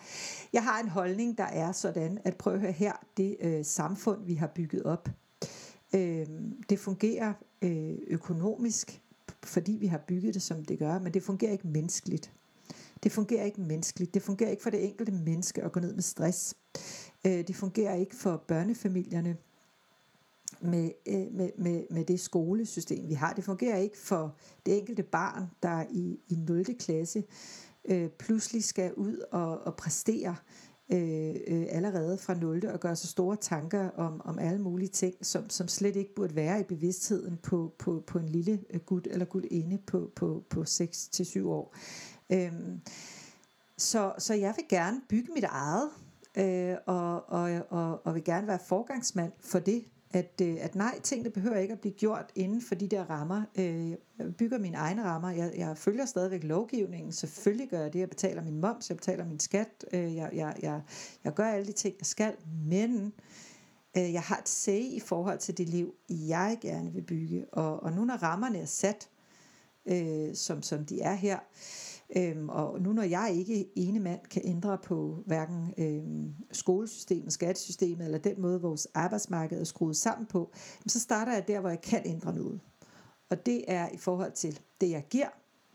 Jeg 0.53 0.63
har 0.63 0.79
en 0.79 0.89
holdning, 0.89 1.38
der 1.38 1.43
er 1.43 1.71
sådan, 1.71 2.19
at 2.23 2.35
prøv 2.35 2.53
at 2.53 2.59
høre 2.59 2.71
her, 2.71 2.93
det 3.17 3.38
øh, 3.39 3.65
samfund, 3.65 4.25
vi 4.25 4.33
har 4.33 4.47
bygget 4.47 4.83
op, 4.83 5.09
øh, 5.95 6.27
det 6.69 6.79
fungerer 6.79 7.33
øh, 7.62 7.97
økonomisk, 8.07 9.01
fordi 9.43 9.71
vi 9.71 9.88
har 9.88 9.97
bygget 9.97 10.33
det, 10.33 10.41
som 10.41 10.65
det 10.65 10.79
gør, 10.79 10.99
men 10.99 11.13
det 11.13 11.23
fungerer 11.23 11.51
ikke 11.51 11.67
menneskeligt. 11.67 12.31
Det 13.03 13.12
fungerer 13.12 13.45
ikke 13.45 13.62
menneskeligt. 13.62 14.13
Det 14.13 14.21
fungerer 14.21 14.49
ikke 14.49 14.63
for 14.63 14.69
det 14.69 14.85
enkelte 14.85 15.12
menneske 15.12 15.63
at 15.63 15.71
gå 15.71 15.79
ned 15.79 15.93
med 15.93 16.01
stress. 16.01 16.55
Øh, 17.27 17.47
det 17.47 17.55
fungerer 17.55 17.95
ikke 17.95 18.15
for 18.15 18.43
børnefamilierne 18.47 19.38
med, 20.62 20.91
øh, 21.06 21.32
med, 21.32 21.50
med, 21.58 21.84
med 21.89 22.06
det 22.06 22.19
skolesystem, 22.19 23.08
vi 23.08 23.13
har. 23.13 23.34
Det 23.34 23.43
fungerer 23.43 23.78
ikke 23.78 23.98
for 23.98 24.36
det 24.65 24.78
enkelte 24.78 25.04
barn, 25.04 25.43
der 25.63 25.86
i, 25.91 26.19
i 26.28 26.36
0. 26.36 26.65
klasse 26.80 27.24
øh, 27.86 28.10
pludselig 28.10 28.63
skal 28.63 28.93
ud 28.93 29.17
og, 29.32 29.60
og 29.60 29.76
præstere 29.76 30.36
øh, 30.91 31.36
øh, 31.48 31.65
allerede 31.69 32.17
fra 32.17 32.34
0. 32.34 32.65
og 32.65 32.80
gøre 32.80 32.95
så 32.95 33.08
store 33.08 33.36
tanker 33.36 33.89
om, 33.89 34.22
om 34.26 34.39
alle 34.39 34.62
mulige 34.62 34.89
ting, 34.89 35.15
som, 35.22 35.50
som 35.50 35.67
slet 35.67 35.95
ikke 35.95 36.15
burde 36.15 36.36
være 36.36 36.60
i 36.60 36.63
bevidstheden 36.63 37.38
på, 37.43 37.74
på, 37.80 38.04
på 38.08 38.19
en 38.19 38.30
lille 38.30 38.60
øh, 38.69 38.80
gut 38.80 39.08
eller 39.12 39.26
gutinde 39.26 39.78
på, 39.78 40.12
på, 40.15 40.43
på 40.50 40.62
6-7 40.62 41.48
år. 41.48 41.76
Øh, 42.30 42.54
så, 43.78 44.13
så 44.17 44.34
jeg 44.34 44.54
vil 44.56 44.65
gerne 44.69 45.02
bygge 45.10 45.34
mit 45.34 45.43
eget, 45.43 45.89
øh, 46.38 46.78
og, 46.86 47.30
og, 47.30 47.62
og, 47.69 48.06
og 48.06 48.15
vil 48.15 48.24
gerne 48.24 48.48
være 48.48 48.60
forgangsmand 48.67 49.32
for 49.39 49.60
det, 49.60 49.86
at, 50.12 50.41
øh, 50.41 50.58
at 50.60 50.76
nej, 50.76 51.00
tingene 51.04 51.30
behøver 51.30 51.58
ikke 51.58 51.72
at 51.72 51.80
blive 51.80 51.93
gjort 51.93 52.32
inden 52.36 52.62
for 52.62 52.76
de 52.76 52.88
der 52.88 53.10
rammer. 53.10 53.43
Øh, 53.56 53.89
jeg 53.89 54.36
bygger 54.38 54.58
mine 54.58 54.78
egne 54.78 55.04
rammer. 55.04 55.30
Jeg, 55.30 55.54
jeg 55.58 55.78
følger 55.78 56.06
stadigvæk 56.06 56.43
lovgivningen. 56.43 57.12
Selvfølgelig 57.12 57.69
gør 57.69 57.82
jeg 57.82 57.93
det. 57.93 58.00
Jeg 58.00 58.10
betaler 58.10 58.43
min 58.43 58.62
moms, 58.62 58.89
jeg 58.89 58.98
betaler 58.98 59.26
min 59.26 59.39
skat. 59.39 59.86
Øh, 59.93 60.15
jeg, 60.15 60.30
jeg, 60.34 60.56
jeg, 60.62 60.82
jeg 61.24 61.34
gør 61.34 61.48
alle 61.48 61.67
de 61.67 61.72
ting, 61.72 61.95
jeg 62.00 62.06
skal. 62.06 62.34
Men 62.65 63.13
jeg 63.95 64.22
har 64.22 64.38
et 64.38 64.50
say 64.50 64.82
i 64.82 65.00
forhold 65.00 65.39
til 65.39 65.58
det 65.58 65.69
liv, 65.69 65.95
jeg 66.10 66.58
gerne 66.62 66.93
vil 66.93 67.02
bygge. 67.02 67.45
Og, 67.52 67.84
og 67.84 67.91
nu 67.91 68.06
når 68.06 68.15
rammerne 68.15 68.58
er 68.58 68.65
sat, 68.65 69.10
øh, 69.86 70.36
som, 70.36 70.62
som 70.62 70.86
de 70.86 71.02
er 71.02 71.13
her, 71.13 71.39
Øhm, 72.15 72.50
og 72.50 72.82
nu 72.82 72.93
når 72.93 73.04
jeg 73.04 73.32
ikke 73.36 73.69
ene 73.76 74.00
mand 74.00 74.19
kan 74.30 74.41
ændre 74.45 74.78
på 74.78 75.24
hverken 75.26 75.74
øhm, 75.78 76.34
skolesystemet, 76.52 77.34
skattesystemet 77.34 78.06
eller 78.06 78.17
den 78.17 78.41
måde 78.41 78.62
vores 78.62 78.88
arbejdsmarked 78.93 79.60
er 79.60 79.63
skruet 79.63 79.95
sammen 79.95 80.28
på, 80.28 80.52
så 80.88 81.00
starter 81.00 81.34
jeg 81.34 81.48
der, 81.48 81.60
hvor 81.60 81.69
jeg 81.69 81.82
kan 81.82 82.02
ændre 82.06 82.34
noget. 82.34 82.60
Og 83.30 83.45
det 83.45 83.63
er 83.67 83.89
i 83.89 83.98
forhold 83.98 84.32
til 84.32 84.60
det, 84.82 84.89
jeg 84.89 85.06
giver 85.10 85.28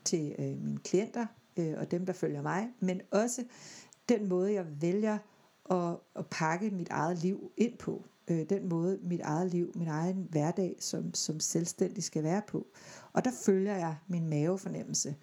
til 0.04 0.34
øh, 0.38 0.62
mine 0.62 0.78
klienter 0.78 1.26
øh, 1.56 1.74
og 1.76 1.90
dem, 1.90 2.06
der 2.06 2.12
følger 2.12 2.42
mig, 2.42 2.68
men 2.80 3.00
også 3.10 3.44
den 4.08 4.28
måde, 4.28 4.52
jeg 4.52 4.66
vælger 4.80 5.18
at, 5.70 5.96
at 6.16 6.26
pakke 6.30 6.70
mit 6.70 6.88
eget 6.88 7.18
liv 7.18 7.52
ind 7.56 7.78
på. 7.78 8.04
Øh, 8.28 8.50
den 8.50 8.68
måde, 8.68 8.98
mit 9.02 9.20
eget 9.20 9.50
liv, 9.50 9.72
min 9.74 9.88
egen 9.88 10.28
hverdag 10.30 10.76
som, 10.80 11.14
som 11.14 11.40
selvstændig 11.40 12.04
skal 12.04 12.22
være 12.22 12.42
på. 12.48 12.66
Og 13.12 13.24
der 13.24 13.30
følger 13.44 13.76
jeg 13.76 13.96
min 14.08 14.28
mavefornemmelse 14.28 15.14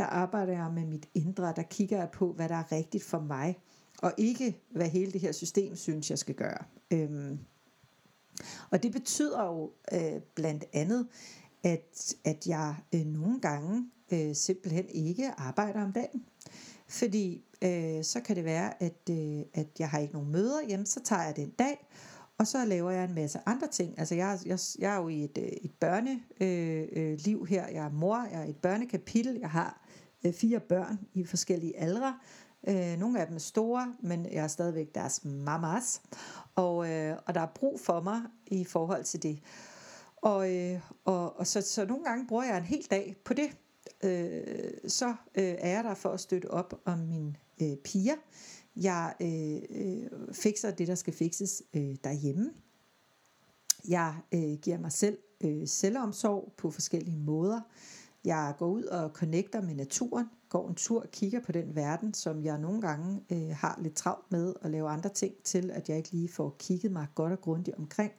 der 0.00 0.06
arbejder 0.06 0.52
jeg 0.52 0.70
med 0.74 0.84
mit 0.84 1.08
indre, 1.14 1.52
der 1.56 1.62
kigger 1.62 1.98
jeg 1.98 2.10
på, 2.10 2.32
hvad 2.32 2.48
der 2.48 2.54
er 2.54 2.72
rigtigt 2.72 3.04
for 3.04 3.20
mig, 3.20 3.58
og 4.02 4.12
ikke 4.16 4.60
hvad 4.70 4.88
hele 4.88 5.12
det 5.12 5.20
her 5.20 5.32
system 5.32 5.76
synes, 5.76 6.10
jeg 6.10 6.18
skal 6.18 6.34
gøre. 6.34 6.64
Øhm, 6.90 7.38
og 8.70 8.82
det 8.82 8.92
betyder 8.92 9.44
jo 9.44 9.72
øh, 9.92 10.20
blandt 10.34 10.64
andet, 10.72 11.06
at, 11.62 12.14
at 12.24 12.46
jeg 12.46 12.74
øh, 12.94 13.06
nogle 13.06 13.40
gange 13.40 13.90
øh, 14.12 14.34
simpelthen 14.34 14.88
ikke 14.88 15.30
arbejder 15.36 15.84
om 15.84 15.92
dagen. 15.92 16.24
Fordi 16.88 17.44
øh, 17.62 18.04
så 18.04 18.20
kan 18.24 18.36
det 18.36 18.44
være, 18.44 18.82
at, 18.82 19.10
øh, 19.10 19.42
at 19.54 19.68
jeg 19.78 19.88
har 19.88 19.98
ikke 19.98 20.14
nogen 20.14 20.32
møder 20.32 20.66
hjemme, 20.66 20.86
så 20.86 21.00
tager 21.02 21.22
jeg 21.22 21.36
den 21.36 21.50
dag, 21.50 21.88
og 22.38 22.46
så 22.46 22.64
laver 22.64 22.90
jeg 22.90 23.04
en 23.04 23.14
masse 23.14 23.38
andre 23.46 23.66
ting. 23.66 23.98
Altså 23.98 24.14
jeg, 24.14 24.38
jeg, 24.46 24.58
jeg 24.78 24.94
er 24.94 24.96
jo 24.96 25.08
i 25.08 25.24
et, 25.24 25.38
øh, 25.38 25.44
et 25.44 25.72
børneliv 25.80 26.20
øh, 26.40 26.88
øh, 26.92 27.18
liv 27.24 27.46
her. 27.46 27.68
Jeg 27.68 27.84
er 27.84 27.90
mor, 27.90 28.28
jeg 28.32 28.40
er 28.40 28.44
i 28.44 28.50
et 28.50 28.56
børnekapitel. 28.56 29.38
Jeg 29.40 29.50
har 29.50 29.80
øh, 29.84 29.89
Øh, 30.24 30.32
fire 30.32 30.60
børn 30.60 30.98
i 31.14 31.24
forskellige 31.24 31.80
aldre. 31.80 32.18
Øh, 32.68 32.98
nogle 32.98 33.20
af 33.20 33.26
dem 33.26 33.36
er 33.36 33.40
store, 33.40 33.94
men 34.00 34.24
jeg 34.24 34.44
er 34.44 34.48
stadigvæk 34.48 34.94
deres 34.94 35.24
mamas. 35.24 36.02
Og, 36.54 36.90
øh, 36.90 37.16
og 37.26 37.34
der 37.34 37.40
er 37.40 37.52
brug 37.54 37.80
for 37.80 38.00
mig 38.00 38.22
i 38.46 38.64
forhold 38.64 39.04
til 39.04 39.22
det. 39.22 39.40
Og, 40.16 40.56
øh, 40.56 40.80
og, 41.04 41.38
og 41.38 41.46
så, 41.46 41.60
så 41.60 41.84
nogle 41.84 42.04
gange 42.04 42.26
bruger 42.26 42.44
jeg 42.44 42.56
en 42.56 42.64
hel 42.64 42.86
dag 42.90 43.16
på 43.24 43.34
det. 43.34 43.56
Øh, 44.04 44.70
så 44.88 45.08
øh, 45.08 45.54
er 45.58 45.68
jeg 45.68 45.84
der 45.84 45.94
for 45.94 46.10
at 46.10 46.20
støtte 46.20 46.50
op 46.50 46.80
om 46.84 46.98
mine 46.98 47.34
øh, 47.62 47.76
piger. 47.76 48.16
Jeg 48.76 49.14
øh, 49.20 49.62
øh, 49.70 50.34
fikser 50.34 50.70
det, 50.70 50.88
der 50.88 50.94
skal 50.94 51.12
fikses 51.12 51.62
øh, 51.74 51.96
derhjemme. 52.04 52.50
Jeg 53.88 54.14
øh, 54.32 54.52
giver 54.62 54.78
mig 54.78 54.92
selv 54.92 55.18
øh, 55.40 55.68
selvomsorg 55.68 56.52
på 56.56 56.70
forskellige 56.70 57.18
måder. 57.18 57.60
Jeg 58.24 58.54
går 58.58 58.66
ud 58.66 58.82
og 58.82 59.10
connecter 59.10 59.60
med 59.60 59.74
naturen, 59.74 60.26
går 60.48 60.68
en 60.68 60.74
tur 60.74 61.02
og 61.02 61.10
kigger 61.10 61.40
på 61.40 61.52
den 61.52 61.74
verden, 61.74 62.14
som 62.14 62.44
jeg 62.44 62.58
nogle 62.58 62.80
gange 62.80 63.20
øh, 63.32 63.56
har 63.56 63.78
lidt 63.82 63.94
travlt 63.94 64.32
med 64.32 64.54
at 64.62 64.70
lave 64.70 64.88
andre 64.88 65.08
ting 65.08 65.34
til, 65.44 65.70
at 65.70 65.88
jeg 65.88 65.96
ikke 65.96 66.10
lige 66.10 66.28
får 66.28 66.56
kigget 66.58 66.92
mig 66.92 67.06
godt 67.14 67.32
og 67.32 67.40
grundigt 67.40 67.76
omkring. 67.76 68.12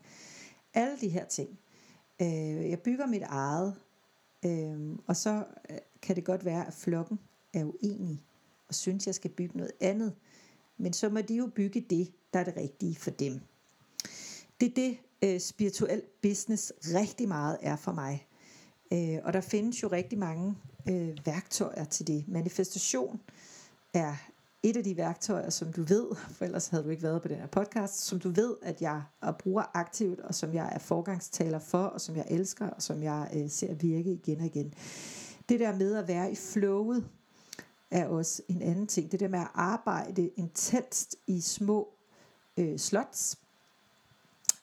Alle 0.73 0.97
de 1.01 1.09
her 1.09 1.25
ting. 1.25 1.59
Øh, 2.21 2.69
jeg 2.69 2.79
bygger 2.79 3.05
mit 3.05 3.23
eget, 3.25 3.75
øh, 4.45 4.97
og 5.07 5.15
så 5.15 5.45
øh, 5.69 5.77
kan 6.01 6.15
det 6.15 6.25
godt 6.25 6.45
være, 6.45 6.67
at 6.67 6.73
flokken 6.73 7.19
er 7.53 7.65
uenig 7.65 8.25
og 8.67 8.75
synes, 8.75 9.07
jeg 9.07 9.15
skal 9.15 9.31
bygge 9.31 9.57
noget 9.57 9.71
andet. 9.81 10.15
Men 10.77 10.93
så 10.93 11.09
må 11.09 11.21
de 11.21 11.35
jo 11.35 11.49
bygge 11.55 11.85
det, 11.89 12.13
der 12.33 12.39
er 12.39 12.43
det 12.43 12.57
rigtige 12.57 12.95
for 12.95 13.11
dem. 13.11 13.41
Det 14.61 14.69
er 14.69 14.73
det, 14.75 14.97
øh, 15.23 15.39
spirituel 15.39 16.01
business 16.21 16.73
rigtig 16.93 17.27
meget 17.27 17.57
er 17.61 17.75
for 17.75 17.91
mig. 17.91 18.27
Øh, 18.93 19.17
og 19.23 19.33
der 19.33 19.41
findes 19.41 19.83
jo 19.83 19.87
rigtig 19.87 20.19
mange 20.19 20.55
øh, 20.89 21.17
værktøjer 21.25 21.83
til 21.83 22.07
det. 22.07 22.25
Manifestation 22.27 23.21
er 23.93 24.15
et 24.63 24.77
af 24.77 24.83
de 24.83 24.97
værktøjer, 24.97 25.49
som 25.49 25.73
du 25.73 25.83
ved, 25.83 26.15
for 26.29 26.45
ellers 26.45 26.67
havde 26.67 26.83
du 26.83 26.89
ikke 26.89 27.03
været 27.03 27.21
på 27.21 27.27
den 27.27 27.37
her 27.37 27.47
podcast, 27.47 27.99
som 27.99 28.19
du 28.19 28.29
ved, 28.29 28.55
at 28.61 28.81
jeg 28.81 29.01
bruger 29.39 29.63
aktivt, 29.73 30.19
og 30.19 30.35
som 30.35 30.53
jeg 30.53 30.69
er 30.71 30.79
forgangstaler 30.79 31.59
for, 31.59 31.83
og 31.83 32.01
som 32.01 32.15
jeg 32.15 32.25
elsker, 32.29 32.69
og 32.69 32.81
som 32.81 33.03
jeg 33.03 33.29
øh, 33.35 33.49
ser 33.49 33.73
virke 33.73 34.11
igen 34.11 34.39
og 34.39 34.45
igen. 34.45 34.73
Det 35.49 35.59
der 35.59 35.75
med 35.75 35.95
at 35.95 36.07
være 36.07 36.31
i 36.31 36.35
flowet, 36.35 37.05
er 37.91 38.07
også 38.07 38.41
en 38.47 38.61
anden 38.61 38.87
ting. 38.87 39.11
Det 39.11 39.19
der 39.19 39.27
med 39.27 39.39
at 39.39 39.47
arbejde 39.53 40.27
intenst 40.27 41.15
i 41.27 41.41
små 41.41 41.89
øh, 42.57 42.77
slots. 42.77 43.39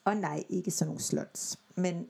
Og 0.05 0.17
nej, 0.17 0.45
ikke 0.49 0.71
sådan 0.71 0.89
nogle 0.89 1.03
slots, 1.03 1.59
men 1.75 2.07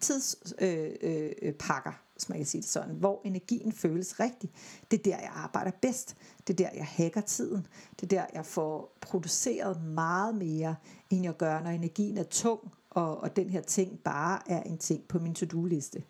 tidspakker, 0.00 0.88
øh, 1.02 1.32
øh, 1.42 1.52
pakker, 1.52 1.92
hvis 2.12 2.28
man 2.28 2.38
kan 2.38 2.46
sige 2.46 2.60
det 2.60 2.70
sådan, 2.70 2.94
hvor 2.94 3.20
energien 3.24 3.72
føles 3.72 4.20
rigtig. 4.20 4.50
Det 4.90 4.98
er 4.98 5.02
der, 5.02 5.18
jeg 5.18 5.30
arbejder 5.34 5.70
bedst. 5.82 6.16
Det 6.46 6.52
er 6.52 6.64
der, 6.64 6.76
jeg 6.76 6.86
hacker 6.86 7.20
tiden. 7.20 7.66
Det 8.00 8.02
er 8.02 8.20
der, 8.20 8.26
jeg 8.34 8.46
får 8.46 8.96
produceret 9.00 9.82
meget 9.82 10.34
mere, 10.34 10.76
end 11.10 11.24
jeg 11.24 11.36
gør, 11.36 11.60
når 11.60 11.70
energien 11.70 12.18
er 12.18 12.22
tung, 12.22 12.60
og, 12.90 13.20
og 13.20 13.36
den 13.36 13.50
her 13.50 13.60
ting 13.60 13.98
bare 13.98 14.50
er 14.50 14.62
en 14.62 14.78
ting 14.78 15.08
på 15.08 15.18
min 15.18 15.34
to-do-liste. 15.34 16.02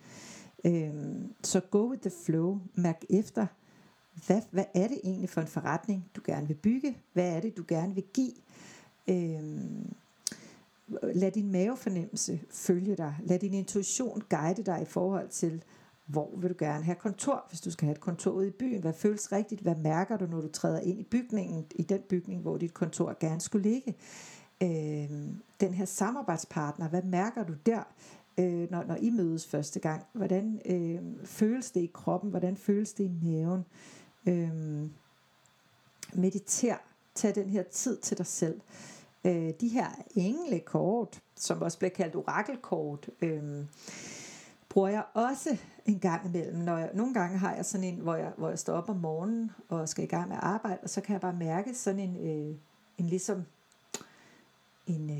Øhm, 0.65 1.35
så 1.45 1.61
go 1.61 1.91
with 1.91 2.03
the 2.03 2.13
flow. 2.25 2.61
Mærk 2.75 3.05
efter, 3.11 3.47
hvad, 4.27 4.43
hvad 4.51 4.65
er 4.75 4.89
det 4.89 5.01
egentlig 5.05 5.31
for 5.31 5.41
en 5.41 5.47
forretning, 5.47 6.11
du 6.17 6.21
gerne 6.25 6.49
vil 6.49 6.55
bygge? 6.55 6.99
Hvad 7.13 7.37
er 7.37 7.41
det, 7.41 7.57
du 7.57 7.65
gerne 7.69 7.95
vil 7.95 8.05
give? 8.15 8.33
Øhm, 9.09 9.95
lad 11.03 11.31
din 11.31 11.53
mavefornemmelse 11.53 12.41
følge 12.51 12.97
dig. 12.97 13.15
Lad 13.25 13.39
din 13.39 13.55
intuition 13.55 14.23
guide 14.31 14.63
dig 14.63 14.83
i 14.83 14.85
forhold 14.85 15.29
til, 15.29 15.63
hvor 16.07 16.37
vil 16.37 16.51
du 16.51 16.55
gerne 16.59 16.85
have 16.85 16.95
kontor, 16.95 17.45
hvis 17.49 17.61
du 17.61 17.71
skal 17.71 17.87
have 17.87 17.95
et 17.95 18.01
kontor 18.01 18.31
ude 18.31 18.49
i 18.49 18.51
byen. 18.51 18.81
Hvad 18.81 18.93
føles 18.93 19.33
rigtigt? 19.33 19.61
Hvad 19.61 19.77
mærker 19.77 20.17
du, 20.17 20.27
når 20.27 20.41
du 20.41 20.49
træder 20.49 20.81
ind 20.81 21.01
i 21.01 21.05
bygningen, 21.11 21.67
i 21.75 21.83
den 21.83 22.01
bygning, 22.09 22.43
hvor 22.43 22.57
dit 22.57 22.75
kontor 22.75 23.17
gerne 23.21 23.41
skulle 23.41 23.71
ligge? 23.71 23.95
Øh, 24.63 25.11
den 25.61 25.75
her 25.75 25.85
samarbejdspartner, 25.85 26.89
hvad 26.89 27.03
mærker 27.03 27.45
du 27.45 27.55
der? 27.67 27.83
øh, 28.39 28.71
når, 28.71 28.85
når 28.85 28.97
I 28.97 29.11
mødes 29.11 29.47
første 29.47 29.81
gang? 29.81 30.05
Hvordan 30.13 30.61
øh, 30.65 31.27
føles 31.27 31.71
det 31.71 31.81
i 31.81 31.91
kroppen? 31.95 32.31
Hvordan 32.31 32.57
føles 32.57 32.93
det 32.93 33.05
i 33.05 33.11
maven? 33.23 33.65
Øh, 34.27 34.91
mediter. 36.13 36.77
Tag 37.15 37.35
den 37.35 37.51
her 37.51 37.63
tid 37.63 37.99
til 37.99 38.19
dig 38.19 38.27
selv. 38.27 38.61
Øh, 39.25 39.53
de 39.61 39.69
her 39.69 39.87
englekort, 40.15 41.21
som 41.35 41.63
også 41.63 41.79
bliver 41.79 41.91
kaldt 41.91 42.17
orakelkort, 42.17 43.11
øh, 43.23 43.65
bruger 44.69 44.89
jeg 44.89 45.05
også 45.15 45.57
en 45.87 45.99
gang 45.99 46.27
imellem. 46.27 46.59
Når 46.59 46.79
jeg, 46.79 46.91
nogle 46.95 47.15
gange 47.15 47.39
har 47.39 47.55
jeg 47.55 47.65
sådan 47.65 47.85
en, 47.87 47.95
hvor 48.01 48.15
jeg, 48.15 48.33
hvor 48.37 48.49
jeg 48.49 48.59
står 48.59 48.75
op 48.75 48.89
om 48.89 48.97
morgenen 48.97 49.51
og 49.69 49.89
skal 49.89 50.05
i 50.05 50.07
gang 50.07 50.29
med 50.29 50.37
arbejde, 50.41 50.79
og 50.83 50.91
så 50.91 51.01
kan 51.01 51.13
jeg 51.13 51.21
bare 51.21 51.37
mærke 51.37 51.75
sådan 51.75 52.01
en, 52.01 52.17
øh, 52.17 52.57
en 52.99 53.07
ligesom 53.07 53.45
en, 54.87 55.11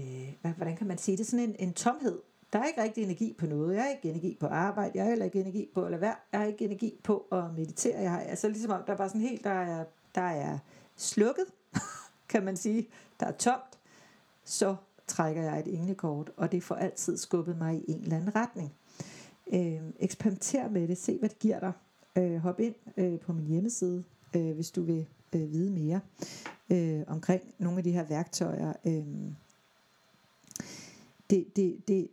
øh, 0.45 0.55
hvordan 0.57 0.77
kan 0.77 0.87
man 0.87 0.99
sige 0.99 1.17
det, 1.17 1.27
sådan 1.27 1.49
en, 1.49 1.57
en 1.59 1.73
tomhed, 1.73 2.19
der 2.53 2.59
er 2.59 2.65
ikke 2.65 2.83
rigtig 2.83 3.05
energi 3.05 3.37
på 3.39 3.47
noget. 3.47 3.75
Jeg 3.75 3.83
har 3.83 3.91
ikke 3.91 4.11
energi 4.11 4.37
på 4.41 4.47
arbejde. 4.47 4.93
Jeg 4.95 5.03
har 5.03 5.09
heller 5.09 5.25
ikke 5.25 5.41
energi 5.41 5.69
på 5.75 5.85
at 5.85 5.91
lade 5.91 6.01
være. 6.01 6.15
Jeg 6.33 6.41
har 6.41 6.47
ikke 6.47 6.65
energi 6.65 7.01
på 7.05 7.27
at 7.33 7.45
meditere. 7.57 8.01
Jeg 8.01 8.11
har, 8.11 8.21
altså 8.21 8.49
ligesom 8.49 8.71
om, 8.71 8.83
der 8.87 8.93
er 8.93 8.97
bare 8.97 9.09
sådan 9.09 9.21
helt, 9.21 9.45
der 9.45 9.51
er, 9.51 9.85
der 10.15 10.21
er 10.21 10.59
slukket, 10.97 11.45
kan 12.31 12.45
man 12.45 12.57
sige. 12.57 12.89
Der 13.21 13.27
er 13.27 13.33
tomt. 13.33 13.68
Så 14.49 14.77
trækker 15.07 15.43
jeg 15.43 15.61
et 15.61 15.75
englekort, 15.75 16.31
og 16.37 16.53
det 16.53 16.63
får 16.63 16.75
altid 16.75 17.17
skubbet 17.17 17.59
mig 17.59 17.77
i 17.77 17.93
en 17.93 18.03
eller 18.03 18.17
anden 18.17 18.37
retning. 18.37 18.73
Øh, 19.53 19.81
eksperimenter 20.01 20.69
med 20.69 20.89
det. 20.89 20.99
Se, 20.99 21.19
hvad 21.19 21.29
det 21.29 21.39
giver 21.39 21.61
dig. 21.61 21.73
Øh, 22.17 22.37
hop 22.37 22.61
ind 22.61 22.75
øh, 22.97 23.21
på 23.21 23.33
min 23.33 23.47
hjemmeside, 23.47 24.05
øh, 24.37 24.55
hvis 24.55 24.71
du 24.71 24.83
vil 24.83 25.07
øh, 25.35 25.53
vide 25.53 25.71
mere 25.71 26.01
øh, 26.71 27.03
omkring 27.07 27.43
nogle 27.59 27.79
af 27.79 27.85
de 27.85 27.93
her 27.93 28.03
værktøjer. 28.03 28.73
Øh, 28.85 29.05
det, 31.31 31.57
det, 31.57 31.89
det, 31.89 32.09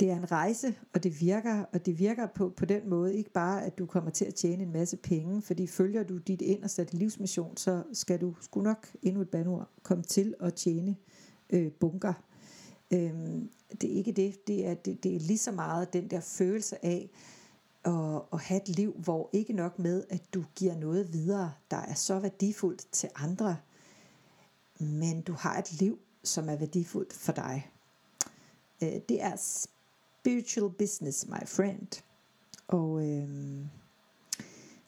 det 0.00 0.10
er 0.10 0.16
en 0.16 0.32
rejse, 0.32 0.74
og 0.94 1.02
det 1.02 1.20
virker, 1.20 1.64
og 1.72 1.86
det 1.86 1.98
virker 1.98 2.26
på, 2.26 2.48
på 2.48 2.64
den 2.64 2.88
måde 2.88 3.14
ikke 3.14 3.30
bare, 3.30 3.64
at 3.64 3.78
du 3.78 3.86
kommer 3.86 4.10
til 4.10 4.24
at 4.24 4.34
tjene 4.34 4.62
en 4.62 4.72
masse 4.72 4.96
penge, 4.96 5.42
fordi 5.42 5.66
følger 5.66 6.02
du 6.02 6.18
dit 6.18 6.42
inderste 6.42 6.88
livsmission, 6.92 7.56
så 7.56 7.82
skal 7.92 8.20
du 8.20 8.34
sgu 8.40 8.60
nok 8.60 8.90
endnu 9.02 9.20
et 9.22 9.28
bandord 9.28 9.68
komme 9.82 10.04
til 10.04 10.34
at 10.40 10.54
tjene 10.54 10.90
øh, 10.90 11.23
Øh, 11.50 11.72
bunker. 11.72 12.12
Øhm, 12.90 13.50
det 13.80 13.92
er 13.92 13.94
ikke 13.94 14.12
det, 14.12 14.46
det 14.46 14.66
er, 14.66 14.74
det, 14.74 15.04
det 15.04 15.16
er 15.16 15.20
lige 15.20 15.38
så 15.38 15.52
meget 15.52 15.92
den 15.92 16.10
der 16.10 16.20
følelse 16.20 16.84
af 16.84 17.10
at, 17.84 18.22
at 18.32 18.40
have 18.40 18.62
et 18.62 18.68
liv, 18.68 18.92
hvor 18.92 19.30
ikke 19.32 19.52
nok 19.52 19.78
med, 19.78 20.04
at 20.10 20.34
du 20.34 20.44
giver 20.54 20.76
noget 20.76 21.12
videre, 21.12 21.52
der 21.70 21.76
er 21.76 21.94
så 21.94 22.18
værdifuldt 22.18 22.86
til 22.92 23.08
andre, 23.14 23.56
men 24.78 25.22
du 25.22 25.32
har 25.32 25.58
et 25.58 25.72
liv, 25.72 25.98
som 26.22 26.48
er 26.48 26.56
værdifuldt 26.56 27.12
for 27.12 27.32
dig. 27.32 27.70
Øh, 28.82 29.00
det 29.08 29.22
er 29.22 29.36
spiritual 29.36 30.70
business, 30.70 31.26
my 31.26 31.46
friend. 31.46 32.02
Og 32.68 33.08
øh, 33.08 33.28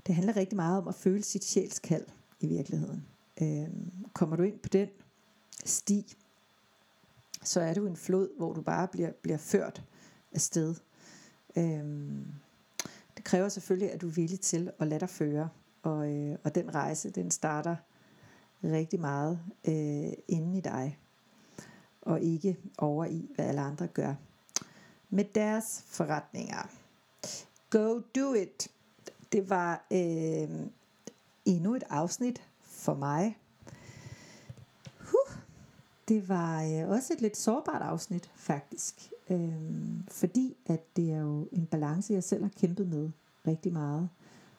det 0.07 0.15
handler 0.15 0.37
rigtig 0.37 0.57
meget 0.57 0.79
om 0.79 0.89
at 0.89 0.95
føle 0.95 1.23
sit 1.23 1.45
sjælskald 1.45 2.07
i 2.41 2.47
virkeligheden. 2.47 3.07
Øh, 3.43 3.69
kommer 4.13 4.37
du 4.37 4.43
ind 4.43 4.59
på 4.59 4.69
den 4.69 4.89
sti, 5.65 6.17
så 7.47 7.61
er 7.61 7.75
du 7.75 7.87
en 7.87 7.97
flod, 7.97 8.29
hvor 8.37 8.53
du 8.53 8.63
bare 8.63 8.89
bliver, 8.89 9.13
bliver 9.23 9.39
ført 9.39 9.83
afsted. 10.33 10.75
Øhm, 11.57 12.27
det 13.17 13.25
kræver 13.25 13.49
selvfølgelig, 13.49 13.93
at 13.93 14.01
du 14.01 14.09
er 14.09 14.13
villig 14.13 14.41
til 14.41 14.71
at 14.79 14.87
lade 14.87 15.01
dig 15.01 15.11
føre. 15.11 15.49
Og, 15.83 16.11
øh, 16.13 16.39
og 16.45 16.55
den 16.55 16.75
rejse, 16.75 17.11
den 17.11 17.31
starter 17.31 17.77
rigtig 18.65 19.01
meget 19.01 19.41
øh, 19.69 20.13
inden 20.29 20.55
i 20.55 20.61
dig. 20.61 20.99
Og 22.03 22.21
ikke 22.21 22.59
over 22.79 23.05
i, 23.05 23.31
hvad 23.35 23.45
alle 23.47 23.61
andre 23.61 23.87
gør 23.87 24.15
med 25.11 25.25
deres 25.25 25.85
forretninger. 25.87 26.69
Go 27.71 28.01
do 28.17 28.35
it. 28.35 28.69
Det 29.33 29.51
var 29.51 29.87
øh, 29.93 30.67
endnu 31.45 31.75
et 31.75 31.85
afsnit 31.91 32.43
for 32.61 32.95
mig. 32.95 33.39
Det 36.09 36.29
var 36.29 36.63
øh, 36.63 36.89
også 36.89 37.13
et 37.13 37.21
lidt 37.21 37.37
sårbart 37.37 37.83
afsnit 37.83 38.31
faktisk. 38.35 39.13
Øhm, 39.31 40.03
fordi 40.09 40.57
at 40.67 40.97
det 40.97 41.13
er 41.13 41.21
jo 41.21 41.49
en 41.53 41.67
balance, 41.67 42.13
jeg 42.13 42.25
selv 42.25 42.43
har 42.43 42.51
kæmpet 42.61 42.89
med 42.89 43.11
rigtig 43.47 43.73
meget. 43.73 44.09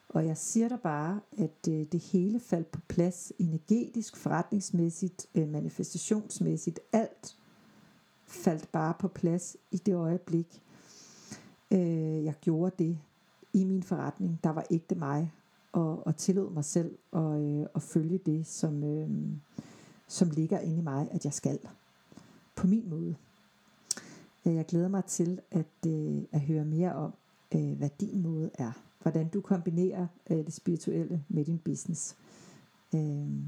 Og 0.08 0.26
jeg 0.26 0.36
siger 0.36 0.68
dig 0.68 0.80
bare, 0.80 1.20
at 1.38 1.68
øh, 1.68 1.86
det 1.92 2.00
hele 2.00 2.40
faldt 2.40 2.70
på 2.70 2.80
plads 2.88 3.32
energetisk, 3.38 4.16
forretningsmæssigt, 4.16 5.26
øh, 5.34 5.48
manifestationsmæssigt, 5.48 6.80
alt 6.92 7.36
faldt 8.26 8.72
bare 8.72 8.94
på 8.98 9.08
plads 9.08 9.56
i 9.70 9.76
det 9.76 9.94
øjeblik, 9.94 10.62
øh, 11.70 12.24
jeg 12.24 12.34
gjorde 12.40 12.84
det 12.84 12.98
i 13.52 13.64
min 13.64 13.82
forretning, 13.82 14.40
der 14.44 14.50
var 14.50 14.66
ægte 14.70 14.94
mig, 14.94 15.32
og, 15.72 16.06
og 16.06 16.16
tillod 16.16 16.50
mig 16.50 16.64
selv 16.64 16.98
at, 17.12 17.40
øh, 17.40 17.66
at 17.74 17.82
følge 17.82 18.18
det, 18.18 18.46
som, 18.46 18.84
øh, 18.84 19.10
som 20.08 20.30
ligger 20.30 20.60
inde 20.60 20.78
i 20.78 20.80
mig, 20.80 21.08
at 21.10 21.24
jeg 21.24 21.32
skal. 21.32 21.58
På 22.54 22.66
min 22.66 22.88
måde. 22.90 23.16
Jeg 24.44 24.66
glæder 24.66 24.88
mig 24.88 25.04
til 25.04 25.40
at, 25.50 25.86
øh, 25.86 26.22
at 26.32 26.40
høre 26.40 26.64
mere 26.64 26.94
om, 26.94 27.12
øh, 27.54 27.72
hvad 27.72 27.90
din 28.00 28.22
måde 28.22 28.50
er. 28.54 28.72
Hvordan 29.02 29.28
du 29.28 29.40
kombinerer 29.40 30.06
øh, 30.30 30.36
det 30.36 30.52
spirituelle 30.52 31.24
med 31.28 31.44
din 31.44 31.58
business. 31.58 32.16
Øhm. 32.94 33.44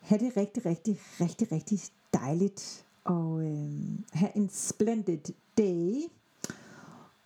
Ha' 0.00 0.16
det 0.16 0.36
rigtig, 0.36 0.66
rigtig, 0.66 0.98
rigtig, 1.20 1.52
rigtig 1.52 1.78
dejligt 2.12 2.86
og 3.04 3.44
øh, 3.44 3.70
have 4.12 4.36
en 4.36 4.48
splendid 4.48 5.34
day. 5.58 6.02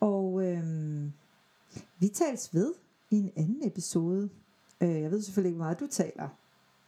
Og 0.01 0.45
øh, 0.47 0.65
vi 1.99 2.09
tales 2.09 2.55
ved 2.55 2.75
i 3.11 3.17
en 3.17 3.33
anden 3.37 3.67
episode. 3.67 4.29
Øh, 4.81 5.01
jeg 5.01 5.11
ved 5.11 5.23
selvfølgelig 5.23 5.49
ikke, 5.49 5.57
hvor 5.57 5.65
meget 5.65 5.81
du 5.81 5.87
taler, 5.87 6.29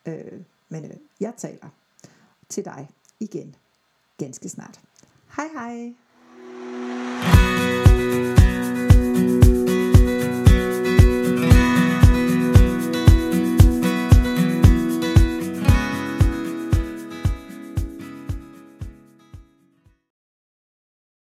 øh, 0.07 0.43
men 0.69 0.85
øh, 0.85 0.97
jeg 1.21 1.33
taler 1.37 1.69
til 2.49 2.65
dig 2.65 2.89
igen 3.21 3.57
ganske 4.19 4.49
snart. 4.49 4.81
Hej 5.37 5.49
hej! 5.53 5.95